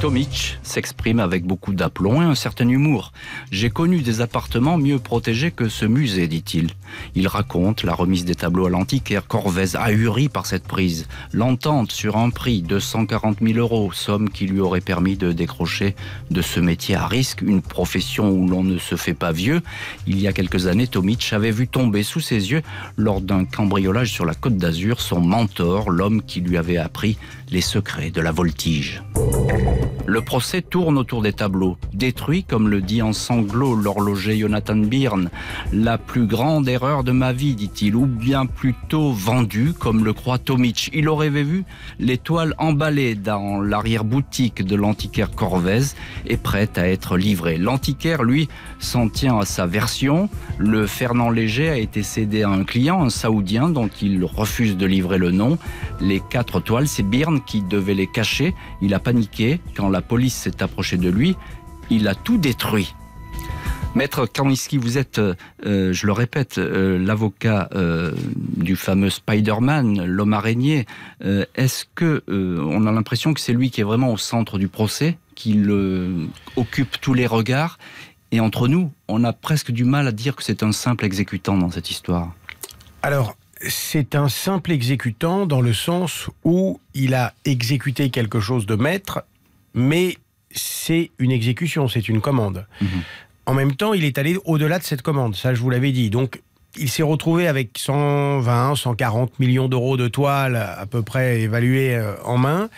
Tomic 0.00 0.58
s'exprime 0.62 1.18
avec 1.18 1.44
beaucoup 1.44 1.74
d'aplomb 1.74 2.22
et 2.22 2.24
un 2.24 2.36
certain 2.36 2.68
humour. 2.68 3.12
J'ai 3.50 3.68
connu 3.68 4.00
des 4.00 4.20
appartements 4.20 4.78
mieux 4.78 5.00
protégés 5.00 5.50
que 5.50 5.68
ce 5.68 5.86
musée, 5.86 6.28
dit-il. 6.28 6.70
Il 7.16 7.26
raconte 7.26 7.82
la 7.82 7.94
remise 7.94 8.24
des 8.24 8.36
tableaux 8.36 8.66
à 8.66 8.70
l'antiquaire, 8.70 9.26
Corvez 9.26 9.74
ahuri 9.74 10.28
par 10.28 10.46
cette 10.46 10.68
prise, 10.68 11.08
l'entente 11.32 11.90
sur 11.90 12.16
un 12.16 12.30
prix 12.30 12.62
de 12.62 12.78
140 12.78 13.38
000 13.42 13.58
euros, 13.58 13.90
somme 13.92 14.30
qui 14.30 14.46
lui 14.46 14.60
aurait 14.60 14.80
permis 14.80 15.16
de 15.16 15.32
décrocher 15.32 15.96
de 16.30 16.42
ce 16.42 16.60
métier 16.60 16.94
à 16.94 17.08
risque, 17.08 17.42
une 17.42 17.62
profession 17.62 18.30
où 18.30 18.46
l'on 18.46 18.62
ne 18.62 18.78
se 18.78 18.94
fait 18.94 19.14
pas 19.14 19.32
vieux. 19.32 19.62
Il 20.06 20.20
y 20.20 20.28
a 20.28 20.32
quelques 20.32 20.68
années, 20.68 20.86
Tomic 20.86 21.32
avait 21.32 21.50
vu 21.50 21.66
tomber 21.66 22.04
sous 22.04 22.20
ses 22.20 22.52
yeux, 22.52 22.62
lors 22.96 23.20
d'un 23.20 23.44
cambriolage 23.44 24.12
sur 24.12 24.24
la 24.24 24.34
côte 24.34 24.56
d'Azur, 24.56 25.00
son 25.00 25.20
mentor, 25.20 25.90
l'homme 25.90 26.22
qui 26.22 26.40
lui 26.40 26.56
avait 26.56 26.78
appris 26.78 27.18
les 27.50 27.60
secrets 27.60 28.10
de 28.10 28.20
la 28.20 28.32
voltige. 28.32 29.02
Le 30.08 30.22
procès 30.22 30.62
tourne 30.62 30.96
autour 30.96 31.20
des 31.20 31.34
tableaux, 31.34 31.76
détruits, 31.92 32.42
comme 32.42 32.68
le 32.70 32.80
dit 32.80 33.02
en 33.02 33.12
sanglots 33.12 33.74
l'horloger 33.74 34.38
Jonathan 34.38 34.74
Byrne. 34.74 35.28
La 35.70 35.98
plus 35.98 36.26
grande 36.26 36.66
erreur 36.66 37.04
de 37.04 37.12
ma 37.12 37.34
vie, 37.34 37.54
dit-il, 37.54 37.94
ou 37.94 38.06
bien 38.06 38.46
plutôt 38.46 39.12
vendue, 39.12 39.74
comme 39.78 40.06
le 40.06 40.14
croit 40.14 40.38
Tomic. 40.38 40.88
Il 40.94 41.10
aurait 41.10 41.28
vu 41.28 41.66
l'étoile 41.98 42.54
emballée 42.56 43.16
dans 43.16 43.60
l'arrière-boutique 43.60 44.64
de 44.64 44.76
l'antiquaire 44.76 45.30
Corvez 45.30 45.92
et 46.26 46.38
prête 46.38 46.78
à 46.78 46.88
être 46.88 47.18
livrée. 47.18 47.58
L'antiquaire, 47.58 48.22
lui, 48.22 48.48
s'en 48.78 49.10
tient 49.10 49.38
à 49.38 49.44
sa 49.44 49.66
version. 49.66 50.30
Le 50.56 50.86
Fernand 50.86 51.28
Léger 51.28 51.68
a 51.68 51.76
été 51.76 52.02
cédé 52.02 52.44
à 52.44 52.48
un 52.48 52.64
client, 52.64 53.02
un 53.02 53.10
saoudien, 53.10 53.68
dont 53.68 53.90
il 54.00 54.24
refuse 54.24 54.78
de 54.78 54.86
livrer 54.86 55.18
le 55.18 55.32
nom. 55.32 55.58
Les 56.00 56.22
quatre 56.30 56.60
toiles, 56.60 56.88
c'est 56.88 57.02
Byrne 57.02 57.42
qui 57.44 57.60
devait 57.60 57.92
les 57.92 58.06
cacher. 58.06 58.54
Il 58.80 58.94
a 58.94 59.00
paniqué 59.00 59.60
quand 59.76 59.90
la 59.90 59.97
police 60.02 60.34
s'est 60.34 60.62
approchée 60.62 60.96
de 60.96 61.08
lui. 61.08 61.36
Il 61.90 62.08
a 62.08 62.14
tout 62.14 62.38
détruit. 62.38 62.94
Maître 63.94 64.26
Karniski, 64.26 64.76
vous 64.76 64.98
êtes, 64.98 65.18
euh, 65.18 65.34
euh, 65.66 65.92
je 65.92 66.06
le 66.06 66.12
répète, 66.12 66.58
euh, 66.58 66.98
l'avocat 66.98 67.68
du 68.56 68.76
fameux 68.76 69.10
Spider-Man, 69.10 70.04
l'homme 70.04 70.34
araignée. 70.34 70.86
Est-ce 71.20 71.84
que 71.94 72.22
on 72.28 72.86
a 72.86 72.92
l'impression 72.92 73.34
que 73.34 73.40
c'est 73.40 73.52
lui 73.52 73.70
qui 73.70 73.80
est 73.80 73.84
vraiment 73.84 74.12
au 74.12 74.16
centre 74.16 74.58
du 74.58 74.68
procès, 74.68 75.18
qu'il 75.34 75.70
occupe 76.56 77.00
tous 77.00 77.14
les 77.14 77.26
regards? 77.26 77.78
Et 78.30 78.40
entre 78.40 78.68
nous, 78.68 78.92
on 79.08 79.24
a 79.24 79.32
presque 79.32 79.70
du 79.70 79.84
mal 79.84 80.06
à 80.06 80.12
dire 80.12 80.36
que 80.36 80.42
c'est 80.42 80.62
un 80.62 80.72
simple 80.72 81.04
exécutant 81.04 81.56
dans 81.56 81.70
cette 81.70 81.90
histoire. 81.90 82.34
Alors, 83.02 83.36
c'est 83.60 84.14
un 84.14 84.28
simple 84.28 84.72
exécutant 84.72 85.46
dans 85.46 85.60
le 85.60 85.72
sens 85.72 86.28
où 86.44 86.80
il 86.94 87.14
a 87.14 87.34
exécuté 87.44 88.10
quelque 88.10 88.40
chose 88.40 88.66
de 88.66 88.76
maître, 88.76 89.24
mais 89.78 90.16
c'est 90.50 91.10
une 91.18 91.30
exécution, 91.30 91.88
c'est 91.88 92.08
une 92.08 92.20
commande. 92.20 92.66
Mhm. 92.80 92.88
En 93.46 93.54
même 93.54 93.74
temps, 93.74 93.94
il 93.94 94.04
est 94.04 94.18
allé 94.18 94.36
au-delà 94.44 94.78
de 94.78 94.84
cette 94.84 95.02
commande, 95.02 95.34
ça 95.34 95.54
je 95.54 95.60
vous 95.60 95.70
l'avais 95.70 95.92
dit. 95.92 96.10
Donc, 96.10 96.42
il 96.76 96.88
s'est 96.88 97.02
retrouvé 97.02 97.48
avec 97.48 97.78
120, 97.78 98.76
140 98.76 99.38
millions 99.40 99.68
d'euros 99.68 99.96
de 99.96 100.08
toile 100.08 100.56
à 100.56 100.86
peu 100.86 101.02
près 101.02 101.40
évalués 101.40 101.94
euh, 101.94 102.14
en 102.24 102.38
main. 102.38 102.68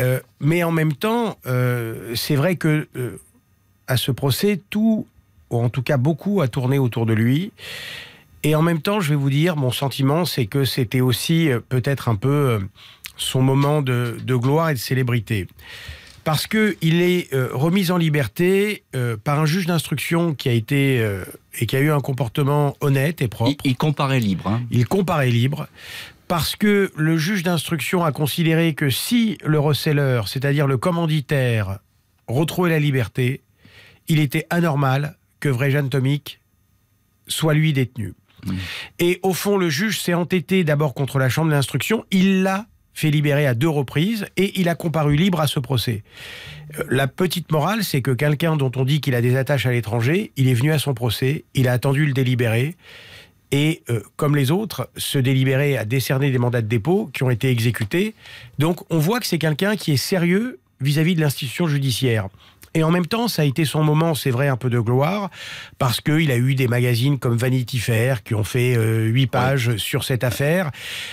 Euh, 0.00 0.20
mais 0.40 0.64
en 0.64 0.72
même 0.72 0.92
temps, 0.92 1.38
euh, 1.46 2.14
c'est 2.14 2.36
vrai 2.36 2.56
que 2.56 2.88
à 3.86 3.96
ce 3.96 4.10
procès, 4.10 4.60
tout, 4.70 5.06
ou 5.50 5.58
en 5.58 5.68
tout 5.68 5.82
cas 5.82 5.96
beaucoup, 5.96 6.40
a 6.40 6.48
tourné 6.48 6.78
autour 6.78 7.06
de 7.06 7.12
lui. 7.12 7.52
Et 8.42 8.54
en 8.54 8.62
même 8.62 8.80
temps, 8.80 9.00
je 9.00 9.10
vais 9.10 9.16
vous 9.16 9.30
dire, 9.30 9.56
mon 9.56 9.70
sentiment, 9.70 10.24
c'est 10.24 10.46
que 10.46 10.64
c'était 10.64 11.00
aussi 11.00 11.50
peut-être 11.68 12.08
un 12.08 12.16
peu 12.16 12.60
son 13.16 13.42
moment 13.42 13.82
de, 13.82 14.16
de, 14.24 14.34
gloire 14.34 14.70
et 14.70 14.74
de 14.74 14.78
célébrité. 14.78 15.46
Parce 16.24 16.46
qu'il 16.46 17.02
est 17.02 17.28
remis 17.52 17.90
en 17.90 17.96
liberté 17.96 18.84
par 19.24 19.40
un 19.40 19.46
juge 19.46 19.66
d'instruction 19.66 20.34
qui 20.34 20.48
a 20.48 20.52
été 20.52 21.04
et 21.58 21.66
qui 21.66 21.76
a 21.76 21.80
eu 21.80 21.90
un 21.90 22.00
comportement 22.00 22.76
honnête 22.80 23.20
et 23.22 23.28
propre. 23.28 23.60
Il, 23.64 23.76
comparait 23.76 24.20
libre. 24.20 24.46
Hein. 24.46 24.62
Il 24.70 24.86
comparait 24.86 25.30
libre 25.30 25.66
parce 26.28 26.56
que 26.56 26.90
le 26.96 27.18
juge 27.18 27.42
d'instruction 27.42 28.04
a 28.04 28.12
considéré 28.12 28.74
que 28.74 28.88
si 28.88 29.36
le 29.44 29.58
receleur, 29.58 30.28
c'est-à-dire 30.28 30.66
le 30.66 30.78
commanditaire, 30.78 31.80
retrouvait 32.26 32.70
la 32.70 32.78
liberté, 32.78 33.42
il 34.08 34.18
était 34.18 34.46
anormal 34.48 35.16
que 35.40 35.50
Vrejan 35.50 35.88
Tomic 35.88 36.40
soit 37.26 37.54
lui 37.54 37.72
détenu. 37.72 38.14
Mmh. 38.46 38.54
Et 38.98 39.20
au 39.22 39.34
fond, 39.34 39.58
le 39.58 39.68
juge 39.68 40.00
s'est 40.00 40.14
entêté 40.14 40.64
d'abord 40.64 40.94
contre 40.94 41.18
la 41.18 41.28
chambre 41.28 41.50
d'instruction, 41.50 42.04
il 42.10 42.42
l'a 42.42 42.66
fait 42.94 43.10
libérer 43.10 43.46
à 43.46 43.54
deux 43.54 43.68
reprises 43.68 44.26
et 44.36 44.60
il 44.60 44.68
a 44.68 44.74
comparu 44.74 45.16
libre 45.16 45.40
à 45.40 45.46
ce 45.46 45.60
procès. 45.60 46.02
Euh, 46.78 46.84
la 46.90 47.08
petite 47.08 47.50
morale, 47.50 47.84
c'est 47.84 48.02
que 48.02 48.10
quelqu'un 48.10 48.56
dont 48.56 48.72
on 48.76 48.84
dit 48.84 49.00
qu'il 49.00 49.14
a 49.14 49.20
des 49.20 49.36
attaches 49.36 49.66
à 49.66 49.72
l'étranger, 49.72 50.32
il 50.36 50.48
est 50.48 50.54
venu 50.54 50.72
à 50.72 50.78
son 50.78 50.94
procès, 50.94 51.44
il 51.54 51.68
a 51.68 51.72
attendu 51.72 52.06
le 52.06 52.12
délibéré 52.12 52.76
et, 53.50 53.82
euh, 53.90 54.00
comme 54.16 54.34
les 54.34 54.50
autres, 54.50 54.88
ce 54.96 55.18
délibéré 55.18 55.76
a 55.76 55.84
décerné 55.84 56.30
des 56.30 56.38
mandats 56.38 56.62
de 56.62 56.68
dépôt 56.68 57.10
qui 57.12 57.22
ont 57.22 57.30
été 57.30 57.50
exécutés. 57.50 58.14
Donc 58.58 58.80
on 58.90 58.98
voit 58.98 59.20
que 59.20 59.26
c'est 59.26 59.38
quelqu'un 59.38 59.76
qui 59.76 59.92
est 59.92 59.98
sérieux 59.98 60.58
vis-à-vis 60.80 61.14
de 61.14 61.20
l'institution 61.20 61.68
judiciaire. 61.68 62.28
Et 62.74 62.82
en 62.82 62.90
même 62.90 63.06
temps, 63.06 63.28
ça 63.28 63.42
a 63.42 63.44
été 63.44 63.66
son 63.66 63.84
moment, 63.84 64.14
c'est 64.14 64.30
vrai, 64.30 64.48
un 64.48 64.56
peu 64.56 64.70
de 64.70 64.80
gloire, 64.80 65.30
parce 65.78 66.00
qu'il 66.00 66.30
a 66.30 66.38
eu 66.38 66.54
des 66.54 66.68
magazines 66.68 67.18
comme 67.18 67.36
Vanity 67.36 67.78
Fair 67.78 68.22
qui 68.22 68.34
ont 68.34 68.44
fait 68.44 68.76
euh, 68.76 69.04
huit 69.04 69.26
pages 69.26 69.76
sur 69.76 70.04
cette 70.04 70.24
affaire. 70.24 70.70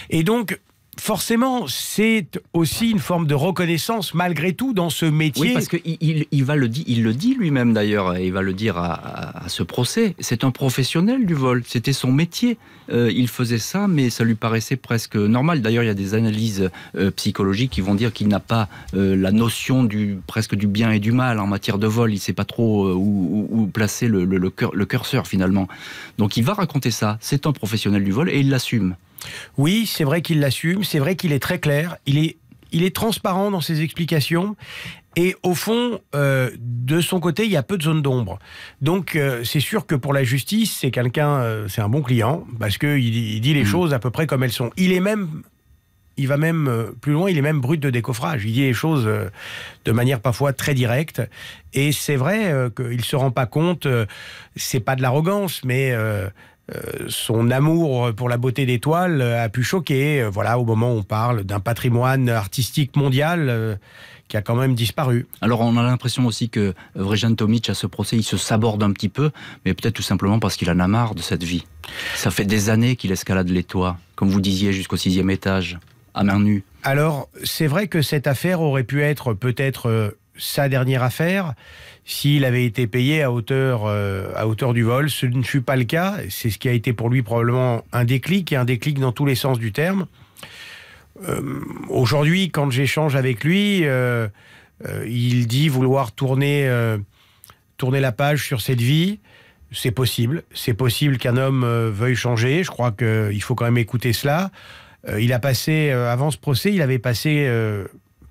Et 0.10 0.24
donc, 0.24 0.58
forcément, 1.00 1.66
c'est 1.68 2.40
aussi 2.54 2.92
une 2.92 3.00
forme 3.00 3.26
de 3.26 3.34
reconnaissance 3.34 4.14
malgré 4.14 4.54
tout 4.54 4.74
dans 4.74 4.90
ce 4.90 5.06
métier. 5.06 5.54
Parce 5.54 5.68
qu'il 5.68 6.28
il, 6.32 6.44
va 6.44 6.56
le 6.56 6.68
dit, 6.68 6.84
il 6.88 7.04
le 7.04 7.14
dit 7.14 7.34
lui-même 7.34 7.74
d'ailleurs, 7.74 8.18
il 8.18 8.32
va 8.32 8.42
le 8.42 8.54
dire 8.54 8.78
à, 8.78 9.46
ce 9.48 9.64
procès. 9.64 10.16
C'est 10.20 10.44
un 10.44 10.52
professionnel 10.52 11.26
du 11.26 11.34
vol, 11.34 11.64
c'était 11.66 11.94
son 11.94 12.12
métier. 12.12 12.58
Euh, 12.92 13.12
il 13.14 13.28
faisait 13.28 13.60
ça, 13.60 13.88
mais 13.88 14.10
ça 14.10 14.24
lui 14.24 14.36
paraissait 14.36 14.76
presque 14.76 15.16
normal. 15.16 15.62
D'ailleurs, 15.62 15.84
il 15.84 15.88
y 15.88 15.92
a 15.92 15.96
des 15.96 16.16
analyses 16.16 16.70
euh, 16.96 17.12
psychologiques 17.12 17.72
qui 17.72 17.82
vont 17.82 17.96
dire 17.96 18.12
qu'il 18.12 18.28
n'a 18.28 18.40
pas 18.40 18.68
euh, 18.96 19.16
la 19.16 19.32
notion 19.32 19.84
du 19.84 20.20
presque 20.28 20.56
du 20.56 20.68
bien 20.68 20.92
et 20.92 21.00
du 21.00 21.12
mal 21.12 21.40
en 21.40 21.48
matière 21.48 21.78
de 21.78 21.88
vol. 21.88 22.12
Il 22.12 22.16
ne 22.16 22.20
sait 22.20 22.34
pas 22.34 22.46
trop 22.46 22.92
où, 22.94 23.70
placer 23.74 24.08
le 24.08 24.86
curseur 24.86 25.28
finalement. 25.28 25.68
Donc, 26.18 26.38
il 26.38 26.44
va 26.44 26.54
raconter 26.54 26.92
ça. 26.92 27.18
C'est 27.22 27.48
un 27.48 27.52
professionnel 27.52 28.04
du 28.04 28.12
vol 28.12 28.30
et 28.30 28.40
il 28.40 28.50
l'assume. 28.50 28.96
Oui, 29.58 29.86
c'est 29.86 30.04
vrai 30.04 30.22
qu'il 30.22 30.40
l'assume, 30.40 30.84
c'est 30.84 31.00
vrai 31.00 31.16
qu'il 31.16 31.32
est 31.32 31.40
très 31.40 31.60
clair, 31.60 31.98
il 32.06 32.18
est, 32.18 32.38
il 32.72 32.84
est 32.84 32.96
transparent 32.96 33.52
dans 33.52 33.62
ses 33.62 33.82
explications. 33.82 34.56
Et 35.16 35.36
au 35.44 35.56
fond, 35.56 36.00
euh, 36.16 36.52
de 36.60 37.02
son 37.02 37.20
côté, 37.20 37.46
il 37.46 37.52
y 37.52 37.58
a 37.58 37.64
peu 37.64 37.78
de 37.78 37.84
zones 37.84 38.02
d'ombre. 38.02 38.40
Donc, 38.82 39.16
euh, 39.16 39.44
c'est 39.44 39.60
sûr 39.60 39.86
que 39.86 39.96
pour 39.96 40.14
la 40.14 40.24
justice, 40.24 40.78
c'est 40.80 40.92
quelqu'un, 40.92 41.42
euh, 41.42 41.68
c'est 41.68 41.82
un 41.82 41.90
bon 41.90 42.02
client 42.02 42.46
parce 42.60 42.78
que 42.78 42.98
il, 42.98 43.42
dit 43.42 43.54
les 43.54 43.64
mmh. 43.64 43.66
choses 43.66 43.94
à 43.94 44.00
peu 44.00 44.12
près 44.12 44.28
comme 44.28 44.44
elles 44.44 44.52
sont. 44.52 44.70
Il 44.78 44.94
est 44.94 45.00
même, 45.00 45.42
il 46.16 46.28
va 46.28 46.38
même 46.38 46.94
plus 47.02 47.14
loin. 47.14 47.30
Il 47.30 47.38
est 47.38 47.42
même 47.42 47.60
brut 47.60 47.82
de 47.82 47.90
décoffrage. 47.90 48.46
Il 48.46 48.54
dit 48.54 48.62
les 48.62 48.74
choses 48.74 49.10
de 49.86 49.92
manière 49.92 50.20
parfois 50.20 50.54
très 50.54 50.74
directe. 50.74 51.22
Et 51.74 51.92
c'est 51.92 52.16
vrai 52.16 52.54
qu'il 52.76 53.04
se 53.04 53.16
rend 53.16 53.32
pas 53.32 53.46
compte. 53.46 53.88
c'est 54.56 54.80
pas 54.80 54.96
de 54.96 55.02
l'arrogance, 55.02 55.64
mais 55.64 55.94
son 57.08 57.52
amour 57.52 58.14
pour 58.16 58.30
la 58.30 58.38
beauté 58.38 58.66
des 58.66 58.80
toiles 58.80 59.22
a 59.22 59.50
pu 59.50 59.64
choquer. 59.64 60.22
Euh, 60.22 60.30
voilà, 60.30 60.60
au 60.60 60.66
moment 60.66 60.94
où 60.94 60.98
on 60.98 61.04
parle 61.04 61.44
d'un 61.44 61.60
patrimoine 61.60 62.30
artistique 62.30 62.96
mondial 62.96 63.48
euh, 63.50 63.76
qui 64.28 64.38
a 64.38 64.42
quand 64.42 64.56
même 64.56 64.76
disparu. 64.76 65.28
Alors 65.42 65.62
on 65.62 65.76
a 65.78 65.84
l'impression 65.84 66.26
aussi 66.26 66.50
que 66.50 66.74
Vrejan 66.96 67.34
Tomic 67.34 67.70
à 67.70 67.74
ce 67.74 67.88
procès, 67.88 68.16
il 68.16 68.24
se 68.24 68.38
saborde 68.38 68.84
un 68.84 68.92
petit 68.92 69.10
peu, 69.10 69.32
mais 69.66 69.74
peut-être 69.74 69.96
tout 69.96 70.04
simplement 70.04 70.40
parce 70.40 70.56
qu'il 70.56 70.70
en 70.70 70.80
a 70.80 70.88
marre 70.88 71.16
de 71.16 71.22
cette 71.22 71.44
vie. 71.44 71.66
Ça 72.16 72.30
fait 72.30 72.46
des 72.46 72.70
années 72.70 72.96
qu'il 72.96 73.12
escalade 73.12 73.50
les 73.50 73.64
toits, 73.64 73.98
comme 74.16 74.30
vous 74.30 74.42
disiez, 74.42 74.72
jusqu'au 74.72 74.98
sixième 74.98 75.32
étage, 75.32 75.80
à 76.14 76.24
main 76.24 76.40
nue. 76.40 76.64
Alors 76.84 77.30
c'est 77.44 77.68
vrai 77.68 77.88
que 77.88 78.02
cette 78.02 78.28
affaire 78.28 78.62
aurait 78.62 78.84
pu 78.84 79.02
être 79.02 79.34
peut-être 79.34 80.16
sa 80.40 80.70
dernière 80.70 81.04
affaire 81.04 81.54
s'il 82.10 82.44
avait 82.44 82.66
été 82.66 82.88
payé 82.88 83.22
à 83.22 83.32
hauteur, 83.32 83.84
euh, 83.86 84.32
à 84.36 84.48
hauteur 84.48 84.74
du 84.74 84.82
vol. 84.82 85.12
Ce 85.12 85.28
ne 85.28 85.44
fut 85.44 85.62
pas 85.62 85.76
le 85.76 85.84
cas. 85.84 86.16
C'est 86.30 86.50
ce 86.50 86.58
qui 86.58 86.68
a 86.68 86.72
été 86.72 86.92
pour 86.92 87.10
lui 87.10 87.22
probablement 87.22 87.84
un 87.92 88.04
déclic, 88.04 88.52
et 88.52 88.56
un 88.56 88.66
déclic 88.66 89.00
dans 89.00 89.12
tous 89.12 89.28
les 89.28 89.36
sens 89.36 89.60
du 89.60 89.72
terme. 89.72 90.08
Euh, 91.28 91.62
aujourd'hui, 91.88 92.50
quand 92.50 92.72
j'échange 92.72 93.16
avec 93.16 93.44
lui, 93.44 93.86
euh, 93.86 94.28
il 95.06 95.46
dit 95.46 95.70
vouloir 95.70 96.12
tourner, 96.12 96.68
tourner 97.78 98.00
la 98.00 98.12
page 98.12 98.44
sur 98.44 98.62
cette 98.62 98.82
vie. 98.82 99.20
C'est 99.72 99.92
possible. 99.92 100.44
C'est 100.52 100.74
possible 100.74 101.18
qu'un 101.20 101.38
homme 101.38 101.64
veuille 101.90 102.16
changer. 102.16 102.64
Je 102.64 102.72
crois 102.72 102.92
qu'il 102.92 103.42
faut 103.44 103.54
quand 103.54 103.66
même 103.66 103.78
écouter 103.78 104.14
cela. 104.14 104.50
il 105.20 105.32
a 105.32 105.40
passé, 105.40 105.92
avant 105.92 106.32
ce 106.32 106.38
procès, 106.38 106.74
il 106.74 106.82
avait 106.82 106.98
passé 106.98 107.48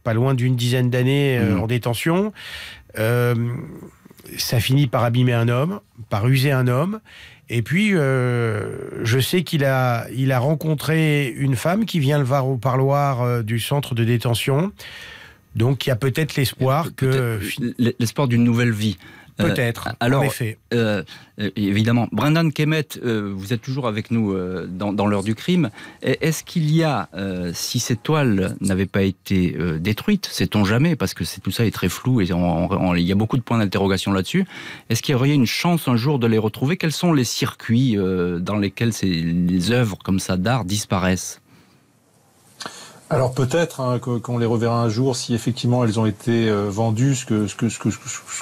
pas 0.04 0.14
loin 0.14 0.34
d'une 0.34 0.56
dizaine 0.56 0.90
d'années 0.90 1.38
mmh. 1.38 1.60
en 1.60 1.66
détention. 1.66 2.32
Euh, 2.98 3.34
ça 4.36 4.60
finit 4.60 4.86
par 4.86 5.04
abîmer 5.04 5.32
un 5.32 5.48
homme, 5.48 5.80
par 6.10 6.28
user 6.28 6.52
un 6.52 6.68
homme. 6.68 7.00
Et 7.50 7.62
puis, 7.62 7.94
euh, 7.94 9.04
je 9.04 9.18
sais 9.18 9.42
qu'il 9.42 9.64
a, 9.64 10.06
il 10.14 10.32
a 10.32 10.38
rencontré 10.38 11.28
une 11.28 11.56
femme 11.56 11.86
qui 11.86 11.98
vient 11.98 12.18
le 12.18 12.24
voir 12.24 12.46
au 12.46 12.58
parloir 12.58 13.22
euh, 13.22 13.42
du 13.42 13.58
centre 13.58 13.94
de 13.94 14.04
détention. 14.04 14.72
Donc, 15.54 15.86
il 15.86 15.88
y 15.88 15.92
a 15.92 15.96
peut-être 15.96 16.36
l'espoir 16.36 16.94
que... 16.94 17.40
L'espoir 17.98 18.28
d'une 18.28 18.44
nouvelle 18.44 18.70
vie. 18.70 18.98
Euh, 19.40 19.48
Peut-être, 19.48 19.90
alors, 20.00 20.22
en 20.22 20.24
effet. 20.24 20.58
Euh, 20.74 21.02
euh, 21.40 21.50
évidemment. 21.54 22.08
Brendan 22.10 22.52
Kemet, 22.52 22.88
vous 23.02 23.52
êtes 23.52 23.62
toujours 23.62 23.86
avec 23.86 24.10
nous 24.10 24.36
dans, 24.66 25.06
l'heure 25.06 25.22
du 25.22 25.34
crime. 25.34 25.70
Est-ce 26.02 26.42
qu'il 26.42 26.74
y 26.74 26.82
a, 26.82 27.08
si 27.52 27.78
ces 27.78 27.96
toiles 27.96 28.56
n'avaient 28.60 28.86
pas 28.86 29.02
été 29.02 29.56
détruites, 29.78 30.26
sait-on 30.26 30.64
jamais, 30.64 30.96
parce 30.96 31.14
que 31.14 31.24
tout 31.40 31.50
ça 31.50 31.64
est 31.64 31.70
très 31.70 31.88
flou 31.88 32.20
et 32.20 32.24
il 32.24 33.06
y 33.06 33.12
a 33.12 33.14
beaucoup 33.14 33.36
de 33.36 33.42
points 33.42 33.58
d'interrogation 33.58 34.12
là-dessus, 34.12 34.46
est-ce 34.90 35.02
qu'il 35.02 35.12
y 35.12 35.16
aurait 35.16 35.32
une 35.32 35.46
chance 35.46 35.86
un 35.86 35.96
jour 35.96 36.18
de 36.18 36.26
les 36.26 36.38
retrouver? 36.38 36.76
Quels 36.76 36.92
sont 36.92 37.12
les 37.12 37.24
circuits 37.24 37.96
dans 37.96 38.56
lesquels 38.56 38.92
ces, 38.92 39.06
les 39.08 39.70
œuvres 39.70 39.98
comme 40.02 40.18
ça 40.18 40.36
d'art 40.36 40.64
disparaissent? 40.64 41.40
Alors 43.10 43.32
peut-être 43.32 43.80
hein, 43.80 43.98
qu'on 43.98 44.38
les 44.38 44.46
reverra 44.46 44.82
un 44.82 44.88
jour 44.88 45.16
si 45.16 45.34
effectivement 45.34 45.84
elles 45.84 45.98
ont 45.98 46.04
été 46.06 46.48
euh, 46.48 46.68
vendues, 46.68 47.14
ce 47.14 47.24
que 47.24 47.46
ce 47.46 47.54
que 47.56 47.68
ce 47.68 47.78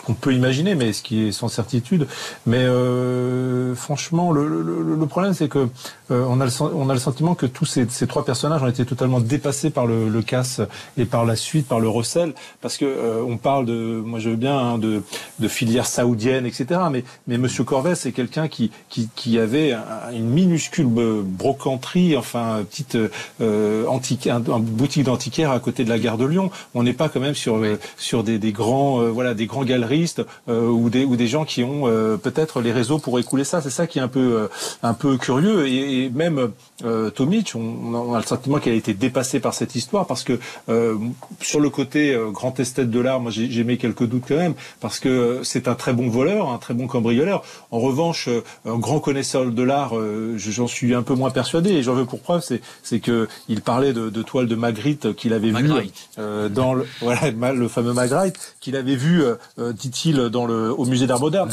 qu'on 0.04 0.14
peut 0.14 0.34
imaginer, 0.34 0.74
mais 0.74 0.92
ce 0.92 1.02
qui 1.02 1.28
est 1.28 1.32
sans 1.32 1.48
certitude. 1.48 2.08
Mais 2.46 2.58
euh, 2.64 3.74
franchement, 3.74 4.32
le, 4.32 4.48
le, 4.48 4.96
le 4.96 5.06
problème 5.06 5.34
c'est 5.34 5.48
que 5.48 5.68
euh, 6.10 6.24
on 6.28 6.40
a 6.40 6.44
le 6.46 6.50
on 6.62 6.88
a 6.90 6.94
le 6.94 6.98
sentiment 7.00 7.34
que 7.34 7.46
tous 7.46 7.64
ces, 7.64 7.86
ces, 7.88 8.06
trois 8.06 8.24
personnages 8.24 8.62
ont 8.62 8.68
été 8.68 8.84
totalement 8.84 9.20
dépassés 9.20 9.70
par 9.70 9.86
le, 9.86 10.08
le 10.08 10.22
casse 10.22 10.60
et 10.96 11.04
par 11.04 11.24
la 11.24 11.36
suite 11.36 11.68
par 11.68 11.78
le 11.78 11.88
recel, 11.88 12.34
parce 12.60 12.76
que 12.76 12.84
euh, 12.84 13.22
on 13.26 13.36
parle 13.36 13.66
de, 13.66 14.02
moi 14.04 14.18
je 14.18 14.30
veux 14.30 14.36
bien 14.36 14.58
hein, 14.58 14.78
de 14.78 15.02
de 15.38 15.48
filière 15.48 15.86
saoudienne, 15.86 16.44
etc. 16.44 16.80
Mais 16.90 17.04
mais 17.28 17.38
Monsieur 17.38 17.64
Corvès 17.64 17.94
c'est 17.94 18.12
quelqu'un 18.12 18.48
qui, 18.48 18.72
qui 18.88 19.08
qui 19.14 19.38
avait 19.38 19.74
une 20.12 20.28
minuscule 20.28 20.86
brocanterie, 20.86 22.16
enfin 22.16 22.64
petite 22.68 22.98
antique 23.40 24.28
boutique 24.58 25.04
d'antiquaire 25.04 25.50
à 25.50 25.60
côté 25.60 25.84
de 25.84 25.88
la 25.88 25.98
gare 25.98 26.18
de 26.18 26.24
Lyon. 26.24 26.50
On 26.74 26.82
n'est 26.82 26.92
pas 26.92 27.08
quand 27.08 27.20
même 27.20 27.34
sur 27.34 27.56
euh, 27.56 27.78
sur 27.96 28.24
des, 28.24 28.38
des 28.38 28.52
grands 28.52 29.00
euh, 29.00 29.08
voilà 29.10 29.34
des 29.34 29.46
grands 29.46 29.64
galeristes 29.64 30.22
euh, 30.48 30.68
ou 30.68 30.90
des 30.90 31.04
ou 31.04 31.16
des 31.16 31.26
gens 31.26 31.44
qui 31.44 31.62
ont 31.62 31.84
peut-être 32.22 32.60
les 32.60 32.72
réseaux 32.72 32.98
pour 32.98 33.18
écouler 33.18 33.44
ça. 33.44 33.60
C'est 33.60 33.70
ça 33.70 33.86
qui 33.86 33.98
est 33.98 34.02
un 34.02 34.08
peu 34.08 34.48
un 34.82 34.94
peu 34.94 35.16
curieux 35.16 35.66
et, 35.66 36.04
et 36.04 36.10
même 36.10 36.50
euh, 36.84 37.10
Tomic, 37.10 37.52
on, 37.54 37.60
on, 37.60 38.14
a 38.14 38.18
le 38.18 38.26
sentiment 38.26 38.58
qu'elle 38.58 38.74
a 38.74 38.76
été 38.76 38.92
dépassée 38.94 39.40
par 39.40 39.54
cette 39.54 39.74
histoire 39.74 40.06
parce 40.06 40.24
que 40.24 40.38
euh, 40.68 40.96
sur 41.40 41.60
le 41.60 41.70
côté 41.70 42.12
euh, 42.12 42.30
grand 42.30 42.58
esthète 42.60 42.90
de 42.90 43.00
l'art, 43.00 43.20
moi 43.20 43.30
j'ai 43.30 43.64
mis 43.64 43.78
quelques 43.78 44.04
doutes 44.04 44.24
quand 44.28 44.36
même 44.36 44.54
parce 44.80 45.00
que 45.00 45.40
c'est 45.42 45.68
un 45.68 45.74
très 45.74 45.92
bon 45.92 46.08
voleur, 46.08 46.50
un 46.50 46.58
très 46.58 46.74
bon 46.74 46.86
cambrioleur. 46.86 47.42
En 47.70 47.78
revanche, 47.78 48.28
euh, 48.28 48.42
un 48.66 48.78
grand 48.78 49.00
connaisseur 49.00 49.46
de 49.46 49.62
l'art, 49.62 49.94
j'en 50.36 50.66
suis 50.66 50.94
un 50.94 51.02
peu 51.02 51.14
moins 51.14 51.30
persuadé 51.30 51.70
et 51.70 51.82
j'en 51.82 51.94
veux 51.94 52.04
pour 52.04 52.20
preuve, 52.20 52.44
c'est 52.82 53.00
que 53.00 53.28
il 53.48 53.62
parlait 53.62 53.92
de, 53.92 54.10
de 54.10 54.22
toiles 54.22 54.46
de 54.46 54.54
Magritte 54.54 55.14
qu'il 55.14 55.32
avait 55.32 55.50
vu 55.50 55.70
euh, 56.18 56.48
dans 56.48 56.74
le 56.74 56.86
voilà 57.00 57.30
le 57.52 57.68
fameux 57.68 57.92
Magritte 57.92 58.54
qu'il 58.60 58.76
avait 58.76 58.96
vu, 58.96 59.22
dit-il, 59.58 60.16
dans 60.28 60.46
le 60.46 60.72
au 60.72 60.84
musée 60.84 61.06
d'art 61.06 61.20
moderne. 61.20 61.50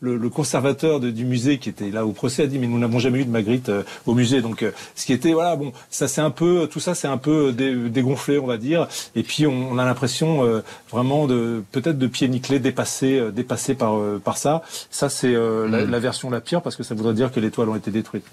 le, 0.00 0.16
le, 0.16 0.28
conservateur 0.28 1.00
du 1.00 1.24
musée 1.24 1.58
qui 1.58 1.68
était 1.68 1.90
là 1.90 2.04
au 2.04 2.12
procès 2.12 2.44
a 2.44 2.46
dit 2.46 2.58
mais 2.58 2.66
nous 2.66 2.78
n'avons 2.78 2.98
jamais 2.98 3.20
eu 3.20 3.24
de 3.24 3.30
Magritte 3.30 3.70
au 4.06 4.14
musée. 4.14 4.42
Donc 4.42 4.55
ce 4.94 5.06
qui 5.06 5.12
était 5.12 5.32
voilà 5.32 5.56
bon 5.56 5.72
ça 5.90 6.08
c'est 6.08 6.20
un 6.20 6.30
peu 6.30 6.68
tout 6.70 6.80
ça 6.80 6.94
c'est 6.94 7.08
un 7.08 7.18
peu 7.18 7.52
dégonflé 7.52 8.38
on 8.38 8.46
va 8.46 8.56
dire. 8.56 8.88
Et 9.14 9.22
puis 9.22 9.46
on, 9.46 9.78
a 9.78 9.84
l'impression 9.84 10.62
vraiment 10.90 11.26
de 11.26 11.62
peut-être 11.72 11.98
de 11.98 12.06
pieds 12.06 12.28
nickelés 12.28 12.58
dépassé 12.58 13.30
dépassé 13.32 13.74
par 13.74 13.98
par 14.24 14.36
ça. 14.38 14.62
Ça 14.90 15.08
c'est 15.08 15.32
la, 15.32 15.84
mm. 15.84 15.90
la 15.90 15.98
version 15.98 16.30
la 16.30 16.40
pire 16.40 16.62
parce 16.62 16.76
que 16.76 16.82
ça 16.82 16.94
voudrait 16.94 17.14
dire 17.14 17.32
que 17.32 17.40
les 17.40 17.50
toiles 17.50 17.68
ont 17.68 17.76
été 17.76 17.90
détruites. 17.90 18.24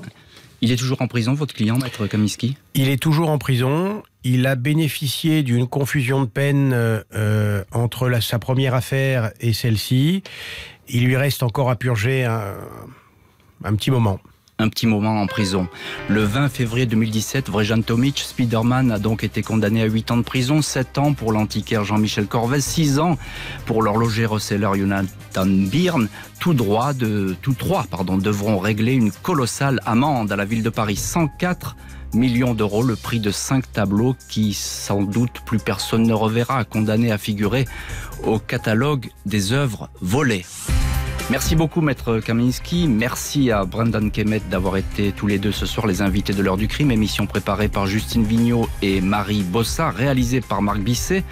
Il 0.64 0.72
est 0.72 0.78
toujours 0.78 1.02
en 1.02 1.10
prison, 1.10 1.34
votre 1.34 1.54
client, 1.54 1.78
maître 1.78 2.08
Kamiski 2.08 2.56
Il 2.74 2.88
est 2.88 2.96
toujours 2.96 3.30
en 3.30 3.38
prison. 3.38 4.02
Il 4.24 4.48
a 4.48 4.56
bénéficié 4.56 5.44
d'une 5.44 5.68
confusion 5.68 6.22
de 6.22 6.26
peine 6.26 6.72
euh, 6.74 7.64
entre 7.74 8.10
sa 8.22 8.40
première 8.40 8.74
affaire 8.74 9.34
et 9.42 9.52
celle-ci. 9.52 10.24
Il 10.88 11.04
lui 11.04 11.18
reste 11.18 11.44
encore 11.44 11.70
à 11.70 11.76
purger 11.76 12.24
un 12.24 13.76
petit 13.76 13.92
moment 13.92 14.22
un 14.60 14.70
petit 14.70 14.88
moment 14.88 15.22
en 15.22 15.28
prison. 15.28 15.68
Le 16.10 16.24
20 16.24 16.50
février 16.50 16.86
2017, 16.86 17.50
Vrejan 17.50 17.82
Tomic, 17.82 18.20
Spiderman, 18.20 18.92
a 18.92 19.00
donc 19.00 19.24
été 19.24 19.42
condamné 19.42 19.82
à 19.82 19.86
8 19.86 20.12
ans 20.12 20.18
de 20.18 20.24
prison, 20.24 20.62
7 20.62 20.98
ans 20.98 21.14
pour 21.14 21.32
l'antiquaire 21.32 21.84
Jean-Michel 21.84 22.28
Corvez, 22.28 22.62
6 22.62 23.00
ans 23.00 23.18
pour 23.66 23.82
l'horloger 23.82 24.26
reseller 24.26 24.70
Jonathan 24.76 25.46
Byrne. 25.46 26.08
Tout 26.40 26.54
droit 26.54 26.94
tous 27.42 27.54
trois, 27.54 27.86
pardon, 27.90 28.18
devront 28.18 28.60
régler 28.60 28.94
une 28.94 29.12
colossale 29.12 29.80
amende 29.86 30.32
à 30.32 30.36
la 30.36 30.46
ville 30.46 30.64
de 30.64 30.70
Paris. 30.70 30.96
104 30.96 31.76
millions 32.14 32.54
d'euros, 32.54 32.84
le 32.84 32.96
prix 32.96 33.20
de 33.20 33.32
5 33.32 33.72
tableaux 33.72 34.16
qui, 34.30 34.54
sans 34.54 35.02
doute, 35.02 35.42
plus 35.46 35.60
personne 35.60 36.04
ne 36.04 36.14
reverra, 36.14 36.64
condamné 36.64 37.12
à 37.12 37.18
figurer 37.18 37.66
au 38.24 38.40
catalogue 38.40 39.10
des 39.26 39.52
œuvres 39.52 39.90
volées. 40.02 40.46
Merci 41.30 41.56
beaucoup, 41.56 41.82
Maître 41.82 42.20
Kaminski. 42.20 42.88
Merci 42.88 43.50
à 43.50 43.64
Brendan 43.64 44.12
Kemet 44.12 44.42
d'avoir 44.52 44.76
été 44.78 45.14
tous 45.14 45.26
les 45.26 45.40
deux 45.40 45.54
ce 45.54 45.66
soir 45.66 45.88
les 45.88 46.02
invités 46.02 46.34
de 46.34 46.42
l'heure 46.44 46.58
du 46.58 46.68
crime, 46.68 46.92
émission 46.92 47.26
préparée 47.26 47.70
par 47.70 47.88
Justine 47.88 48.24
Vignot 48.24 48.68
et 48.82 49.00
Marie 49.00 49.44
Bossa, 49.44 49.90
réalisée 49.90 50.42
par 50.42 50.62
Marc 50.62 50.80
Bisset. 50.80 51.24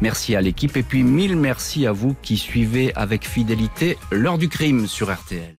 Merci 0.00 0.34
à 0.34 0.40
l'équipe 0.40 0.76
et 0.76 0.82
puis 0.82 1.02
mille 1.02 1.36
merci 1.36 1.86
à 1.86 1.92
vous 1.92 2.16
qui 2.22 2.38
suivez 2.38 2.92
avec 2.94 3.28
fidélité 3.28 3.98
l'heure 4.10 4.38
du 4.38 4.48
crime 4.48 4.86
sur 4.86 5.12
RTL. 5.12 5.54